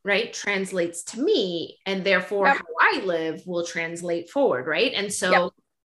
right 0.05 0.33
translates 0.33 1.03
to 1.03 1.21
me 1.21 1.79
and 1.87 2.05
therefore 2.05 2.47
yep. 2.47 2.57
how 2.57 2.65
i 2.81 3.05
live 3.05 3.43
will 3.47 3.65
translate 3.65 4.31
forward 4.31 4.67
right 4.67 4.93
and 4.95 5.13
so 5.13 5.31
yep. 5.31 5.51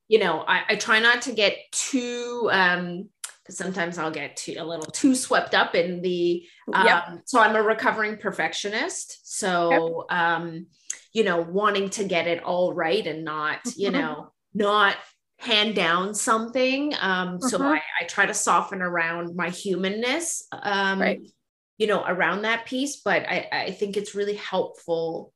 you 0.09 0.19
know 0.19 0.41
I, 0.41 0.63
I, 0.71 0.77
try 0.77 0.99
not 0.99 1.23
to 1.23 1.33
get 1.33 1.57
too 1.71 2.49
um 2.51 3.09
sometimes 3.51 3.99
i'll 3.99 4.11
get 4.11 4.37
too 4.37 4.57
a 4.59 4.65
little 4.65 4.91
too 4.91 5.15
swept 5.15 5.55
up 5.55 5.75
in 5.75 6.01
the 6.01 6.45
um 6.73 6.87
yep. 6.87 7.05
so 7.27 7.41
i'm 7.41 7.55
a 7.55 7.63
recovering 7.63 8.17
perfectionist 8.17 9.21
so 9.25 10.07
um 10.11 10.67
you 11.13 11.25
know 11.25 11.41
wanting 11.43 11.91
to 11.91 12.05
get 12.05 12.27
it 12.27 12.43
all 12.43 12.73
right 12.73 13.07
and 13.07 13.25
not 13.25 13.61
you 13.77 13.91
mm-hmm. 13.91 14.01
know 14.01 14.33
not 14.55 14.97
hand 15.39 15.75
down 15.75 16.15
something 16.15 16.93
um 17.01 17.41
so 17.41 17.59
mm-hmm. 17.59 17.67
I, 17.69 17.81
I 18.01 18.05
try 18.05 18.27
to 18.27 18.35
soften 18.35 18.83
around 18.83 19.37
my 19.37 19.51
humanness 19.51 20.47
um 20.51 21.01
right 21.01 21.21
you 21.79 21.87
know, 21.87 22.05
around 22.07 22.43
that 22.43 22.66
piece. 22.66 22.97
But 22.97 23.22
I, 23.22 23.49
I 23.51 23.70
think 23.70 23.97
it's 23.97 24.14
really 24.14 24.35
helpful 24.35 25.33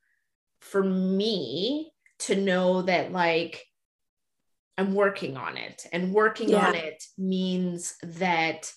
for 0.61 0.82
me 0.82 1.93
to 2.20 2.36
know 2.36 2.82
that 2.82 3.12
like 3.12 3.64
I'm 4.76 4.95
working 4.95 5.36
on 5.36 5.57
it. 5.57 5.86
And 5.93 6.12
working 6.12 6.51
yeah. 6.51 6.68
on 6.68 6.74
it 6.74 7.03
means 7.16 7.95
that 8.03 8.72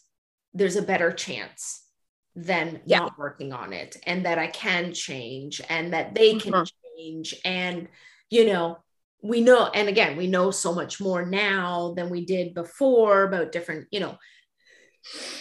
there's 0.53 0.75
a 0.75 0.81
better 0.81 1.11
chance 1.11 1.83
than 2.35 2.81
yeah. 2.85 2.99
not 2.99 3.17
working 3.17 3.53
on 3.53 3.71
it 3.73 3.97
and 4.05 4.25
that 4.25 4.37
I 4.37 4.47
can 4.47 4.93
change 4.93 5.61
and 5.69 5.93
that 5.93 6.13
they 6.13 6.35
can 6.35 6.51
mm-hmm. 6.51 6.97
change. 6.97 7.35
And, 7.45 7.87
you 8.29 8.45
know, 8.45 8.77
we 9.23 9.41
know, 9.41 9.67
and 9.67 9.87
again, 9.87 10.17
we 10.17 10.27
know 10.27 10.51
so 10.51 10.73
much 10.73 10.99
more 10.99 11.25
now 11.25 11.93
than 11.95 12.09
we 12.09 12.25
did 12.25 12.53
before 12.53 13.23
about 13.23 13.51
different, 13.51 13.87
you 13.89 13.99
know, 13.99 14.17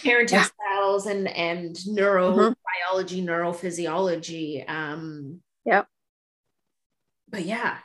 parenting 0.03 0.31
yeah. 0.31 0.47
Styles 0.85 1.05
and 1.05 1.27
and 1.27 1.75
neurobiology, 1.75 2.55
mm-hmm. 2.93 3.29
neurophysiology. 3.29 4.69
Um, 4.69 5.41
yeah. 5.65 5.83
But 7.29 7.45
yeah, 7.45 7.77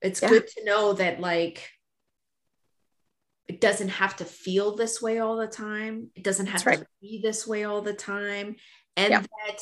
it's 0.00 0.22
yeah. 0.22 0.28
good 0.28 0.46
to 0.48 0.64
know 0.64 0.92
that 0.94 1.20
like 1.20 1.68
it 3.46 3.60
doesn't 3.60 3.88
have 3.88 4.16
to 4.16 4.24
feel 4.24 4.76
this 4.76 5.02
way 5.02 5.18
all 5.18 5.36
the 5.36 5.46
time. 5.46 6.10
It 6.14 6.24
doesn't 6.24 6.46
have 6.46 6.62
to 6.62 6.86
be 7.02 7.20
this 7.22 7.46
way 7.46 7.64
all 7.64 7.82
the 7.82 7.92
time. 7.92 8.56
And 8.96 9.10
yeah. 9.10 9.20
that 9.20 9.58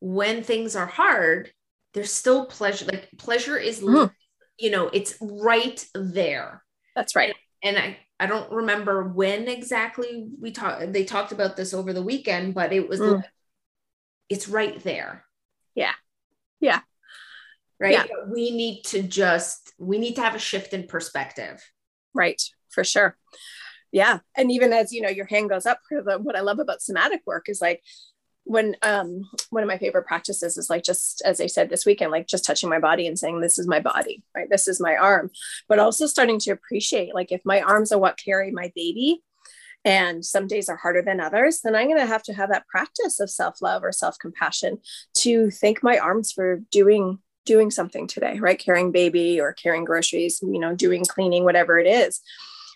when 0.00 0.42
things 0.42 0.76
are 0.76 0.86
hard, 0.86 1.50
there's 1.94 2.12
still 2.12 2.46
pleasure. 2.46 2.84
Like 2.86 3.08
pleasure 3.16 3.56
is, 3.56 3.80
mm. 3.80 4.10
you 4.58 4.70
know, 4.70 4.90
it's 4.92 5.14
right 5.20 5.84
there. 5.94 6.62
That's 6.94 7.16
right. 7.16 7.34
And, 7.62 7.78
I, 7.78 7.98
I 8.20 8.26
don't 8.26 8.52
remember 8.52 9.02
when 9.02 9.48
exactly 9.48 10.28
we 10.38 10.50
talked 10.50 10.92
they 10.92 11.04
talked 11.04 11.32
about 11.32 11.56
this 11.56 11.72
over 11.72 11.94
the 11.94 12.02
weekend, 12.02 12.54
but 12.54 12.70
it 12.70 12.86
was 12.86 13.00
mm. 13.00 13.16
like, 13.16 13.24
it's 14.28 14.46
right 14.46 14.78
there. 14.84 15.24
Yeah. 15.74 15.94
Yeah. 16.60 16.80
Right. 17.80 17.92
Yeah. 17.92 18.04
We 18.28 18.50
need 18.50 18.82
to 18.88 19.02
just 19.02 19.72
we 19.78 19.98
need 19.98 20.16
to 20.16 20.20
have 20.20 20.34
a 20.34 20.38
shift 20.38 20.74
in 20.74 20.86
perspective. 20.86 21.64
Right. 22.12 22.42
For 22.68 22.84
sure. 22.84 23.16
Yeah. 23.90 24.18
And 24.36 24.52
even 24.52 24.74
as 24.74 24.92
you 24.92 25.00
know, 25.00 25.08
your 25.08 25.24
hand 25.24 25.48
goes 25.48 25.64
up, 25.64 25.80
what 25.90 26.36
I 26.36 26.42
love 26.42 26.58
about 26.58 26.82
somatic 26.82 27.22
work 27.24 27.48
is 27.48 27.62
like 27.62 27.82
when 28.50 28.74
um 28.82 29.30
one 29.50 29.62
of 29.62 29.68
my 29.68 29.78
favorite 29.78 30.06
practices 30.06 30.58
is 30.58 30.68
like 30.68 30.82
just 30.82 31.22
as 31.24 31.40
i 31.40 31.46
said 31.46 31.70
this 31.70 31.86
weekend 31.86 32.10
like 32.10 32.26
just 32.26 32.44
touching 32.44 32.68
my 32.68 32.80
body 32.80 33.06
and 33.06 33.16
saying 33.16 33.40
this 33.40 33.60
is 33.60 33.68
my 33.68 33.78
body 33.78 34.24
right 34.34 34.50
this 34.50 34.66
is 34.66 34.80
my 34.80 34.96
arm 34.96 35.30
but 35.68 35.78
also 35.78 36.04
starting 36.04 36.38
to 36.38 36.50
appreciate 36.50 37.14
like 37.14 37.30
if 37.30 37.40
my 37.44 37.60
arms 37.60 37.92
are 37.92 37.98
what 37.98 38.18
carry 38.18 38.50
my 38.50 38.72
baby 38.74 39.22
and 39.84 40.24
some 40.24 40.46
days 40.46 40.68
are 40.68 40.76
harder 40.76 41.00
than 41.00 41.20
others, 41.20 41.60
then 41.62 41.74
I'm 41.74 41.86
going 41.88 42.00
to 42.00 42.04
have 42.06 42.22
to 42.24 42.34
have 42.34 42.50
that 42.50 42.66
practice 42.66 43.18
of 43.18 43.30
self 43.30 43.62
love 43.62 43.82
or 43.82 43.92
self 43.92 44.18
compassion 44.18 44.76
to 45.14 45.50
thank 45.50 45.82
my 45.82 45.96
arms 45.96 46.32
for 46.32 46.60
doing 46.70 47.18
doing 47.46 47.70
something 47.70 48.06
today, 48.06 48.38
right? 48.38 48.58
Carrying 48.58 48.92
baby 48.92 49.40
or 49.40 49.54
carrying 49.54 49.86
groceries, 49.86 50.40
you 50.42 50.58
know, 50.58 50.74
doing 50.74 51.06
cleaning, 51.06 51.44
whatever 51.44 51.78
it 51.78 51.86
is. 51.86 52.20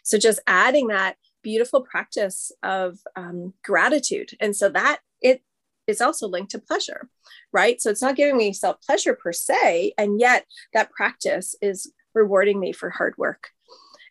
So 0.03 0.17
just 0.17 0.41
adding 0.47 0.87
that 0.87 1.17
beautiful 1.43 1.83
practice 1.83 2.51
of 2.63 2.99
um, 3.17 3.53
gratitude, 3.63 4.31
and 4.41 4.57
so 4.57 4.71
that 4.71 5.01
it 5.21 5.43
is 5.87 6.01
also 6.01 6.29
linked 6.29 6.53
to 6.53 6.59
pleasure, 6.59 7.09
right? 7.53 7.81
So 7.81 7.91
it's 7.91 8.03
not 8.03 8.17
giving 8.17 8.37
me 8.37 8.53
self 8.53 8.81
pleasure 8.83 9.15
per 9.15 9.33
se, 9.33 9.93
and 9.99 10.21
yet 10.21 10.47
that 10.73 10.91
practice 10.91 11.55
is 11.61 11.93
rewarding 12.15 12.61
me 12.61 12.73
for 12.73 12.91
hard 12.91 13.15
work. 13.19 13.51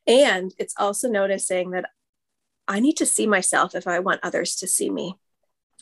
And 0.08 0.54
it's 0.58 0.76
also 0.78 1.10
noticing 1.10 1.72
that 1.72 1.86
I 2.68 2.80
need 2.80 2.98
to 2.98 3.06
see 3.06 3.28
myself 3.28 3.76
if 3.76 3.88
I 3.88 4.00
want 4.00 4.22
others 4.24 4.56
to 4.58 4.68
see 4.68 4.90
me. 4.90 5.16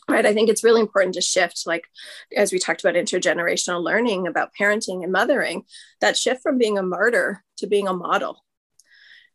Right. 0.10 0.26
I 0.26 0.34
think 0.34 0.50
it's 0.50 0.64
really 0.64 0.82
important 0.82 1.14
to 1.16 1.22
shift, 1.22 1.64
like 1.68 1.88
as 2.36 2.52
we 2.52 2.58
talked 2.60 2.84
about 2.84 2.96
intergenerational 2.96 3.84
learning 3.84 4.28
about 4.28 4.50
parenting 4.60 5.04
and 5.04 5.12
mothering, 5.12 5.64
that 6.02 6.18
shift 6.18 6.42
from 6.42 6.58
being 6.58 6.78
a 6.78 6.84
martyr 6.84 7.44
to 7.58 7.68
being 7.68 7.88
a 7.88 7.94
model. 7.94 8.44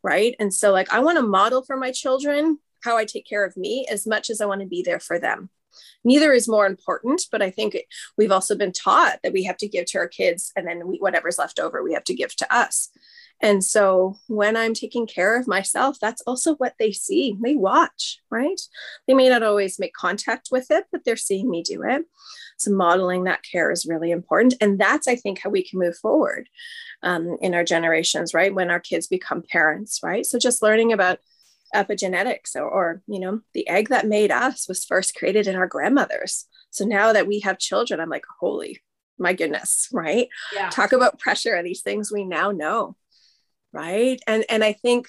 Right. 0.03 0.35
And 0.39 0.53
so, 0.53 0.73
like, 0.73 0.93
I 0.93 1.01
want 1.01 1.19
to 1.19 1.23
model 1.23 1.63
for 1.63 1.77
my 1.77 1.93
children 1.93 2.59
how 2.83 2.97
I 2.97 3.05
take 3.05 3.27
care 3.27 3.45
of 3.45 3.57
me 3.57 3.87
as 3.91 4.07
much 4.07 4.29
as 4.29 4.41
I 4.41 4.47
want 4.47 4.61
to 4.61 4.67
be 4.67 4.83
there 4.83 5.01
for 5.01 5.19
them. 5.19 5.51
Neither 6.05 6.33
is 6.33 6.49
more 6.49 6.67
important, 6.67 7.23
but 7.31 7.43
I 7.43 7.51
think 7.51 7.77
we've 8.17 8.33
also 8.33 8.57
been 8.57 8.73
taught 8.73 9.19
that 9.23 9.33
we 9.33 9.45
have 9.45 9.57
to 9.59 9.69
give 9.69 9.87
to 9.87 9.99
our 9.99 10.09
kids 10.09 10.53
and 10.57 10.67
then 10.67 10.87
we, 10.87 10.99
whatever's 10.99 11.39
left 11.39 11.59
over, 11.59 11.83
we 11.83 11.95
have 11.95 12.05
to 12.05 12.15
give 12.15 12.35
to 12.37 12.55
us. 12.55 12.91
And 13.43 13.63
so 13.63 14.17
when 14.29 14.57
I'm 14.57 14.73
taking 14.73 15.07
care 15.07 15.39
of 15.39 15.47
myself, 15.47 15.99
that's 16.01 16.23
also 16.23 16.55
what 16.55 16.75
they 16.79 16.93
see. 16.93 17.37
They 17.43 17.55
watch, 17.55 18.21
right? 18.31 18.61
They 19.07 19.15
may 19.15 19.29
not 19.29 19.43
always 19.43 19.79
make 19.79 19.93
contact 19.93 20.49
with 20.51 20.71
it, 20.71 20.87
but 20.91 21.03
they're 21.05 21.17
seeing 21.17 21.51
me 21.51 21.63
do 21.63 21.83
it. 21.83 22.07
So 22.57 22.71
modeling 22.71 23.25
that 23.25 23.43
care 23.43 23.71
is 23.71 23.87
really 23.87 24.11
important. 24.11 24.55
And 24.61 24.79
that's, 24.79 25.07
I 25.07 25.17
think, 25.17 25.41
how 25.41 25.51
we 25.51 25.63
can 25.63 25.79
move 25.79 25.99
forward 25.99 26.49
um, 27.03 27.37
in 27.43 27.55
our 27.55 27.65
generations, 27.65 28.33
right? 28.33 28.55
When 28.55 28.71
our 28.71 28.81
kids 28.81 29.07
become 29.07 29.43
parents, 29.43 30.01
right? 30.03 30.25
So 30.25 30.39
just 30.39 30.63
learning 30.63 30.93
about 30.93 31.19
epigenetics 31.75 32.55
or, 32.55 32.69
or 32.69 33.03
you 33.07 33.21
know, 33.21 33.41
the 33.55 33.69
egg 33.69 33.89
that 33.89 34.07
made 34.07 34.31
us 34.31 34.69
was 34.69 34.85
first 34.85 35.15
created 35.15 35.47
in 35.47 35.57
our 35.57 35.67
grandmothers. 35.67 36.47
So 36.71 36.85
now 36.85 37.13
that 37.13 37.27
we 37.27 37.41
have 37.41 37.59
children, 37.59 38.01
I'm 38.01 38.11
like, 38.11 38.25
holy 38.41 38.83
my 39.19 39.33
goodness, 39.33 39.89
right? 39.93 40.29
Yeah. 40.55 40.69
Talk 40.69 40.93
about 40.93 41.19
pressure. 41.19 41.55
And 41.55 41.67
these 41.67 41.81
things 41.81 42.13
we 42.13 42.23
now 42.23 42.51
know 42.51 42.97
right 43.77 44.21
and 44.27 44.45
and 44.49 44.65
i 44.65 44.73
think 44.73 45.09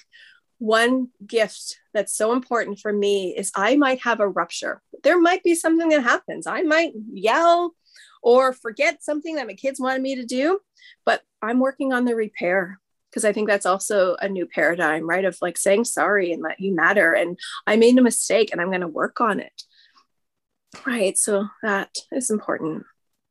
one 0.58 1.08
gift 1.26 1.78
that's 1.94 2.14
so 2.14 2.32
important 2.32 2.78
for 2.78 2.92
me 2.92 3.34
is 3.36 3.50
i 3.54 3.76
might 3.76 4.00
have 4.02 4.20
a 4.20 4.28
rupture 4.28 4.82
there 5.02 5.20
might 5.20 5.42
be 5.42 5.54
something 5.54 5.88
that 5.88 6.02
happens 6.02 6.46
i 6.46 6.62
might 6.62 6.92
yell 7.12 7.74
or 8.22 8.52
forget 8.52 9.02
something 9.02 9.36
that 9.36 9.46
my 9.46 9.54
kids 9.54 9.80
wanted 9.80 10.02
me 10.02 10.16
to 10.16 10.24
do 10.24 10.58
but 11.06 11.22
i'm 11.40 11.60
working 11.60 11.92
on 11.92 12.04
the 12.04 12.14
repair 12.14 12.78
because 13.10 13.24
i 13.24 13.32
think 13.32 13.48
that's 13.48 13.66
also 13.66 14.16
a 14.20 14.28
new 14.28 14.46
paradigm 14.46 15.08
right 15.08 15.24
of 15.24 15.36
like 15.40 15.58
saying 15.58 15.84
sorry 15.84 16.32
and 16.32 16.44
that 16.44 16.60
you 16.60 16.74
matter 16.74 17.12
and 17.12 17.38
i 17.66 17.76
made 17.76 17.98
a 17.98 18.02
mistake 18.02 18.50
and 18.52 18.60
i'm 18.60 18.68
going 18.68 18.80
to 18.80 18.88
work 18.88 19.20
on 19.20 19.40
it 19.40 19.62
right 20.86 21.18
so 21.18 21.46
that 21.62 21.90
is 22.12 22.30
important 22.30 22.84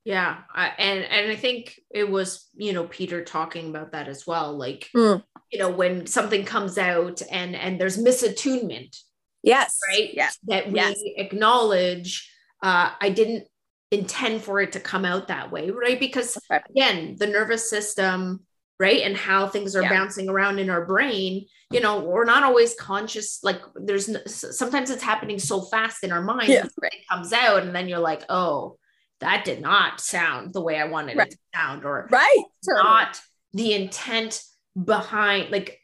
yeah, 0.08 0.38
I, 0.56 0.72
and 0.78 1.04
and 1.04 1.30
I 1.30 1.36
think 1.36 1.82
it 1.92 2.10
was 2.10 2.48
you 2.56 2.72
know 2.72 2.86
Peter 2.86 3.26
talking 3.26 3.70
about 3.70 3.92
that 3.92 4.08
as 4.08 4.26
well. 4.26 4.58
Like 4.58 4.90
mm. 4.96 5.22
you 5.52 5.60
know 5.60 5.70
when 5.70 6.08
something 6.08 6.46
comes 6.46 6.78
out 6.78 7.22
and 7.30 7.54
and 7.58 7.78
there's 7.78 7.98
misattunement. 7.98 8.96
Yes. 9.44 9.78
Right. 9.86 10.12
Yes. 10.14 10.40
That 10.46 10.72
we 10.72 10.76
yes. 10.76 10.98
acknowledge. 11.18 12.32
Uh, 12.64 12.92
I 13.02 13.10
didn't 13.10 13.50
intend 13.92 14.44
for 14.44 14.62
it 14.62 14.72
to 14.72 14.80
come 14.80 15.04
out 15.04 15.28
that 15.28 15.52
way, 15.52 15.72
right? 15.72 16.00
Because 16.00 16.38
again, 16.70 17.18
the 17.20 17.28
nervous 17.28 17.70
system, 17.70 18.46
right, 18.80 19.02
and 19.02 19.16
how 19.16 19.48
things 19.48 19.76
are 19.76 19.82
yeah. 19.82 19.90
bouncing 19.90 20.30
around 20.30 20.60
in 20.60 20.70
our 20.70 20.86
brain. 20.86 21.46
You 21.70 21.82
know, 21.82 22.00
we're 22.00 22.24
not 22.24 22.44
always 22.44 22.76
conscious. 22.76 23.44
Like 23.44 23.62
there's 23.76 24.10
sometimes 24.58 24.90
it's 24.90 25.04
happening 25.04 25.40
so 25.40 25.62
fast 25.62 26.04
in 26.04 26.12
our 26.12 26.22
mind. 26.22 26.50
Yeah. 26.50 26.66
It 26.66 27.08
comes 27.10 27.34
out, 27.34 27.64
and 27.64 27.76
then 27.76 27.88
you're 27.88 28.00
like, 28.00 28.24
oh 28.30 28.78
that 29.20 29.46
did 29.46 29.62
not 29.62 30.00
sound 30.00 30.54
the 30.54 30.62
way 30.62 30.78
I 30.78 30.86
wanted 30.86 31.18
right. 31.18 31.28
it 31.28 31.32
to 31.32 31.38
sound, 31.56 31.86
or 31.86 32.08
right, 32.12 32.44
not 32.68 33.20
the 33.54 33.74
intent 33.74 34.44
behind 34.82 35.52
like 35.52 35.80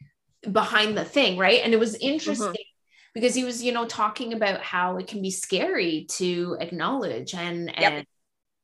behind 0.50 0.96
the 0.96 1.04
thing, 1.04 1.36
right? 1.36 1.60
And 1.62 1.72
it 1.72 1.80
was 1.80 1.94
mm-hmm. 1.94 2.12
interesting 2.12 2.48
mm-hmm. 2.48 3.12
because 3.14 3.34
he 3.34 3.44
was, 3.44 3.62
you 3.62 3.72
know, 3.72 3.86
talking 3.86 4.32
about 4.32 4.60
how 4.60 4.98
it 4.98 5.06
can 5.06 5.20
be 5.20 5.30
scary 5.30 6.06
to 6.12 6.56
acknowledge 6.60 7.34
and 7.34 7.72
yep. 7.78 7.92
and 7.92 8.06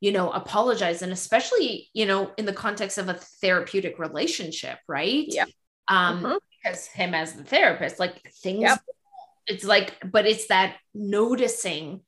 you 0.01 0.13
know 0.13 0.31
apologize, 0.31 1.03
and 1.03 1.13
especially 1.13 1.89
you 1.93 2.07
know 2.07 2.33
in 2.37 2.47
the 2.47 2.53
context 2.53 2.99
of 2.99 3.09
a 3.09 3.15
therapeutic 3.15 3.99
relationship, 3.99 4.79
right? 4.89 5.27
Yeah. 5.29 5.47
Um, 5.89 6.23
mm-hmm. 6.23 6.37
because 6.63 6.87
him 6.87 7.15
as 7.15 7.35
the 7.35 7.45
therapist, 7.45 7.99
like 7.99 8.31
things, 8.43 8.63
yep. 8.63 8.81
it's 9.47 9.65
like, 9.65 9.97
but 10.11 10.27
it's 10.27 10.47
that 10.47 10.77
noticing 10.95 12.01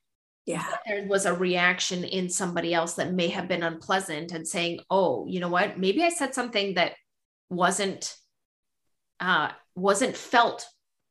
yeah 0.47 0.64
there 0.86 1.07
was 1.07 1.26
a 1.26 1.34
reaction 1.34 2.05
in 2.05 2.28
somebody 2.28 2.74
else 2.74 2.95
that 2.95 3.12
may 3.12 3.28
have 3.28 3.49
been 3.49 3.62
unpleasant 3.62 4.32
and 4.32 4.47
saying 4.47 4.80
oh 4.90 5.26
you 5.28 5.40
know 5.40 5.49
what 5.49 5.78
maybe 5.78 6.03
i 6.03 6.09
said 6.09 6.34
something 6.34 6.74
that 6.74 6.93
wasn't 7.49 8.16
uh 9.20 9.51
wasn't 9.74 10.16
felt 10.16 10.66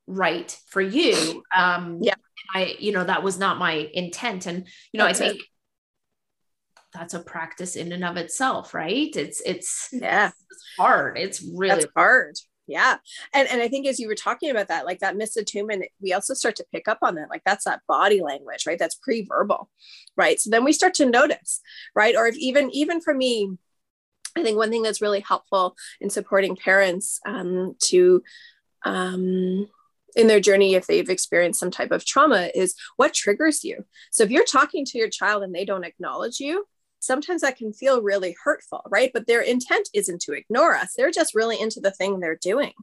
right 0.07 0.57
for 0.67 0.82
you 0.82 1.43
um 1.55 1.99
yeah 2.01 2.15
i 2.53 2.75
you 2.79 2.91
know 2.91 3.03
that 3.03 3.23
was 3.23 3.39
not 3.39 3.57
my 3.57 3.89
intent 3.93 4.45
and 4.45 4.67
you 4.91 4.97
know 4.97 5.05
that's 5.05 5.21
i 5.21 5.29
think 5.29 5.39
it. 5.39 5.45
That's 6.93 7.13
a 7.13 7.19
practice 7.19 7.75
in 7.75 7.91
and 7.91 8.03
of 8.03 8.17
itself 8.17 8.73
right? 8.73 9.15
It's 9.15 9.41
it's 9.45 9.89
yeah. 9.91 10.31
it's 10.49 10.63
hard. 10.77 11.17
It's 11.17 11.41
really 11.41 11.69
that's 11.69 11.87
hard. 11.95 12.35
Yeah. 12.67 12.97
And 13.33 13.47
and 13.49 13.61
i 13.61 13.67
think 13.67 13.87
as 13.87 13.99
you 13.99 14.07
were 14.07 14.15
talking 14.15 14.49
about 14.49 14.69
that 14.69 14.85
like 14.85 14.99
that 14.99 15.15
misattunement 15.15 15.83
we 16.01 16.13
also 16.13 16.33
start 16.33 16.55
to 16.57 16.65
pick 16.71 16.87
up 16.87 16.99
on 17.01 17.15
that 17.15 17.29
like 17.29 17.41
that's 17.45 17.65
that 17.65 17.81
body 17.87 18.21
language 18.21 18.65
right? 18.65 18.79
That's 18.79 18.95
pre-verbal 18.95 19.69
right? 20.15 20.39
So 20.39 20.49
then 20.49 20.63
we 20.63 20.73
start 20.73 20.93
to 20.95 21.05
notice 21.05 21.61
right? 21.95 22.15
Or 22.15 22.27
if 22.27 22.37
even 22.37 22.69
even 22.71 23.01
for 23.01 23.13
me 23.13 23.51
i 24.37 24.43
think 24.43 24.57
one 24.57 24.69
thing 24.69 24.83
that's 24.83 25.01
really 25.01 25.19
helpful 25.19 25.75
in 25.99 26.09
supporting 26.09 26.55
parents 26.55 27.19
um, 27.25 27.75
to 27.79 28.23
um, 28.85 29.67
in 30.15 30.27
their 30.27 30.39
journey 30.39 30.75
if 30.75 30.87
they've 30.87 31.09
experienced 31.09 31.59
some 31.59 31.71
type 31.71 31.91
of 31.91 32.05
trauma 32.05 32.49
is 32.53 32.75
what 32.97 33.13
triggers 33.13 33.63
you? 33.63 33.85
So 34.11 34.23
if 34.23 34.31
you're 34.31 34.45
talking 34.45 34.85
to 34.85 34.97
your 34.97 35.09
child 35.09 35.43
and 35.43 35.53
they 35.53 35.65
don't 35.65 35.83
acknowledge 35.83 36.39
you 36.39 36.65
sometimes 37.01 37.41
that 37.41 37.57
can 37.57 37.73
feel 37.73 38.01
really 38.01 38.35
hurtful, 38.43 38.81
right? 38.89 39.11
But 39.13 39.27
their 39.27 39.41
intent 39.41 39.89
isn't 39.93 40.21
to 40.21 40.33
ignore 40.33 40.75
us. 40.75 40.93
They're 40.95 41.11
just 41.11 41.35
really 41.35 41.59
into 41.59 41.81
the 41.81 41.91
thing 41.91 42.19
they're 42.19 42.37
doing, 42.41 42.73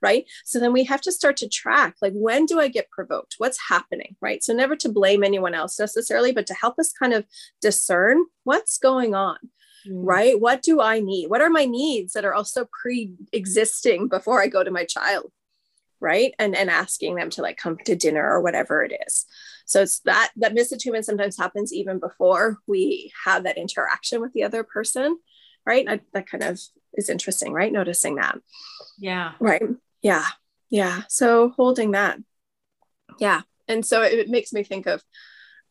right? 0.00 0.24
So 0.44 0.60
then 0.60 0.72
we 0.72 0.84
have 0.84 1.00
to 1.02 1.12
start 1.12 1.36
to 1.38 1.48
track 1.48 1.96
like, 2.00 2.12
when 2.12 2.46
do 2.46 2.60
I 2.60 2.68
get 2.68 2.90
provoked? 2.90 3.34
What's 3.38 3.58
happening, 3.68 4.16
right? 4.20 4.44
So 4.44 4.52
never 4.52 4.76
to 4.76 4.88
blame 4.88 5.24
anyone 5.24 5.54
else 5.54 5.80
necessarily, 5.80 6.30
but 6.30 6.46
to 6.46 6.54
help 6.54 6.78
us 6.78 6.92
kind 6.92 7.12
of 7.12 7.24
discern 7.60 8.24
what's 8.44 8.78
going 8.78 9.14
on. 9.14 9.38
Mm. 9.88 10.00
Right? 10.02 10.40
What 10.40 10.62
do 10.62 10.80
I 10.80 11.00
need? 11.00 11.28
What 11.28 11.42
are 11.42 11.50
my 11.50 11.66
needs 11.66 12.14
that 12.14 12.24
are 12.24 12.32
also 12.32 12.66
pre 12.70 13.12
existing 13.32 14.08
before 14.08 14.40
I 14.40 14.46
go 14.46 14.64
to 14.64 14.70
my 14.70 14.86
child? 14.86 15.30
Right. 16.04 16.34
And, 16.38 16.54
and 16.54 16.68
asking 16.68 17.14
them 17.14 17.30
to 17.30 17.40
like 17.40 17.56
come 17.56 17.78
to 17.86 17.96
dinner 17.96 18.22
or 18.22 18.42
whatever 18.42 18.84
it 18.84 18.92
is. 19.06 19.24
So 19.64 19.80
it's 19.80 20.00
that 20.00 20.32
that 20.36 20.54
misattunement 20.54 21.06
sometimes 21.06 21.38
happens 21.38 21.72
even 21.72 21.98
before 21.98 22.58
we 22.66 23.10
have 23.24 23.44
that 23.44 23.56
interaction 23.56 24.20
with 24.20 24.34
the 24.34 24.44
other 24.44 24.64
person, 24.64 25.16
right? 25.64 25.88
I, 25.88 26.00
that 26.12 26.28
kind 26.28 26.44
of 26.44 26.60
is 26.92 27.08
interesting, 27.08 27.54
right? 27.54 27.72
Noticing 27.72 28.16
that. 28.16 28.36
Yeah. 28.98 29.32
Right. 29.40 29.62
Yeah. 30.02 30.26
Yeah. 30.68 31.04
So 31.08 31.54
holding 31.56 31.92
that. 31.92 32.18
Yeah. 33.18 33.40
And 33.66 33.86
so 33.86 34.02
it, 34.02 34.12
it 34.12 34.28
makes 34.28 34.52
me 34.52 34.62
think 34.62 34.86
of 34.86 35.02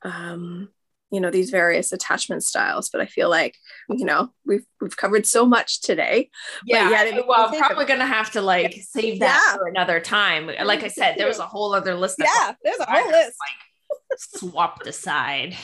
um 0.01 0.69
you 1.14 1.22
know 1.22 1.30
these 1.30 1.51
various 1.51 1.91
attachment 1.91 2.43
styles 2.43 2.89
but 2.89 2.99
i 2.99 3.05
feel 3.05 3.30
like 3.30 3.55
you 3.89 4.03
know 4.03 4.30
we've 4.45 4.66
we've 4.82 4.97
covered 4.97 5.26
so 5.26 5.45
much 5.45 5.82
today 5.82 6.30
yeah 6.66 6.89
well 7.28 7.47
i'm 7.47 7.57
probably 7.57 7.86
gonna 7.86 8.05
have 8.05 8.32
to 8.32 8.41
like 8.41 8.74
save 8.82 9.20
that 9.20 9.41
yeah. 9.51 9.57
for 9.57 9.68
another 9.68 9.99
time 9.99 10.49
like 10.66 10.84
i 10.84 10.88
said 10.88 11.16
there 11.18 11.28
was 11.28 11.39
a 11.39 11.45
whole 11.45 11.74
other 11.74 11.93
list 11.93 12.16
yeah 12.20 12.53
there's 12.64 12.80
a 12.80 12.86
whole 12.86 13.11
list 13.11 13.36
like 13.39 13.74
swapped 14.18 14.88
aside. 14.88 15.55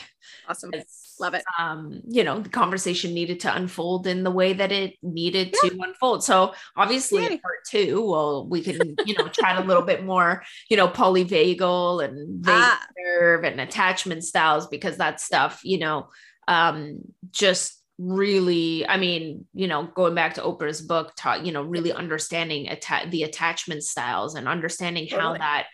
Awesome. 0.48 0.72
Love 1.20 1.34
it. 1.34 1.44
Um, 1.58 2.02
you 2.08 2.24
know, 2.24 2.40
the 2.40 2.50
conversation 2.50 3.14
needed 3.14 3.42
to 3.42 3.56
unfold 3.56 4.08
in 4.08 4.24
the 4.24 4.32
way 4.32 4.54
that 4.54 4.72
it 4.72 4.96
needed 5.02 5.56
yeah. 5.64 5.70
to 5.70 5.80
unfold. 5.82 6.24
So 6.24 6.54
obviously 6.76 7.26
in 7.26 7.40
part 7.40 7.66
two, 7.68 8.06
well, 8.08 8.48
we 8.48 8.62
can, 8.62 8.96
you 9.06 9.16
know, 9.18 9.28
chat 9.28 9.58
a 9.58 9.68
little 9.68 9.84
bit 9.84 10.06
more, 10.06 10.44
you 10.70 10.78
know, 10.78 10.88
polyvagal 10.88 12.04
and 12.06 12.44
vagus 12.44 12.64
ah. 12.64 12.86
nerve 12.98 13.44
and 13.44 13.60
attachment 13.60 14.24
styles, 14.24 14.68
because 14.68 14.98
that 14.98 15.20
stuff, 15.20 15.62
you 15.64 15.80
know, 15.80 16.08
um, 16.48 17.00
just 17.32 17.80
really 18.00 18.88
i 18.88 18.96
mean 18.96 19.46
you 19.54 19.68
know 19.68 19.84
going 19.94 20.16
back 20.16 20.34
to 20.34 20.42
oprah's 20.42 20.82
book 20.82 21.12
taught 21.18 21.46
you 21.46 21.52
know 21.52 21.62
really 21.62 21.92
understanding 21.92 22.70
atta- 22.70 23.10
the 23.10 23.24
attachment 23.24 23.84
styles 23.84 24.36
and 24.36 24.48
understanding 24.48 25.06
totally. 25.06 25.22
how 25.22 25.34
that 25.38 25.68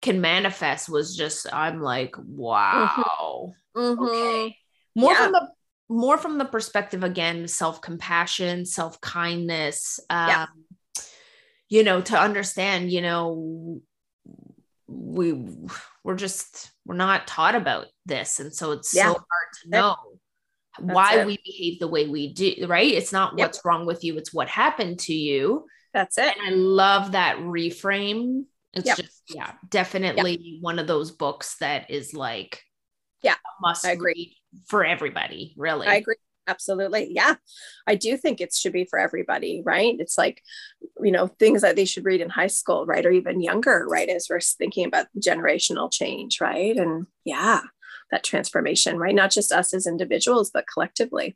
can 0.00 0.20
manifest 0.20 0.88
was 0.88 1.16
just 1.16 1.52
i'm 1.52 1.82
like 1.82 2.12
Mm-hmm. 2.12 2.36
wow 2.36 3.52
Mhm. 3.76 3.98
okay 3.98 4.56
more 4.94 5.12
Yeah. 5.12 5.24
from 5.24 5.32
the 5.32 5.48
more 5.88 6.18
from 6.18 6.38
the 6.38 6.44
perspective 6.44 7.04
again 7.04 7.46
self-compassion 7.46 8.64
self-kindness 8.64 10.00
um 10.10 10.28
Yeah. 10.28 10.46
you 11.68 11.82
know 11.84 12.00
to 12.00 12.18
understand 12.18 12.90
you 12.90 13.02
know 13.02 13.80
we 14.86 15.32
we're 16.02 16.16
just 16.16 16.70
we're 16.86 16.94
not 16.96 17.26
taught 17.26 17.54
about 17.54 17.86
this 18.06 18.40
and 18.40 18.54
so 18.54 18.72
it's 18.72 18.94
Yeah. 18.94 19.08
so 19.08 19.12
hard 19.12 19.48
to 19.62 19.68
know 19.70 19.96
That's 20.78 20.94
why 20.94 21.18
it. 21.20 21.26
we 21.26 21.38
behave 21.44 21.80
the 21.80 21.88
way 21.88 22.08
we 22.08 22.32
do 22.32 22.66
right 22.66 22.90
it's 22.92 23.12
not 23.12 23.36
Yep. 23.36 23.46
what's 23.48 23.64
wrong 23.64 23.86
with 23.86 24.04
you 24.04 24.16
it's 24.16 24.32
what 24.32 24.48
happened 24.48 24.98
to 25.00 25.14
you 25.14 25.66
That's 25.92 26.18
it. 26.18 26.36
and 26.36 26.46
I 26.46 26.50
love 26.56 27.12
that 27.12 27.38
reframe. 27.38 28.44
It's 28.72 28.86
Yep. 28.86 28.96
just, 28.96 29.22
yeah, 29.28 29.52
definitely 29.70 30.58
one 30.60 30.80
of 30.80 30.88
those 30.88 31.12
books 31.12 31.56
that 31.58 31.90
is 31.92 32.12
like, 32.12 32.60
Yeah, 33.22 33.34
a 33.34 33.52
must 33.62 33.84
I 33.86 33.92
agree. 33.92 34.36
For 34.66 34.84
everybody, 34.84 35.54
really. 35.56 35.86
I 35.86 35.96
agree. 35.96 36.16
Absolutely. 36.46 37.08
Yeah. 37.10 37.36
I 37.86 37.94
do 37.94 38.16
think 38.18 38.40
it 38.40 38.52
should 38.52 38.74
be 38.74 38.84
for 38.84 38.98
everybody, 38.98 39.62
right? 39.64 39.96
It's 39.98 40.18
like, 40.18 40.42
you 41.00 41.10
know, 41.10 41.26
things 41.26 41.62
that 41.62 41.74
they 41.74 41.86
should 41.86 42.04
read 42.04 42.20
in 42.20 42.28
high 42.28 42.48
school, 42.48 42.84
right? 42.84 43.04
Or 43.06 43.10
even 43.10 43.40
younger, 43.40 43.86
right? 43.88 44.08
As 44.08 44.26
we're 44.28 44.40
thinking 44.40 44.84
about 44.84 45.06
generational 45.18 45.90
change, 45.90 46.42
right? 46.42 46.76
And 46.76 47.06
yeah, 47.24 47.60
that 48.10 48.24
transformation, 48.24 48.98
right? 48.98 49.14
Not 49.14 49.30
just 49.30 49.52
us 49.52 49.72
as 49.72 49.86
individuals, 49.86 50.50
but 50.52 50.66
collectively. 50.70 51.34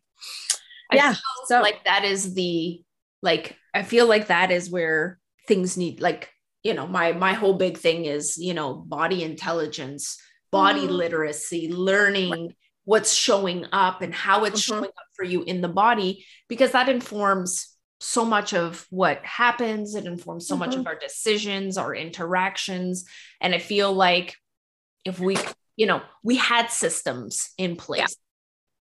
I 0.93 0.97
yeah. 0.97 1.15
So, 1.47 1.63
like 1.63 1.85
that 1.85 2.05
is 2.05 2.35
the, 2.35 2.83
like, 3.23 3.57
I 3.73 3.85
feel 3.85 4.07
like 4.07 4.27
that 4.27 4.51
is 4.51 4.71
where 4.71 5.19
things 5.47 5.79
need, 5.79 6.03
like, 6.03 6.31
you 6.63 6.75
know, 6.75 6.87
my, 6.87 7.13
my 7.13 7.33
whole 7.33 7.55
big 7.55 7.79
thing 7.79 8.05
is, 8.05 8.37
you 8.37 8.53
know, 8.53 8.75
body 8.75 9.23
intelligence, 9.25 10.19
body 10.53 10.87
Mhm. 10.87 10.91
literacy, 10.91 11.73
learning 11.73 12.55
what's 12.89 13.13
showing 13.13 13.67
up 13.71 14.01
and 14.01 14.15
how 14.15 14.45
it's 14.45 14.63
Mhm. 14.63 14.65
showing 14.65 14.85
up 15.01 15.09
for 15.15 15.23
you 15.23 15.43
in 15.43 15.61
the 15.61 15.69
body, 15.69 16.25
because 16.49 16.73
that 16.73 16.89
informs 16.89 17.77
so 18.01 18.25
much 18.25 18.55
of 18.55 18.87
what 18.89 19.23
happens. 19.27 19.95
It 19.95 20.07
informs 20.07 20.49
so 20.49 20.57
much 20.57 20.71
Mhm. 20.71 20.81
of 20.81 20.87
our 20.87 20.99
decisions, 20.99 21.77
our 21.77 21.95
interactions. 21.95 23.05
And 23.43 23.55
I 23.55 23.59
feel 23.59 23.93
like 23.93 24.37
if 25.05 25.21
we, 25.21 25.37
you 25.77 25.85
know, 25.85 26.01
we 26.23 26.37
had 26.37 26.71
systems 26.71 27.51
in 27.59 27.77
place 27.77 28.17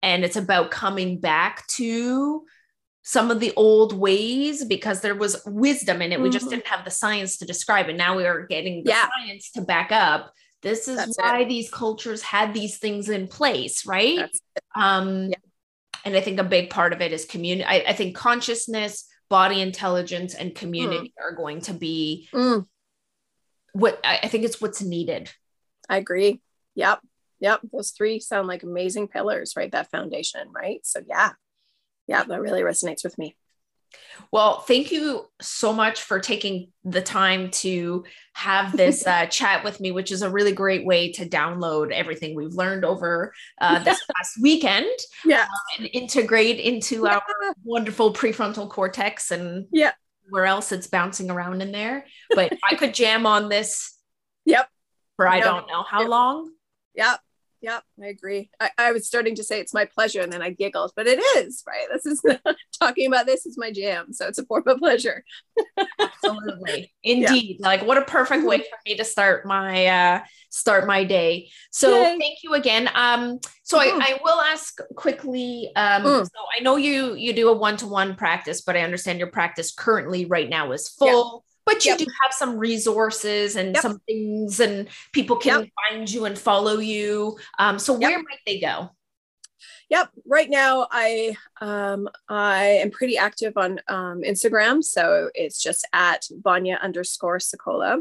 and 0.03 0.25
it's 0.25 0.37
about 0.37 0.73
coming 0.73 1.21
back 1.21 1.65
to 1.79 2.45
some 3.05 3.31
of 3.31 3.39
the 3.39 3.53
old 3.55 3.93
ways 3.93 4.65
because 4.65 5.01
there 5.01 5.15
was 5.15 5.41
wisdom 5.47 6.03
in 6.03 6.11
it. 6.11 6.21
We 6.21 6.29
just 6.29 6.47
Mhm. 6.47 6.51
didn't 6.51 6.67
have 6.67 6.85
the 6.85 6.91
science 6.91 7.37
to 7.37 7.45
describe 7.45 7.89
it. 7.89 7.97
Now 7.97 8.17
we 8.17 8.27
are 8.27 8.47
getting 8.47 8.83
the 8.83 8.91
Yeah. 8.91 9.09
science 9.17 9.53
to 9.53 9.61
back 9.61 9.93
up. 9.93 10.33
This 10.63 10.89
is 10.89 10.97
That's 10.97 11.17
why 11.19 11.45
these 11.45 11.71
cultures 11.71 12.23
had 12.23 12.55
these 12.55 12.79
things 12.79 13.09
in 13.09 13.29
place, 13.29 13.85
right? 13.87 14.31
um 14.77 15.29
Yeah. 15.29 15.37
and 16.05 16.17
i 16.17 16.21
think 16.21 16.39
a 16.39 16.45
big 16.45 16.71
part 16.71 16.93
of 16.93 17.01
it 17.01 17.13
is 17.13 17.25
community 17.25 17.65
I, 17.65 17.85
I 17.89 17.93
think 17.93 18.17
consciousness 18.17 19.07
body 19.29 19.61
intelligence 19.61 20.35
and 20.35 20.55
community 20.55 21.13
are 21.21 21.33
going 21.33 21.61
to 21.63 21.75
be 21.75 22.29
Mm, 22.33 22.67
what 23.73 24.01
I, 24.05 24.21
I 24.23 24.29
think 24.29 24.45
it's 24.45 24.61
what's 24.61 24.83
needed 24.83 25.31
I 25.89 25.97
agree. 25.99 26.41
Yep. 26.75 27.01
Yep. 27.41 27.61
Those 27.73 27.91
three 27.91 28.21
sound 28.21 28.47
like 28.49 28.63
amazing 28.63 29.09
pillars, 29.09 29.55
right? 29.57 29.71
That 29.73 29.91
foundation, 29.91 30.49
right? 30.55 30.81
So, 30.87 31.01
yeah. 31.07 31.33
Yeah, 32.07 32.23
that 32.25 32.41
really 32.41 32.63
resonates 32.63 33.05
with 33.05 33.19
me. 33.19 33.37
Well 34.31 34.61
thank 34.61 34.91
you 34.93 35.27
so 35.41 35.73
much 35.73 36.03
for 36.03 36.21
taking 36.21 36.71
the 36.85 37.03
time 37.03 37.51
to 37.51 38.05
have 38.35 38.77
this 38.77 39.07
uh, 39.07 39.27
chat 39.27 39.63
with 39.65 39.81
me 39.81 39.91
which 39.93 40.11
is 40.13 40.23
a 40.23 40.31
really 40.31 40.53
great 40.53 40.85
way 40.87 41.13
to 41.13 41.29
download 41.29 41.91
everything 41.93 42.35
we've 42.35 42.55
learned 42.55 42.85
over 42.85 43.33
uh, 43.61 43.79
this 43.79 44.01
past 44.17 44.41
weekend 44.41 44.91
Yeah. 45.25 45.47
and 45.79 45.89
integrate 45.93 46.59
into 46.59 47.05
Yeah. 47.05 47.17
our 47.17 47.23
wonderful 47.65 48.13
prefrontal 48.13 48.69
cortex 48.69 49.31
and 49.31 49.67
Yeah. 49.73 49.93
where 50.31 50.47
else 50.47 50.73
it's 50.73 50.87
bouncing 50.87 51.31
around 51.31 51.61
in 51.63 51.73
there 51.73 52.07
but 52.35 52.53
i 52.71 52.75
could 52.75 52.95
jam 52.95 53.27
on 53.27 53.49
this 53.49 53.97
Yep. 54.45 54.69
for 55.17 55.29
I 55.29 55.41
don't 55.41 55.69
know 55.69 55.83
how 55.85 56.03
Yeah. 56.03 56.09
long. 56.09 56.51
Yep. 56.95 57.21
Yep. 57.63 57.83
I 58.03 58.07
agree. 58.09 58.51
I, 58.61 58.71
I 58.77 58.93
was 58.93 59.07
starting 59.07 59.37
to 59.37 59.45
say 59.45 59.61
it's 59.61 59.73
my 59.73 59.85
pleasure 59.85 60.21
and 60.21 60.33
then 60.33 60.43
I 60.43 60.51
giggled, 60.51 60.93
but 60.97 61.07
it 61.07 61.21
is, 61.39 61.63
right? 61.67 61.87
This 61.93 62.07
is 62.07 62.21
talking 62.81 63.07
about 63.07 63.25
this 63.27 63.47
is 63.47 63.57
my 63.57 63.71
jam. 63.71 64.13
So 64.13 64.27
it's 64.27 64.39
a 64.39 64.45
form 64.45 64.65
of 64.67 64.79
pleasure. 64.79 65.25
Absolutely. 66.01 66.93
Indeed. 67.05 67.59
Like 67.61 67.87
what 67.87 67.99
a 67.99 68.03
perfect 68.03 68.45
way 68.45 68.59
for 68.59 68.79
me 68.85 68.97
to 68.97 69.05
start 69.05 69.47
my 69.47 69.87
uh 69.87 70.21
start 70.51 70.87
my 70.87 71.05
day. 71.05 71.51
So 71.71 72.03
Yay. 72.03 72.19
thank 72.19 72.39
you 72.43 72.55
again. 72.55 72.91
Um 72.95 73.39
so 73.63 73.79
Mhm. 73.79 74.01
I, 74.03 74.13
I 74.15 74.21
will 74.25 74.41
ask 74.41 74.79
quickly 74.97 75.71
um 75.77 76.03
Mm. 76.03 76.25
so 76.25 76.41
I 76.59 76.63
know 76.63 76.77
you 76.77 77.15
you 77.15 77.33
do 77.33 77.49
a 77.49 77.53
one-to-one 77.57 78.17
practice, 78.17 78.63
but 78.63 78.77
I 78.77 78.81
understand 78.81 79.21
your 79.21 79.31
practice 79.31 79.73
currently 79.73 80.25
right 80.27 80.49
now 80.49 80.73
is 80.73 80.89
full. 80.89 81.45
But 81.65 81.85
you 81.85 81.93
Yep. 81.93 81.99
do 81.99 82.07
have 82.23 82.33
some 82.33 82.59
resources 82.59 83.57
and 83.57 83.75
Yep. 83.75 83.83
some 83.83 83.99
things 84.07 84.61
and 84.61 84.89
people 85.13 85.37
can 85.37 85.71
find 85.89 86.11
you 86.11 86.25
and 86.25 86.39
follow 86.39 86.79
you. 86.79 87.39
Um 87.59 87.79
so 87.79 87.93
Yep. 87.99 88.01
where 88.11 88.19
might 88.19 88.41
they 88.47 88.59
go? 88.59 88.91
Yep. 89.91 90.09
Right 90.27 90.49
now, 90.51 90.89
I 90.91 91.37
um, 91.61 92.09
I 92.29 92.65
am 92.65 92.91
pretty 92.91 93.17
active 93.19 93.57
on 93.57 93.79
um, 93.89 94.23
Instagram, 94.23 94.83
so 94.83 95.31
it's 95.35 95.63
just 95.63 95.87
at 95.93 96.27
Vanya 96.43 96.81
underscore 96.83 97.39
Sokola 97.39 98.01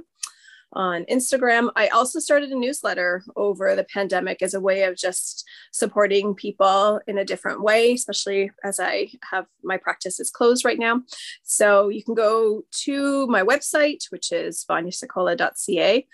on 0.73 1.05
Instagram. 1.05 1.69
I 1.75 1.87
also 1.89 2.19
started 2.19 2.51
a 2.51 2.57
newsletter 2.57 3.23
over 3.35 3.75
the 3.75 3.83
pandemic 3.83 4.41
as 4.41 4.53
a 4.53 4.61
way 4.61 4.83
of 4.83 4.95
just 4.95 5.47
supporting 5.71 6.33
people 6.33 6.99
in 7.07 7.17
a 7.17 7.25
different 7.25 7.61
way, 7.61 7.93
especially 7.93 8.51
as 8.63 8.79
I 8.79 9.11
have 9.29 9.45
my 9.63 9.77
practice 9.77 10.19
is 10.19 10.29
closed 10.29 10.65
right 10.65 10.79
now. 10.79 11.01
So 11.43 11.89
you 11.89 12.03
can 12.03 12.15
go 12.15 12.63
to 12.83 13.27
my 13.27 13.43
website, 13.43 14.09
which 14.09 14.31
is 14.31 14.65
vanyasokola.ca, 14.69 16.07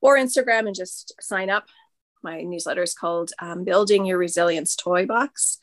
or 0.00 0.16
Instagram 0.16 0.66
and 0.66 0.74
just 0.74 1.14
sign 1.20 1.50
up 1.50 1.66
my 2.24 2.40
newsletter 2.40 2.82
is 2.82 2.94
called 2.94 3.32
um, 3.38 3.64
Building 3.64 4.06
Your 4.06 4.18
Resilience 4.18 4.74
Toy 4.74 5.06
Box. 5.06 5.58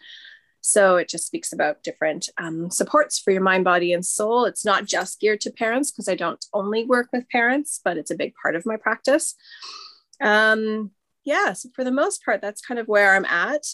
So 0.62 0.95
it 0.97 1.09
just 1.09 1.26
speaks 1.26 1.51
about 1.51 1.84
different 1.84 2.30
um, 2.38 2.70
supports 2.70 3.20
for 3.20 3.32
your 3.32 3.41
mind, 3.41 3.64
body, 3.64 3.93
and 3.93 4.05
soul. 4.05 4.45
It's 4.45 4.64
not 4.64 4.86
just 4.86 5.20
geared 5.20 5.41
to 5.41 5.51
parents 5.51 5.91
because 5.91 6.07
I 6.07 6.16
don't 6.16 6.43
only 6.53 6.86
work 6.86 7.09
with 7.12 7.30
parents, 7.30 7.82
but 7.84 7.97
it's 7.97 8.12
a 8.12 8.16
big 8.16 8.34
part 8.41 8.55
of 8.55 8.66
my 8.66 8.78
practice. 8.78 9.36
Um, 10.22 10.91
yeah, 11.24 11.53
so 11.53 11.70
for 11.76 11.84
the 11.84 11.91
most 11.91 12.26
part, 12.26 12.41
that's 12.41 12.62
kind 12.62 12.80
of 12.80 12.88
where 12.88 13.16
I'm 13.16 13.26
at. 13.26 13.66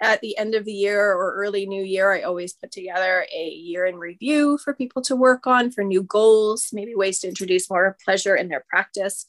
At 0.00 0.20
the 0.20 0.36
end 0.38 0.54
of 0.54 0.64
the 0.64 0.72
year 0.72 1.12
or 1.12 1.34
early 1.34 1.66
new 1.66 1.82
year, 1.82 2.12
I 2.12 2.22
always 2.22 2.52
put 2.52 2.72
together 2.72 3.26
a 3.32 3.48
year 3.48 3.86
in 3.86 3.96
review 3.96 4.58
for 4.58 4.74
people 4.74 5.02
to 5.02 5.14
work 5.14 5.46
on 5.46 5.70
for 5.70 5.84
new 5.84 6.02
goals, 6.02 6.70
maybe 6.72 6.94
ways 6.94 7.20
to 7.20 7.28
introduce 7.28 7.70
more 7.70 7.96
pleasure 8.04 8.34
in 8.34 8.48
their 8.48 8.64
practice. 8.68 9.26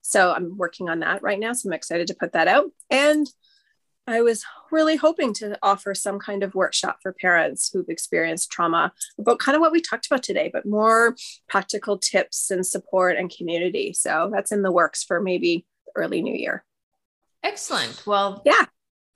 So 0.00 0.32
I'm 0.32 0.56
working 0.56 0.88
on 0.88 1.00
that 1.00 1.22
right 1.22 1.38
now. 1.38 1.52
So 1.52 1.68
I'm 1.68 1.74
excited 1.74 2.06
to 2.06 2.14
put 2.14 2.32
that 2.32 2.48
out. 2.48 2.70
And 2.90 3.26
I 4.08 4.22
was 4.22 4.44
really 4.70 4.96
hoping 4.96 5.32
to 5.34 5.58
offer 5.62 5.94
some 5.94 6.18
kind 6.18 6.42
of 6.42 6.54
workshop 6.54 6.98
for 7.02 7.12
parents 7.12 7.70
who've 7.72 7.88
experienced 7.88 8.50
trauma 8.50 8.92
about 9.18 9.38
kind 9.38 9.56
of 9.56 9.60
what 9.60 9.72
we 9.72 9.80
talked 9.80 10.06
about 10.06 10.22
today, 10.22 10.50
but 10.52 10.66
more 10.66 11.16
practical 11.48 11.98
tips 11.98 12.50
and 12.50 12.66
support 12.66 13.16
and 13.16 13.34
community. 13.34 13.92
So 13.92 14.30
that's 14.32 14.52
in 14.52 14.62
the 14.62 14.72
works 14.72 15.04
for 15.04 15.20
maybe 15.20 15.66
early 15.94 16.22
new 16.22 16.34
year. 16.34 16.64
Excellent. 17.42 18.06
Well, 18.06 18.42
Yeah. 18.44 18.64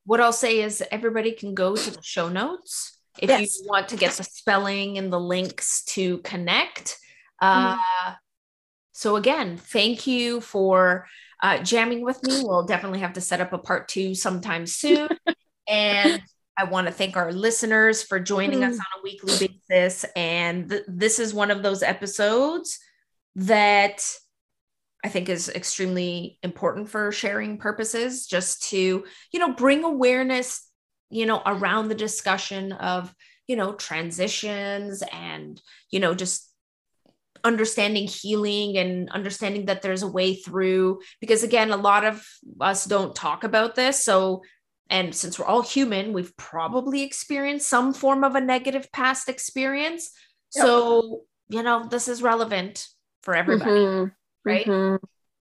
What 0.04 0.20
I'll 0.20 0.32
say 0.32 0.60
is 0.60 0.82
everybody 0.90 1.30
can 1.32 1.54
go 1.54 1.76
to 1.76 1.90
the 1.92 2.02
show 2.02 2.28
notes 2.28 2.98
if 3.18 3.28
Yes. 3.30 3.60
you 3.60 3.66
want 3.68 3.88
to 3.90 3.96
get 3.96 4.12
the 4.14 4.24
spelling 4.24 4.98
and 4.98 5.12
the 5.12 5.20
links 5.20 5.84
to 5.94 6.18
connect. 6.18 6.98
Uh, 7.40 7.76
So 8.92 9.16
again, 9.16 9.56
thank 9.56 10.06
you 10.06 10.40
for 10.40 11.06
uh, 11.42 11.58
jamming 11.58 12.02
with 12.02 12.22
me. 12.22 12.42
We'll 12.42 12.64
definitely 12.64 13.00
have 13.00 13.14
to 13.14 13.20
set 13.20 13.40
up 13.40 13.52
a 13.52 13.58
part 13.58 13.88
two 13.88 14.14
sometime 14.14 14.66
soon. 14.66 15.08
and 15.68 16.22
I 16.56 16.64
want 16.64 16.86
to 16.86 16.92
thank 16.92 17.16
our 17.16 17.32
listeners 17.32 18.02
for 18.02 18.20
joining 18.20 18.62
us 18.62 18.74
on 18.74 19.00
a 19.00 19.02
weekly 19.02 19.50
basis. 19.68 20.04
And 20.14 20.68
th- 20.68 20.84
this 20.86 21.18
is 21.18 21.32
one 21.32 21.50
of 21.50 21.62
those 21.62 21.82
episodes 21.82 22.78
that 23.36 24.06
I 25.04 25.08
think 25.08 25.28
is 25.28 25.48
extremely 25.48 26.38
important 26.42 26.88
for 26.88 27.10
sharing 27.10 27.56
purposes, 27.56 28.26
just 28.26 28.68
to, 28.70 29.04
you 29.32 29.40
know, 29.40 29.52
bring 29.52 29.82
awareness, 29.82 30.68
you 31.10 31.26
know, 31.26 31.42
around 31.44 31.88
the 31.88 31.94
discussion 31.94 32.72
of, 32.72 33.12
you 33.48 33.56
know, 33.56 33.72
transitions 33.72 35.02
and, 35.10 35.60
you 35.90 35.98
know, 35.98 36.14
just 36.14 36.51
understanding 37.44 38.06
healing 38.06 38.76
and 38.78 39.10
understanding 39.10 39.66
that 39.66 39.82
there's 39.82 40.02
a 40.02 40.08
way 40.10 40.34
through 40.34 41.00
because 41.20 41.42
again 41.42 41.70
a 41.70 41.76
lot 41.76 42.04
of 42.04 42.24
us 42.60 42.84
don't 42.84 43.14
talk 43.16 43.42
about 43.44 43.74
this 43.74 44.04
so 44.04 44.42
and 44.90 45.14
since 45.14 45.38
we're 45.38 45.46
all 45.46 45.62
human 45.62 46.12
we've 46.12 46.36
probably 46.36 47.02
experienced 47.02 47.68
some 47.68 47.92
form 47.92 48.22
of 48.24 48.34
a 48.34 48.40
negative 48.40 48.90
past 48.92 49.28
experience 49.28 50.10
Yep. 50.54 50.64
so 50.64 51.20
you 51.48 51.62
know 51.62 51.86
this 51.88 52.08
is 52.08 52.22
relevant 52.22 52.86
for 53.22 53.34
everybody 53.34 53.70
Mhm. 53.70 54.12
right? 54.44 54.66
Mhm. 54.66 54.98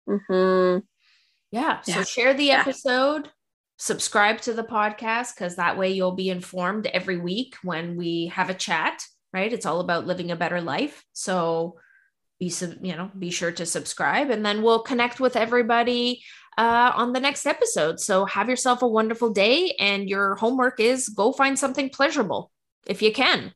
Mhm. 0.08 0.82
Yeah. 1.50 1.80
So 1.82 2.02
share 2.02 2.34
the 2.34 2.50
episode, 2.50 3.24
yeah. 3.26 3.30
subscribe 3.78 4.40
to 4.42 4.52
the 4.52 4.64
podcast, 4.64 5.34
because 5.34 5.56
that 5.56 5.78
way 5.78 5.90
you'll 5.92 6.12
be 6.14 6.28
informed 6.30 6.86
every 6.88 7.16
week 7.16 7.54
when 7.62 7.96
we 7.96 8.26
have 8.34 8.50
a 8.50 8.54
chat, 8.54 9.02
right? 9.32 9.52
It's 9.52 9.64
all 9.66 9.80
about 9.80 10.06
living 10.06 10.30
a 10.30 10.36
better 10.36 10.60
life. 10.60 11.04
So 11.12 11.78
be 12.38 12.52
you 12.80 12.96
know 12.96 13.10
be 13.18 13.30
sure 13.30 13.52
to 13.52 13.66
subscribe 13.66 14.30
and 14.30 14.44
then 14.44 14.62
we'll 14.62 14.82
connect 14.82 15.20
with 15.20 15.36
everybody 15.36 16.22
uh, 16.56 16.92
on 16.94 17.12
the 17.12 17.20
next 17.20 17.46
episode 17.46 18.00
so 18.00 18.24
have 18.24 18.48
yourself 18.48 18.82
a 18.82 18.88
wonderful 18.88 19.30
day 19.30 19.74
and 19.78 20.08
your 20.08 20.34
homework 20.36 20.80
is 20.80 21.08
go 21.08 21.32
find 21.32 21.58
something 21.58 21.90
pleasurable 21.90 22.50
if 22.86 23.02
you 23.02 23.12
can 23.12 23.52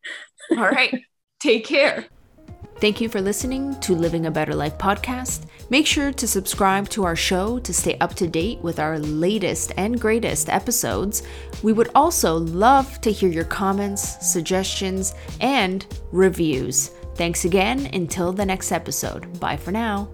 all 0.56 0.68
right 0.68 1.02
take 1.40 1.64
care 1.64 2.06
Thank 2.80 3.00
you 3.00 3.08
for 3.08 3.20
listening 3.20 3.74
to 3.80 3.96
Living 3.96 4.26
a 4.26 4.30
Better 4.30 4.54
Life 4.54 4.78
podcast. 4.78 5.46
Make 5.68 5.84
sure 5.84 6.12
to 6.12 6.28
subscribe 6.28 6.88
to 6.90 7.02
our 7.02 7.16
show 7.16 7.58
to 7.58 7.74
stay 7.74 7.98
up 7.98 8.14
to 8.14 8.28
date 8.28 8.60
with 8.60 8.78
our 8.78 9.00
latest 9.00 9.72
and 9.76 10.00
greatest 10.00 10.48
episodes. 10.48 11.24
We 11.64 11.72
would 11.72 11.90
also 11.96 12.36
love 12.36 13.00
to 13.00 13.10
hear 13.10 13.30
your 13.30 13.46
comments, 13.46 14.24
suggestions, 14.24 15.16
and 15.40 15.84
reviews. 16.12 16.92
Thanks 17.18 17.44
again. 17.44 17.90
Until 17.92 18.32
the 18.32 18.46
next 18.46 18.70
episode. 18.72 19.38
Bye 19.40 19.56
for 19.56 19.72
now. 19.72 20.08